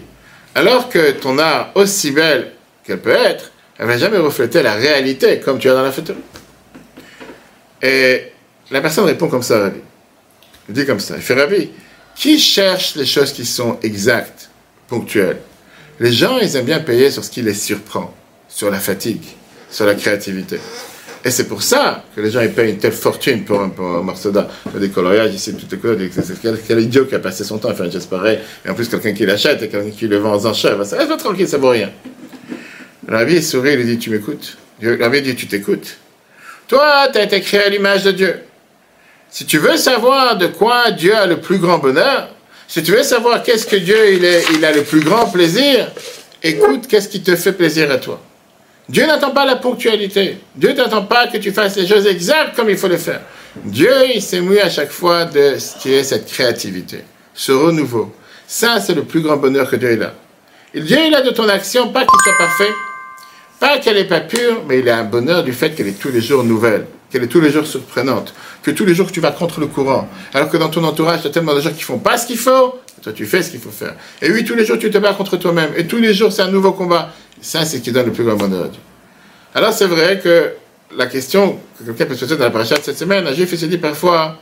Alors 0.56 0.88
que 0.88 1.10
ton 1.10 1.38
art, 1.38 1.70
aussi 1.74 2.12
belle 2.12 2.52
qu'elle 2.82 3.02
peut 3.02 3.10
être, 3.10 3.52
elle 3.78 3.84
ne 3.86 3.92
va 3.92 3.98
jamais 3.98 4.16
refléter 4.16 4.62
la 4.62 4.72
réalité 4.72 5.38
comme 5.38 5.58
tu 5.58 5.68
as 5.68 5.74
dans 5.74 5.82
la 5.82 5.92
photo. 5.92 6.14
Et 7.82 8.32
la 8.70 8.80
personne 8.80 9.04
répond 9.04 9.28
comme 9.28 9.42
ça, 9.42 9.60
Rabbi. 9.60 9.80
Il 10.70 10.74
dit 10.74 10.86
comme 10.86 10.98
ça. 10.98 11.16
Il 11.16 11.22
fait 11.22 11.34
Rabbi, 11.34 11.72
qui 12.14 12.38
cherche 12.38 12.94
les 12.94 13.04
choses 13.04 13.34
qui 13.34 13.44
sont 13.44 13.78
exactes, 13.82 14.48
ponctuelles? 14.88 15.40
Les 16.00 16.10
gens, 16.10 16.38
ils 16.38 16.56
aiment 16.56 16.64
bien 16.64 16.80
payer 16.80 17.10
sur 17.10 17.22
ce 17.22 17.30
qui 17.30 17.42
les 17.42 17.52
surprend, 17.52 18.14
sur 18.48 18.70
la 18.70 18.80
fatigue, 18.80 19.24
sur 19.70 19.84
la 19.84 19.94
créativité. 19.94 20.58
Et 21.26 21.30
c'est 21.32 21.48
pour 21.48 21.60
ça 21.60 22.04
que 22.14 22.20
les 22.20 22.30
gens 22.30 22.40
ils 22.40 22.52
payent 22.52 22.70
une 22.70 22.78
telle 22.78 22.92
fortune 22.92 23.44
pour 23.44 23.60
un, 23.60 23.68
pour 23.68 23.84
morceau 24.04 24.30
d'art. 24.30 24.46
des 24.76 24.90
coloriages 24.90 25.34
ici, 25.34 25.52
tout 25.56 25.74
est 25.74 25.78
cool. 25.78 25.98
Quel, 26.40 26.56
quel 26.64 26.80
idiot 26.80 27.04
qui 27.06 27.16
a 27.16 27.18
passé 27.18 27.42
son 27.42 27.58
temps 27.58 27.68
à 27.68 27.74
faire 27.74 27.86
un 27.86 27.90
geste 27.90 28.08
pareil. 28.08 28.38
Et 28.64 28.70
en 28.70 28.74
plus, 28.74 28.88
quelqu'un 28.88 29.12
qui 29.12 29.26
l'achète 29.26 29.60
et 29.60 29.68
quelqu'un 29.68 29.90
qui 29.90 30.06
le 30.06 30.18
vend 30.18 30.36
aux 30.36 30.46
enchères. 30.46 30.86
Ça 30.86 31.04
va 31.04 31.16
tranquille, 31.16 31.48
ça 31.48 31.58
vaut 31.58 31.70
rien. 31.70 31.90
Rabbi 33.08 33.42
sourit, 33.42 33.72
il 33.72 33.86
dit 33.86 33.98
Tu 33.98 34.10
m'écoutes? 34.10 34.56
Rabbi 34.80 35.20
dit 35.20 35.34
Tu 35.34 35.48
t'écoutes 35.48 35.98
Toi, 36.68 37.08
tu 37.12 37.18
as 37.18 37.24
été 37.24 37.40
créé 37.40 37.64
à 37.64 37.70
l'image 37.70 38.04
de 38.04 38.12
Dieu. 38.12 38.36
Si 39.28 39.46
tu 39.46 39.58
veux 39.58 39.76
savoir 39.76 40.38
de 40.38 40.46
quoi 40.46 40.92
Dieu 40.92 41.16
a 41.16 41.26
le 41.26 41.40
plus 41.40 41.58
grand 41.58 41.78
bonheur, 41.78 42.28
si 42.68 42.84
tu 42.84 42.92
veux 42.92 43.02
savoir 43.02 43.42
qu'est-ce 43.42 43.66
que 43.66 43.74
Dieu 43.74 44.12
il 44.12 44.64
a 44.64 44.70
le 44.70 44.82
plus 44.84 45.00
grand 45.00 45.26
plaisir, 45.26 45.90
écoute 46.44 46.86
qu'est-ce 46.86 47.08
qui 47.08 47.20
te 47.20 47.34
fait 47.34 47.52
plaisir 47.52 47.90
à 47.90 47.96
toi. 47.96 48.22
Dieu 48.88 49.06
n'attend 49.06 49.30
pas 49.30 49.44
la 49.44 49.56
ponctualité. 49.56 50.38
Dieu 50.54 50.72
n'attend 50.72 51.02
pas 51.04 51.26
que 51.26 51.38
tu 51.38 51.52
fasses 51.52 51.76
les 51.76 51.86
choses 51.86 52.06
exactes 52.06 52.54
comme 52.54 52.70
il 52.70 52.76
faut 52.76 52.88
les 52.88 52.98
faire. 52.98 53.20
Dieu, 53.64 53.92
il 54.14 54.22
s'émouille 54.22 54.60
à 54.60 54.70
chaque 54.70 54.90
fois 54.90 55.24
de 55.24 55.56
ce 55.58 55.76
qui 55.80 55.92
est 55.92 56.04
cette 56.04 56.26
créativité, 56.26 56.98
ce 57.34 57.52
renouveau. 57.52 58.14
Ça, 58.46 58.80
c'est 58.80 58.94
le 58.94 59.02
plus 59.02 59.22
grand 59.22 59.36
bonheur 59.38 59.68
que 59.68 59.76
Dieu 59.76 60.00
a. 60.02 60.12
Et 60.74 60.80
Dieu, 60.80 60.98
il 61.06 61.14
a 61.14 61.22
de 61.22 61.30
ton 61.30 61.48
action, 61.48 61.88
pas 61.88 62.00
qu'il 62.00 62.20
soit 62.22 62.38
parfait, 62.38 62.72
pas 63.58 63.78
qu'elle 63.78 63.96
n'est 63.96 64.04
pas 64.04 64.20
pure, 64.20 64.62
mais 64.68 64.80
il 64.80 64.88
a 64.88 64.98
un 64.98 65.04
bonheur 65.04 65.42
du 65.42 65.52
fait 65.52 65.70
qu'elle 65.70 65.88
est 65.88 65.98
tous 65.98 66.10
les 66.10 66.20
jours 66.20 66.44
nouvelle, 66.44 66.86
qu'elle 67.10 67.24
est 67.24 67.28
tous 67.28 67.40
les 67.40 67.50
jours 67.50 67.66
surprenante, 67.66 68.34
que 68.62 68.70
tous 68.70 68.84
les 68.84 68.94
jours 68.94 69.10
tu 69.10 69.20
vas 69.20 69.32
contre 69.32 69.58
le 69.58 69.66
courant. 69.66 70.08
Alors 70.34 70.50
que 70.50 70.58
dans 70.58 70.68
ton 70.68 70.84
entourage, 70.84 71.22
tu 71.22 71.28
as 71.28 71.30
tellement 71.30 71.54
de 71.54 71.60
gens 71.60 71.72
qui 71.72 71.82
font 71.82 71.98
pas 71.98 72.18
ce 72.18 72.26
qu'il 72.26 72.38
faut, 72.38 72.78
toi 73.02 73.12
tu 73.12 73.24
fais 73.24 73.42
ce 73.42 73.50
qu'il 73.50 73.60
faut 73.60 73.70
faire. 73.70 73.94
Et 74.20 74.30
oui, 74.30 74.44
tous 74.44 74.54
les 74.54 74.66
jours 74.66 74.78
tu 74.78 74.90
te 74.90 74.98
bats 74.98 75.14
contre 75.14 75.38
toi-même. 75.38 75.70
Et 75.76 75.86
tous 75.86 75.96
les 75.96 76.12
jours 76.12 76.30
c'est 76.30 76.42
un 76.42 76.50
nouveau 76.50 76.72
combat. 76.72 77.10
Ça, 77.40 77.64
c'est 77.64 77.78
ce 77.78 77.82
qui 77.82 77.92
donne 77.92 78.06
le 78.06 78.12
plus 78.12 78.24
grand 78.24 78.36
bonheur 78.36 78.64
à 78.64 78.68
Dieu. 78.68 78.80
Alors 79.54 79.72
c'est 79.72 79.86
vrai 79.86 80.20
que 80.22 80.52
la 80.94 81.06
question 81.06 81.58
que 81.78 81.84
quelqu'un 81.84 82.06
peut 82.06 82.14
se 82.14 82.20
poser 82.20 82.36
dans 82.36 82.44
la 82.44 82.50
paracha 82.50 82.76
de 82.76 82.82
cette 82.82 82.98
semaine, 82.98 83.26
un 83.26 83.32
juif 83.32 83.54
se 83.54 83.66
dit 83.66 83.78
parfois, 83.78 84.38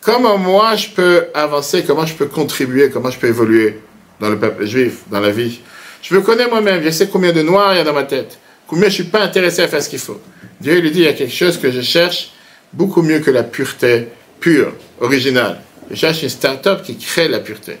comment 0.00 0.38
moi 0.38 0.76
je 0.76 0.88
peux 0.88 1.26
avancer, 1.34 1.84
comment 1.84 2.06
je 2.06 2.14
peux 2.14 2.26
contribuer, 2.26 2.90
comment 2.90 3.10
je 3.10 3.18
peux 3.18 3.26
évoluer 3.26 3.80
dans 4.20 4.30
le 4.30 4.38
peuple 4.38 4.66
juif, 4.66 5.00
dans 5.10 5.20
la 5.20 5.30
vie? 5.30 5.60
Je 6.02 6.14
me 6.14 6.20
connais 6.20 6.46
moi-même, 6.46 6.82
je 6.82 6.90
sais 6.90 7.08
combien 7.08 7.32
de 7.32 7.42
noirs 7.42 7.74
il 7.74 7.78
y 7.78 7.80
a 7.80 7.84
dans 7.84 7.92
ma 7.92 8.04
tête, 8.04 8.38
combien 8.66 8.84
je 8.84 8.88
ne 8.88 8.94
suis 8.94 9.04
pas 9.04 9.20
intéressé 9.20 9.62
à 9.62 9.68
faire 9.68 9.82
ce 9.82 9.88
qu'il 9.88 9.98
faut. 9.98 10.20
Dieu 10.60 10.78
lui 10.78 10.90
dit, 10.90 11.00
il 11.00 11.04
y 11.06 11.08
a 11.08 11.12
quelque 11.12 11.34
chose 11.34 11.58
que 11.58 11.70
je 11.70 11.80
cherche 11.80 12.30
beaucoup 12.72 13.02
mieux 13.02 13.18
que 13.18 13.30
la 13.30 13.42
pureté 13.42 14.08
pure, 14.38 14.72
originale. 15.00 15.60
Je 15.90 15.96
cherche 15.96 16.22
une 16.22 16.28
start-up 16.28 16.82
qui 16.82 16.96
crée 16.96 17.28
la 17.28 17.40
pureté. 17.40 17.78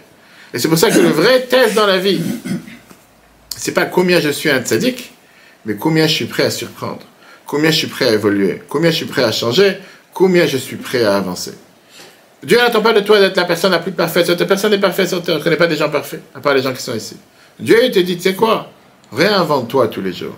Et 0.52 0.58
c'est 0.58 0.68
pour 0.68 0.78
ça 0.78 0.90
que 0.90 0.98
le 0.98 1.08
vrai 1.08 1.42
test 1.42 1.74
dans 1.74 1.86
la 1.86 1.98
vie, 1.98 2.20
c'est 3.56 3.72
pas 3.72 3.86
combien 3.86 4.20
je 4.20 4.28
suis 4.28 4.50
un 4.50 4.62
tzaddik, 4.62 5.12
mais 5.64 5.74
combien 5.76 6.06
je 6.06 6.12
suis 6.14 6.26
prêt 6.26 6.44
à 6.44 6.50
surprendre, 6.50 7.02
combien 7.46 7.70
je 7.70 7.76
suis 7.76 7.86
prêt 7.86 8.06
à 8.06 8.12
évoluer, 8.12 8.62
combien 8.68 8.90
je 8.90 8.96
suis 8.96 9.06
prêt 9.06 9.24
à 9.24 9.32
changer, 9.32 9.78
combien 10.12 10.46
je 10.46 10.56
suis 10.56 10.76
prêt 10.76 11.04
à 11.04 11.16
avancer. 11.16 11.52
Dieu 12.42 12.58
n'attend 12.58 12.82
pas 12.82 12.92
de 12.92 13.00
toi 13.00 13.18
d'être 13.18 13.36
la 13.36 13.44
personne 13.44 13.72
la 13.72 13.78
plus 13.78 13.92
parfaite. 13.92 14.26
Cette 14.26 14.44
personne 14.46 14.70
n'est 14.70 14.78
parfaite 14.78 15.08
sur 15.08 15.18
ne 15.18 15.42
connais 15.42 15.56
pas 15.56 15.66
des 15.66 15.76
gens 15.76 15.90
parfaits, 15.90 16.22
à 16.34 16.40
part 16.40 16.54
les 16.54 16.62
gens 16.62 16.72
qui 16.72 16.82
sont 16.82 16.94
ici. 16.94 17.16
Dieu 17.58 17.90
te 17.90 17.98
dit, 17.98 18.16
tu 18.16 18.22
sais 18.22 18.34
quoi? 18.34 18.70
Réinvente-toi 19.12 19.88
tous 19.88 20.02
les 20.02 20.12
jours. 20.12 20.34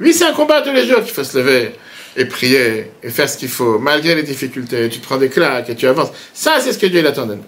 Oui, 0.00 0.12
c'est 0.12 0.24
un 0.24 0.32
combat 0.32 0.62
tous 0.62 0.72
les 0.72 0.86
jours 0.86 1.02
qu'il 1.02 1.12
faut 1.12 1.22
se 1.22 1.38
lever 1.38 1.72
et 2.16 2.24
prier 2.24 2.90
et 3.02 3.10
faire 3.10 3.28
ce 3.28 3.36
qu'il 3.36 3.48
faut, 3.48 3.78
malgré 3.78 4.14
les 4.14 4.22
difficultés. 4.22 4.88
Tu 4.88 4.98
te 4.98 5.04
prends 5.04 5.18
des 5.18 5.28
claques 5.28 5.68
et 5.70 5.76
tu 5.76 5.86
avances. 5.86 6.10
Ça, 6.32 6.58
c'est 6.60 6.72
ce 6.72 6.78
que 6.78 6.86
Dieu 6.86 7.06
attend 7.06 7.26
de 7.26 7.34
nous. 7.34 7.44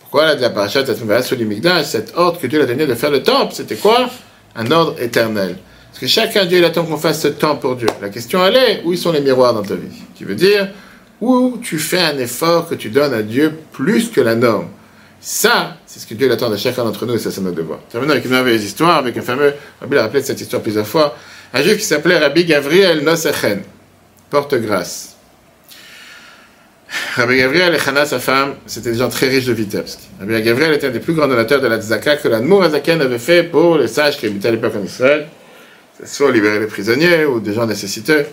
Pourquoi 0.00 0.34
la 0.34 0.50
parachat, 0.50 0.84
cette 0.86 2.12
ordre 2.14 2.38
que 2.40 2.46
Dieu 2.46 2.62
a 2.62 2.66
donné 2.66 2.86
de 2.86 2.94
faire 2.94 3.10
le 3.10 3.22
temple, 3.22 3.54
c'était 3.54 3.76
quoi? 3.76 4.08
Un 4.54 4.70
ordre 4.70 5.00
éternel. 5.00 5.56
Parce 5.88 6.00
que 6.00 6.06
chacun 6.06 6.44
Dieu 6.44 6.58
il 6.58 6.64
attend 6.64 6.84
qu'on 6.84 6.96
fasse 6.96 7.22
ce 7.22 7.28
temps 7.28 7.56
pour 7.56 7.76
Dieu. 7.76 7.88
La 8.00 8.08
question 8.08 8.44
elle 8.44 8.56
est, 8.56 8.82
où 8.84 8.94
sont 8.96 9.12
les 9.12 9.20
miroirs 9.20 9.54
dans 9.54 9.62
ta 9.62 9.74
vie? 9.74 10.02
Qui 10.14 10.24
veut 10.24 10.34
dire, 10.34 10.68
où 11.20 11.58
tu 11.62 11.78
fais 11.78 12.00
un 12.00 12.18
effort 12.18 12.68
que 12.68 12.74
tu 12.74 12.90
donnes 12.90 13.14
à 13.14 13.22
Dieu 13.22 13.52
plus 13.72 14.10
que 14.10 14.20
la 14.20 14.34
norme? 14.34 14.68
Ça, 15.20 15.76
c'est 15.86 16.00
ce 16.00 16.06
que 16.06 16.14
Dieu 16.14 16.30
attend 16.32 16.50
de 16.50 16.56
chacun 16.56 16.84
d'entre 16.84 17.06
nous 17.06 17.14
et 17.14 17.18
ça, 17.18 17.30
c'est 17.30 17.40
notre 17.40 17.56
devoir. 17.56 17.78
Terminons 17.88 18.12
avec 18.12 18.24
une 18.24 18.32
merveilleuse 18.32 18.64
histoire, 18.64 18.96
avec 18.96 19.16
un 19.16 19.22
fameux, 19.22 19.54
Rabbi 19.80 19.96
a 19.96 20.02
rappelé 20.02 20.22
cette 20.22 20.40
histoire 20.40 20.62
plusieurs 20.62 20.86
fois, 20.86 21.16
un 21.54 21.62
juif 21.62 21.78
qui 21.78 21.84
s'appelait 21.84 22.18
Rabbi 22.18 22.44
Gavriel 22.44 23.04
Nosechen, 23.04 23.62
porte-grâce. 24.30 25.16
Rabbi 27.14 27.36
Gavriel 27.36 27.74
et 27.74 27.78
Chana, 27.78 28.06
sa 28.06 28.18
femme, 28.18 28.54
c'était 28.64 28.90
des 28.90 28.96
gens 28.96 29.10
très 29.10 29.28
riches 29.28 29.44
de 29.44 29.52
Vitebsk. 29.52 29.98
Rabbi 30.18 30.40
Gavriel 30.40 30.72
était 30.72 30.86
un 30.86 30.90
des 30.90 30.98
plus 30.98 31.12
grands 31.12 31.28
donateurs 31.28 31.60
de 31.60 31.66
la 31.66 31.78
tzaka 31.78 32.16
que 32.16 32.26
l'Admour 32.26 32.62
Azaken 32.62 33.02
avait 33.02 33.18
fait 33.18 33.42
pour 33.42 33.76
les 33.76 33.86
sages 33.86 34.16
qui 34.16 34.24
habitaient 34.24 34.48
à 34.48 34.50
l'époque 34.52 34.72
en 34.76 34.82
Israël, 34.82 35.28
soit 36.06 36.32
libérer 36.32 36.58
les 36.58 36.66
prisonniers 36.66 37.26
ou 37.26 37.38
des 37.38 37.52
gens 37.52 37.66
nécessiteux. 37.66 38.24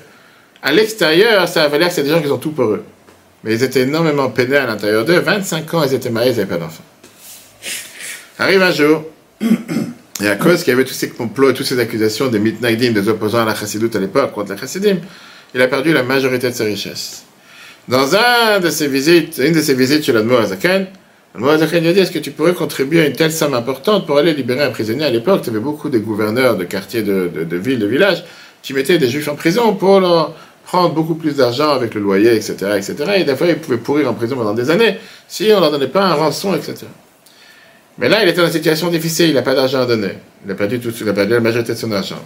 À 0.64 0.72
l'extérieur, 0.72 1.46
ça 1.50 1.64
avait 1.64 1.78
l'air 1.78 1.90
que 1.90 1.94
c'est 1.94 2.04
des 2.04 2.10
gens 2.10 2.22
qui 2.22 2.30
ont 2.30 2.38
tout 2.38 2.52
pour 2.52 2.68
eux. 2.68 2.86
Mais 3.44 3.54
ils 3.54 3.64
étaient 3.64 3.82
énormément 3.82 4.30
peinés 4.30 4.56
à 4.56 4.66
l'intérieur 4.66 5.04
d'eux. 5.04 5.20
25 5.20 5.74
ans, 5.74 5.84
ils 5.84 5.94
étaient 5.94 6.10
mariés, 6.10 6.32
ils 6.32 6.38
n'avaient 6.38 6.50
pas 6.50 6.58
d'enfants. 6.58 6.84
Arrive 8.38 8.62
un 8.62 8.72
jour, 8.72 9.04
et 10.22 10.28
à 10.28 10.38
cause 10.38 10.64
qu'il 10.64 10.72
y 10.72 10.74
avait 10.74 10.86
tous 10.86 10.94
ces 10.94 11.10
complots 11.10 11.50
et 11.50 11.54
toutes 11.54 11.66
ces 11.66 11.80
accusations 11.80 12.28
des 12.28 12.40
mitnagdim, 12.40 12.94
des 12.94 13.10
opposants 13.10 13.42
à 13.42 13.46
la 13.46 13.56
chassidoute 13.56 13.98
à 13.98 14.00
l'époque, 14.00 14.32
contre 14.32 14.52
la 14.52 14.58
chassidim, 14.58 15.00
il 15.54 15.62
a 15.62 15.68
perdu 15.68 15.92
la 15.92 16.04
majorité 16.04 16.50
de 16.50 16.56
ses 16.56 16.64
richesses. 16.64 17.26
Dans 17.90 18.16
un 18.16 18.60
de 18.60 18.70
ses 18.70 18.88
visites, 18.88 19.42
une 19.44 19.54
de 19.54 19.62
ses 19.62 19.74
visites 19.74 20.04
chez 20.04 20.12
l'Admo 20.12 20.38
Azaken, 20.38 20.86
l'Admo 21.34 21.50
Azaken 21.50 21.82
lui 21.82 21.90
a 21.90 21.94
dit 21.94 22.00
Est-ce 22.02 22.12
que 22.12 22.20
tu 22.20 22.30
pourrais 22.30 22.54
contribuer 22.54 23.02
à 23.02 23.08
une 23.08 23.14
telle 23.14 23.32
somme 23.32 23.56
importante 23.56 24.06
pour 24.06 24.20
aller 24.20 24.36
libérer 24.36 24.62
un 24.62 24.70
prisonnier 24.70 25.06
À 25.06 25.10
l'époque, 25.10 25.42
tu 25.42 25.50
avais 25.50 25.60
beaucoup 25.60 25.90
de 25.90 25.98
gouverneurs 25.98 26.56
de 26.56 26.66
quartiers, 26.66 27.02
de 27.02 27.58
villes, 27.58 27.80
de 27.80 27.88
villages 27.88 28.24
qui 28.62 28.74
mettaient 28.76 29.00
des 29.00 29.10
juifs 29.10 29.28
en 29.28 29.34
prison 29.34 29.74
pour 29.74 30.02
leur 30.02 30.36
prendre 30.66 30.94
beaucoup 30.94 31.16
plus 31.16 31.38
d'argent 31.38 31.72
avec 31.72 31.96
le 31.96 32.02
loyer, 32.02 32.36
etc., 32.36 32.54
etc. 32.76 32.96
Et 33.16 33.24
des 33.24 33.36
fois, 33.36 33.48
ils 33.48 33.56
pouvaient 33.56 33.78
pourrir 33.78 34.08
en 34.08 34.14
prison 34.14 34.36
pendant 34.36 34.54
des 34.54 34.70
années 34.70 35.00
si 35.28 35.50
on 35.52 35.56
ne 35.56 35.62
leur 35.62 35.72
donnait 35.72 35.88
pas 35.88 36.06
un 36.06 36.14
rançon, 36.14 36.54
etc. 36.54 36.86
Mais 37.98 38.08
là, 38.08 38.22
il 38.22 38.30
était 38.30 38.40
dans 38.40 38.46
une 38.46 38.54
situation 38.54 38.90
difficile, 38.90 39.30
il 39.30 39.34
n'a 39.34 39.42
pas 39.42 39.56
d'argent 39.56 39.82
à 39.82 39.88
donner. 39.88 40.14
Il 40.46 40.52
a 40.52 40.54
perdu 40.54 40.80
tout, 40.80 40.94
il 41.02 41.10
a 41.10 41.14
perdu 41.14 41.34
la 41.34 41.40
majorité 41.40 41.74
de 41.74 41.78
son 41.80 41.92
argent. 41.92 42.22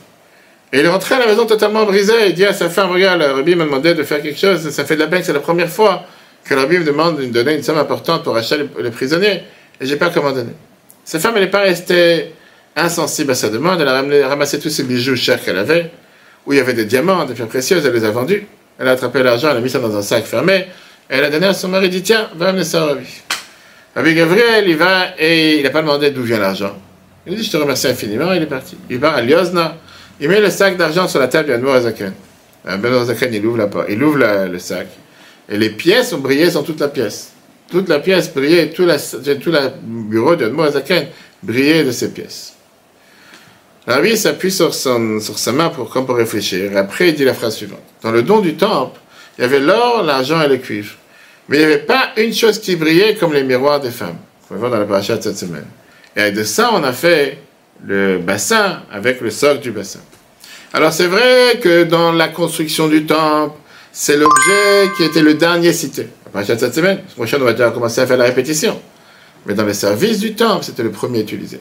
Et 0.73 0.79
il 0.79 0.85
est 0.85 0.89
rentré 0.89 1.13
à 1.13 1.19
la 1.19 1.27
maison 1.27 1.45
totalement 1.45 1.85
brisé. 1.85 2.13
Il 2.27 2.33
dit 2.33 2.45
à 2.45 2.51
sa 2.51 2.67
femme, 2.67 2.89
regarde, 2.89 3.19
le 3.19 3.27
Rabbi 3.27 3.55
m'a 3.55 3.65
demandé 3.65 3.93
de 3.93 4.01
faire 4.01 4.23
quelque 4.23 4.39
chose, 4.39 4.67
ça 4.71 4.83
fait 4.85 4.95
de 4.95 5.01
la 5.01 5.07
peine, 5.07 5.23
c'est 5.23 5.31
la 5.31 5.39
première 5.39 5.69
fois 5.69 6.03
que 6.43 6.55
le 6.55 6.61
Rabbi 6.61 6.79
me 6.79 6.83
demande 6.83 7.19
de 7.19 7.25
donner 7.25 7.53
une 7.53 7.61
somme 7.61 7.77
importante 7.77 8.23
pour 8.23 8.35
acheter 8.35 8.67
les, 8.79 8.89
prisonniers, 8.89 9.43
et 9.79 9.85
j'ai 9.85 9.97
pas 9.97 10.09
comment 10.09 10.31
donner. 10.31 10.53
Sa 11.05 11.19
femme, 11.19 11.33
elle 11.35 11.43
n'est 11.43 11.51
pas 11.51 11.61
restée 11.61 12.31
insensible 12.75 13.31
à 13.31 13.35
sa 13.35 13.49
demande, 13.49 13.81
elle 13.81 13.87
a 13.87 14.27
ramassé 14.27 14.59
tous 14.59 14.71
ses 14.71 14.83
bijoux 14.83 15.15
chers 15.15 15.43
qu'elle 15.43 15.59
avait, 15.59 15.91
où 16.47 16.53
il 16.53 16.57
y 16.57 16.59
avait 16.59 16.73
des 16.73 16.85
diamants, 16.85 17.23
des 17.25 17.35
pierres 17.35 17.47
précieuses, 17.47 17.85
elle 17.85 17.93
les 17.93 18.03
a 18.03 18.11
vendus. 18.11 18.45
Elle 18.79 18.87
a 18.87 18.91
attrapé 18.91 19.21
l'argent, 19.21 19.49
elle 19.51 19.57
a 19.57 19.61
mis 19.61 19.69
ça 19.69 19.77
dans 19.77 19.95
un 19.95 20.01
sac 20.01 20.25
fermé, 20.25 20.55
et 20.55 20.65
elle 21.09 21.23
a 21.23 21.29
donné 21.29 21.45
à 21.45 21.53
son 21.53 21.67
mari, 21.67 21.89
dit 21.89 22.01
tiens, 22.01 22.29
va 22.35 22.49
amener 22.49 22.63
ça 22.63 22.83
au 22.83 22.87
Rabbi. 22.87 23.07
Rabbi 23.95 24.15
Gabriel, 24.15 24.67
il 24.67 24.75
va 24.75 25.09
et 25.19 25.57
il 25.57 25.63
n'a 25.63 25.69
pas 25.69 25.81
demandé 25.81 26.09
d'où 26.09 26.23
vient 26.23 26.39
l'argent. 26.39 26.75
Il 27.27 27.35
dit 27.35 27.43
je 27.43 27.51
te 27.51 27.57
remercie 27.57 27.87
infiniment, 27.87 28.33
il 28.33 28.41
est 28.41 28.47
parti. 28.47 28.75
Il 28.89 28.97
va 28.97 29.13
à 29.13 29.21
Liozna, 29.21 29.77
il 30.19 30.29
met 30.29 30.39
le 30.39 30.49
sac 30.49 30.77
d'argent 30.77 31.07
sur 31.07 31.19
la 31.19 31.27
table 31.27 31.47
du 31.47 31.53
Admour 31.53 31.73
Azaken. 31.73 32.13
Ben 32.65 32.85
Azaken, 32.85 33.33
il 33.33 33.45
ouvre, 33.45 33.57
la, 33.57 33.69
il 33.89 34.01
ouvre 34.03 34.17
le 34.17 34.59
sac, 34.59 34.87
et 35.49 35.57
les 35.57 35.69
pièces 35.69 36.13
ont 36.13 36.19
brillé 36.19 36.49
sur 36.49 36.63
toute 36.63 36.79
la 36.79 36.87
pièce. 36.87 37.31
Toute 37.69 37.89
la 37.89 37.99
pièce 37.99 38.33
brillait, 38.33 38.69
tout, 38.69 38.85
le 38.85 39.69
bureau 40.09 40.35
du 40.35 40.45
Admour 40.45 40.65
Azaken 40.65 41.07
brillait 41.41 41.83
de 41.83 41.91
ces 41.91 42.11
pièces. 42.11 42.53
Rabbi 43.85 44.15
s'appuie 44.15 44.51
sur, 44.51 44.73
sur 44.73 45.39
sa 45.39 45.51
main 45.51 45.69
pour, 45.69 45.89
comme 45.89 46.05
pour 46.05 46.15
réfléchir. 46.15 46.71
Après, 46.77 47.09
il 47.09 47.15
dit 47.15 47.25
la 47.25 47.33
phrase 47.33 47.55
suivante. 47.55 47.81
Dans 48.01 48.11
le 48.11 48.21
don 48.21 48.39
du 48.39 48.55
temple, 48.55 48.99
il 49.37 49.41
y 49.41 49.45
avait 49.45 49.59
l'or, 49.59 50.03
l'argent 50.03 50.41
et 50.41 50.47
le 50.47 50.57
cuivre. 50.57 50.93
Mais 51.49 51.57
il 51.57 51.59
n'y 51.59 51.65
avait 51.65 51.79
pas 51.79 52.11
une 52.15 52.33
chose 52.33 52.59
qui 52.59 52.77
brillait 52.77 53.15
comme 53.15 53.33
les 53.33 53.43
miroirs 53.43 53.81
des 53.81 53.91
femmes. 53.91 54.17
qu'on 54.47 54.55
va 54.55 54.59
voir 54.59 54.71
dans 54.71 54.79
la 54.79 54.85
paracha 54.85 55.17
de 55.17 55.23
cette 55.23 55.37
semaine. 55.37 55.65
Et 56.15 56.21
avec 56.21 56.35
de 56.35 56.43
ça, 56.43 56.71
on 56.73 56.83
a 56.83 56.93
fait 56.93 57.39
le 57.85 58.17
bassin 58.17 58.81
avec 58.91 59.21
le 59.21 59.29
socle 59.29 59.59
du 59.59 59.71
bassin. 59.71 59.99
Alors 60.73 60.91
c'est 60.91 61.07
vrai 61.07 61.59
que 61.61 61.83
dans 61.83 62.11
la 62.11 62.29
construction 62.29 62.87
du 62.87 63.05
temple, 63.05 63.55
c'est 63.91 64.17
l'objet 64.17 64.89
qui 64.97 65.03
était 65.03 65.21
le 65.21 65.35
dernier 65.35 65.73
cité. 65.73 66.07
De 66.33 66.43
cette 66.43 66.73
semaine, 66.73 66.97
la 66.97 67.13
prochaine, 67.13 67.41
on 67.43 67.45
va 67.45 67.51
déjà 67.51 67.69
commencer 67.69 68.01
à 68.01 68.07
faire 68.07 68.17
la 68.17 68.25
répétition. 68.25 68.81
Mais 69.45 69.53
dans 69.53 69.65
les 69.65 69.75
services 69.75 70.19
du 70.19 70.33
temple, 70.33 70.63
c'était 70.63 70.81
le 70.81 70.89
premier 70.89 71.19
utilisé. 71.19 71.59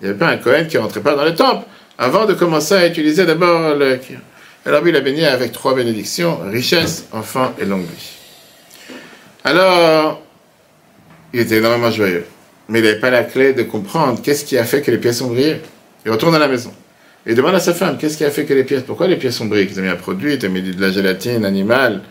Il 0.00 0.04
n'y 0.04 0.10
avait 0.10 0.18
pas 0.18 0.28
un 0.28 0.36
Cohen 0.36 0.66
qui 0.68 0.78
rentrait 0.78 1.00
pas 1.00 1.16
dans 1.16 1.24
le 1.24 1.34
temple 1.34 1.66
avant 1.98 2.26
de 2.26 2.34
commencer 2.34 2.74
à 2.74 2.86
utiliser 2.86 3.26
d'abord 3.26 3.74
le 3.74 3.98
Alors 4.66 4.82
lui, 4.82 4.90
il 4.90 4.96
a 4.96 5.00
béni 5.00 5.24
avec 5.24 5.50
trois 5.50 5.74
bénédictions, 5.74 6.38
richesse, 6.48 7.06
enfant 7.12 7.54
et 7.58 7.64
longue 7.64 7.86
vie. 7.86 8.94
Alors, 9.42 10.22
il 11.32 11.40
était 11.40 11.56
énormément 11.56 11.90
joyeux. 11.90 12.26
Mais 12.68 12.80
il 12.80 12.84
n'avait 12.84 13.00
pas 13.00 13.10
la 13.10 13.24
clé 13.24 13.52
de 13.52 13.62
comprendre 13.62 14.20
qu'est-ce 14.22 14.44
qui 14.44 14.58
a 14.58 14.64
fait 14.64 14.82
que 14.82 14.90
les 14.90 14.98
pièces 14.98 15.20
ont 15.22 15.28
brillé. 15.28 15.60
Il 16.04 16.10
retourne 16.10 16.34
à 16.34 16.38
la 16.38 16.48
maison. 16.48 16.72
Il 17.26 17.34
demande 17.34 17.54
à 17.54 17.60
sa 17.60 17.74
femme, 17.74 17.98
qu'est-ce 17.98 18.16
qui 18.16 18.24
a 18.24 18.30
fait 18.30 18.44
que 18.44 18.54
les 18.54 18.64
pièces, 18.64 18.82
pourquoi 18.82 19.08
les 19.08 19.16
pièces 19.16 19.40
ont 19.40 19.46
brillé 19.46 19.68
Ils 19.70 19.78
ont 19.80 19.82
mis 19.82 19.88
un 19.88 19.96
produit, 19.96 20.34
ils 20.34 20.46
ont 20.46 20.50
mis 20.50 20.62
de 20.62 20.80
la 20.80 20.92
gélatine 20.92 21.44
animale, 21.44 22.02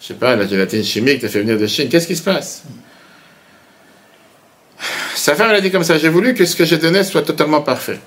je 0.00 0.06
sais 0.08 0.14
pas, 0.14 0.34
de 0.34 0.42
la 0.42 0.48
gélatine 0.48 0.82
chimique, 0.82 1.20
tu 1.20 1.26
as 1.26 1.28
fait 1.28 1.40
venir 1.40 1.58
de 1.58 1.66
Chine. 1.66 1.88
Qu'est-ce 1.90 2.06
qui 2.06 2.16
se 2.16 2.22
passe? 2.22 2.64
Sa 5.14 5.34
femme, 5.34 5.50
elle 5.50 5.56
a 5.56 5.60
dit 5.60 5.70
comme 5.70 5.84
ça, 5.84 5.98
j'ai 5.98 6.08
voulu 6.08 6.34
que 6.34 6.44
ce 6.46 6.56
que 6.56 6.64
j'ai 6.64 6.78
donné 6.78 7.04
soit 7.04 7.22
totalement 7.22 7.60
parfait. 7.60 8.00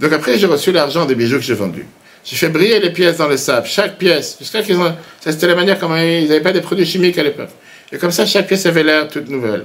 Donc 0.00 0.12
après, 0.12 0.38
j'ai 0.38 0.46
reçu 0.46 0.72
l'argent 0.72 1.04
des 1.04 1.14
bijoux 1.14 1.36
que 1.36 1.44
j'ai 1.44 1.54
vendus. 1.54 1.86
J'ai 2.24 2.36
fait 2.36 2.48
briller 2.48 2.80
les 2.80 2.90
pièces 2.90 3.18
dans 3.18 3.28
le 3.28 3.36
sable, 3.36 3.66
chaque 3.66 3.98
pièce, 3.98 4.36
jusqu'à 4.38 4.62
qu'ils 4.62 4.78
ont... 4.78 4.94
C'était 5.20 5.46
la 5.46 5.54
manière 5.54 5.78
comment 5.78 5.96
ils 5.96 6.26
n'avaient 6.26 6.40
pas 6.40 6.52
des 6.52 6.60
produits 6.60 6.86
chimiques 6.86 7.18
à 7.18 7.22
l'époque. 7.22 7.50
Et 7.92 7.98
comme 7.98 8.10
ça, 8.10 8.26
chaque 8.26 8.46
pièce 8.46 8.66
avait 8.66 8.82
l'air 8.82 9.08
toute 9.08 9.28
nouvelle. 9.28 9.64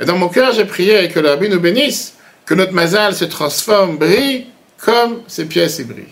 Et 0.00 0.06
dans 0.06 0.16
mon 0.16 0.28
cœur, 0.28 0.52
j'ai 0.52 0.64
prié 0.64 1.08
que 1.08 1.20
le 1.20 1.48
nous 1.48 1.60
bénisse, 1.60 2.14
que 2.46 2.54
notre 2.54 2.72
mazal 2.72 3.14
se 3.14 3.26
transforme, 3.26 3.98
brille, 3.98 4.46
comme 4.78 5.20
ces 5.26 5.44
pièces 5.44 5.78
y 5.78 5.84
brillent. 5.84 6.06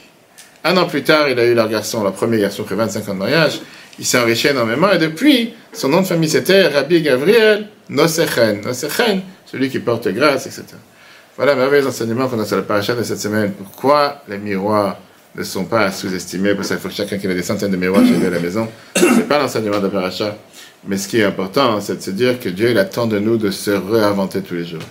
Un 0.62 0.77
an 0.77 0.87
plus 0.87 1.03
tard, 1.03 1.29
il 1.31 1.38
a 1.38 1.46
eu 1.46 1.55
leur 1.55 1.68
garçon, 1.68 2.03
leur 2.03 2.12
premier 2.12 2.38
garçon, 2.38 2.62
après 2.62 2.74
25 2.74 3.09
ans 3.09 3.14
de 3.14 3.18
mariage. 3.18 3.61
Il 3.98 4.05
s'est 4.05 4.18
enrichi 4.18 4.48
énormément, 4.48 4.92
et 4.92 4.98
depuis, 4.98 5.55
son 5.72 5.88
nom 5.88 6.03
de 6.03 6.07
famille 6.07 6.29
c'était 6.29 6.68
Rabbi 6.68 7.01
Gabriel 7.01 7.68
Nosechen. 7.88 8.61
Nosechen, 8.61 9.22
celui 9.46 9.70
qui 9.70 9.79
porte 9.79 10.07
grâce, 10.09 10.46
etc. 10.46 10.64
Voilà 11.37 11.55
merveilleux 11.55 11.87
enseignement 11.87 12.29
qu'on 12.29 12.38
a 12.40 12.44
sur 12.44 12.57
la 12.57 12.62
paracha 12.62 12.94
de 12.94 13.03
cette 13.03 13.20
semaine. 13.20 13.53
Pourquoi 13.53 14.22
les 14.29 14.38
miroirs 14.38 14.98
ne 15.35 15.42
sont 15.44 15.64
pas 15.64 15.90
sous-estimés? 15.92 16.55
Parce 16.55 16.68
qu'il 16.68 16.79
faut 16.79 16.88
que 16.88 16.94
chacun 16.94 17.16
qui 17.16 17.27
ait 17.27 17.35
des 17.35 17.42
centaines 17.42 17.70
de 17.70 17.77
miroirs 17.77 18.05
chez 18.05 18.14
lui 18.14 18.27
à 18.27 18.31
la 18.31 18.40
maison. 18.40 18.68
Ce 18.96 19.05
n'est 19.05 19.22
pas 19.22 19.38
l'enseignement 19.38 19.79
de 19.79 19.85
la 19.85 19.88
paracha. 19.88 20.37
Mais 20.86 20.96
ce 20.96 21.08
qui 21.08 21.18
est 21.18 21.24
important, 21.24 21.80
c'est 21.80 21.96
de 21.96 22.02
se 22.02 22.10
dire 22.10 22.38
que 22.38 22.48
Dieu 22.48 22.76
attend 22.78 23.06
de 23.06 23.18
nous 23.18 23.36
de 23.36 23.50
se 23.50 23.70
réinventer 23.70 24.42
tous 24.42 24.54
les 24.54 24.64
jours. 24.64 24.82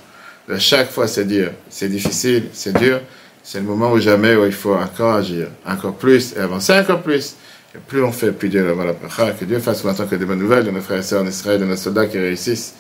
De 0.49 0.57
chaque 0.57 0.91
fois, 0.91 1.07
c'est 1.07 1.25
dire, 1.25 1.51
c'est 1.69 1.89
difficile, 1.89 2.45
c'est 2.53 2.77
dur, 2.77 3.01
c'est 3.43 3.59
le 3.59 3.65
moment 3.65 3.91
où 3.91 3.99
jamais 3.99 4.35
où 4.35 4.45
il 4.45 4.53
faut 4.53 4.75
encore 4.75 5.15
agir, 5.15 5.47
encore 5.65 5.95
plus 5.95 6.33
et 6.35 6.39
avancer 6.39 6.73
encore 6.73 7.01
plus. 7.01 7.35
Et 7.75 7.79
plus 7.79 8.03
on 8.03 8.11
fait, 8.11 8.31
plus 8.31 8.49
Dieu 8.49 8.61
va 8.71 8.85
la 8.85 8.93
paracha. 8.93 9.31
Que 9.31 9.45
Dieu 9.45 9.59
fasse 9.59 9.83
maintenant 9.83 10.05
que 10.05 10.15
des 10.15 10.25
bonnes 10.25 10.39
nouvelles 10.39 10.65
de 10.65 10.71
nos 10.71 10.81
frères 10.81 10.99
et 10.99 11.03
sœurs 11.03 11.23
en 11.23 11.27
Israël, 11.27 11.59
de 11.59 11.65
nos 11.65 11.75
soldats 11.75 12.07
qui 12.07 12.17
réussissent 12.17 12.75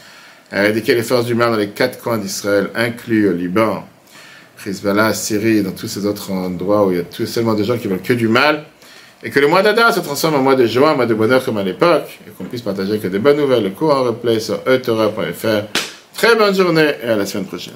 à 0.51 0.63
éradiquer 0.63 0.95
les 0.95 1.03
forces 1.03 1.25
du 1.25 1.35
mal 1.35 1.51
dans 1.51 1.57
les 1.57 1.69
quatre 1.69 1.99
coins 2.01 2.17
d'Israël, 2.17 2.69
inclus 2.75 3.29
au 3.29 3.33
Liban, 3.33 3.85
Hezbollah, 4.65 5.13
Syrie, 5.13 5.61
dans 5.61 5.71
tous 5.71 5.87
ces 5.87 6.05
autres 6.05 6.31
endroits 6.31 6.87
où 6.87 6.91
il 6.91 6.97
y 6.97 7.01
a 7.01 7.03
tout, 7.03 7.25
seulement 7.25 7.53
des 7.53 7.63
gens 7.63 7.77
qui 7.77 7.87
veulent 7.87 8.01
que 8.01 8.13
du 8.13 8.27
mal, 8.27 8.65
et 9.23 9.29
que 9.29 9.39
le 9.39 9.47
mois 9.47 9.61
d'Adar 9.61 9.93
se 9.93 9.99
transforme 9.99 10.35
en 10.35 10.41
mois 10.41 10.55
de 10.55 10.65
joie, 10.65 10.91
en 10.91 10.95
mois 10.95 11.05
de 11.05 11.13
bonheur 11.13 11.43
comme 11.43 11.57
à 11.57 11.63
l'époque, 11.63 12.19
et 12.27 12.31
qu'on 12.31 12.45
puisse 12.45 12.61
partager 12.61 12.99
que 12.99 13.07
des 13.07 13.19
bonnes 13.19 13.37
nouvelles. 13.37 13.63
Le 13.63 13.69
cours 13.71 13.93
en 13.93 14.03
replay 14.03 14.39
sur 14.39 14.59
etora.fr. 14.67 15.67
Très 16.13 16.35
bonne 16.35 16.55
journée 16.55 16.91
et 17.03 17.09
à 17.09 17.15
la 17.15 17.25
semaine 17.25 17.45
prochaine. 17.45 17.73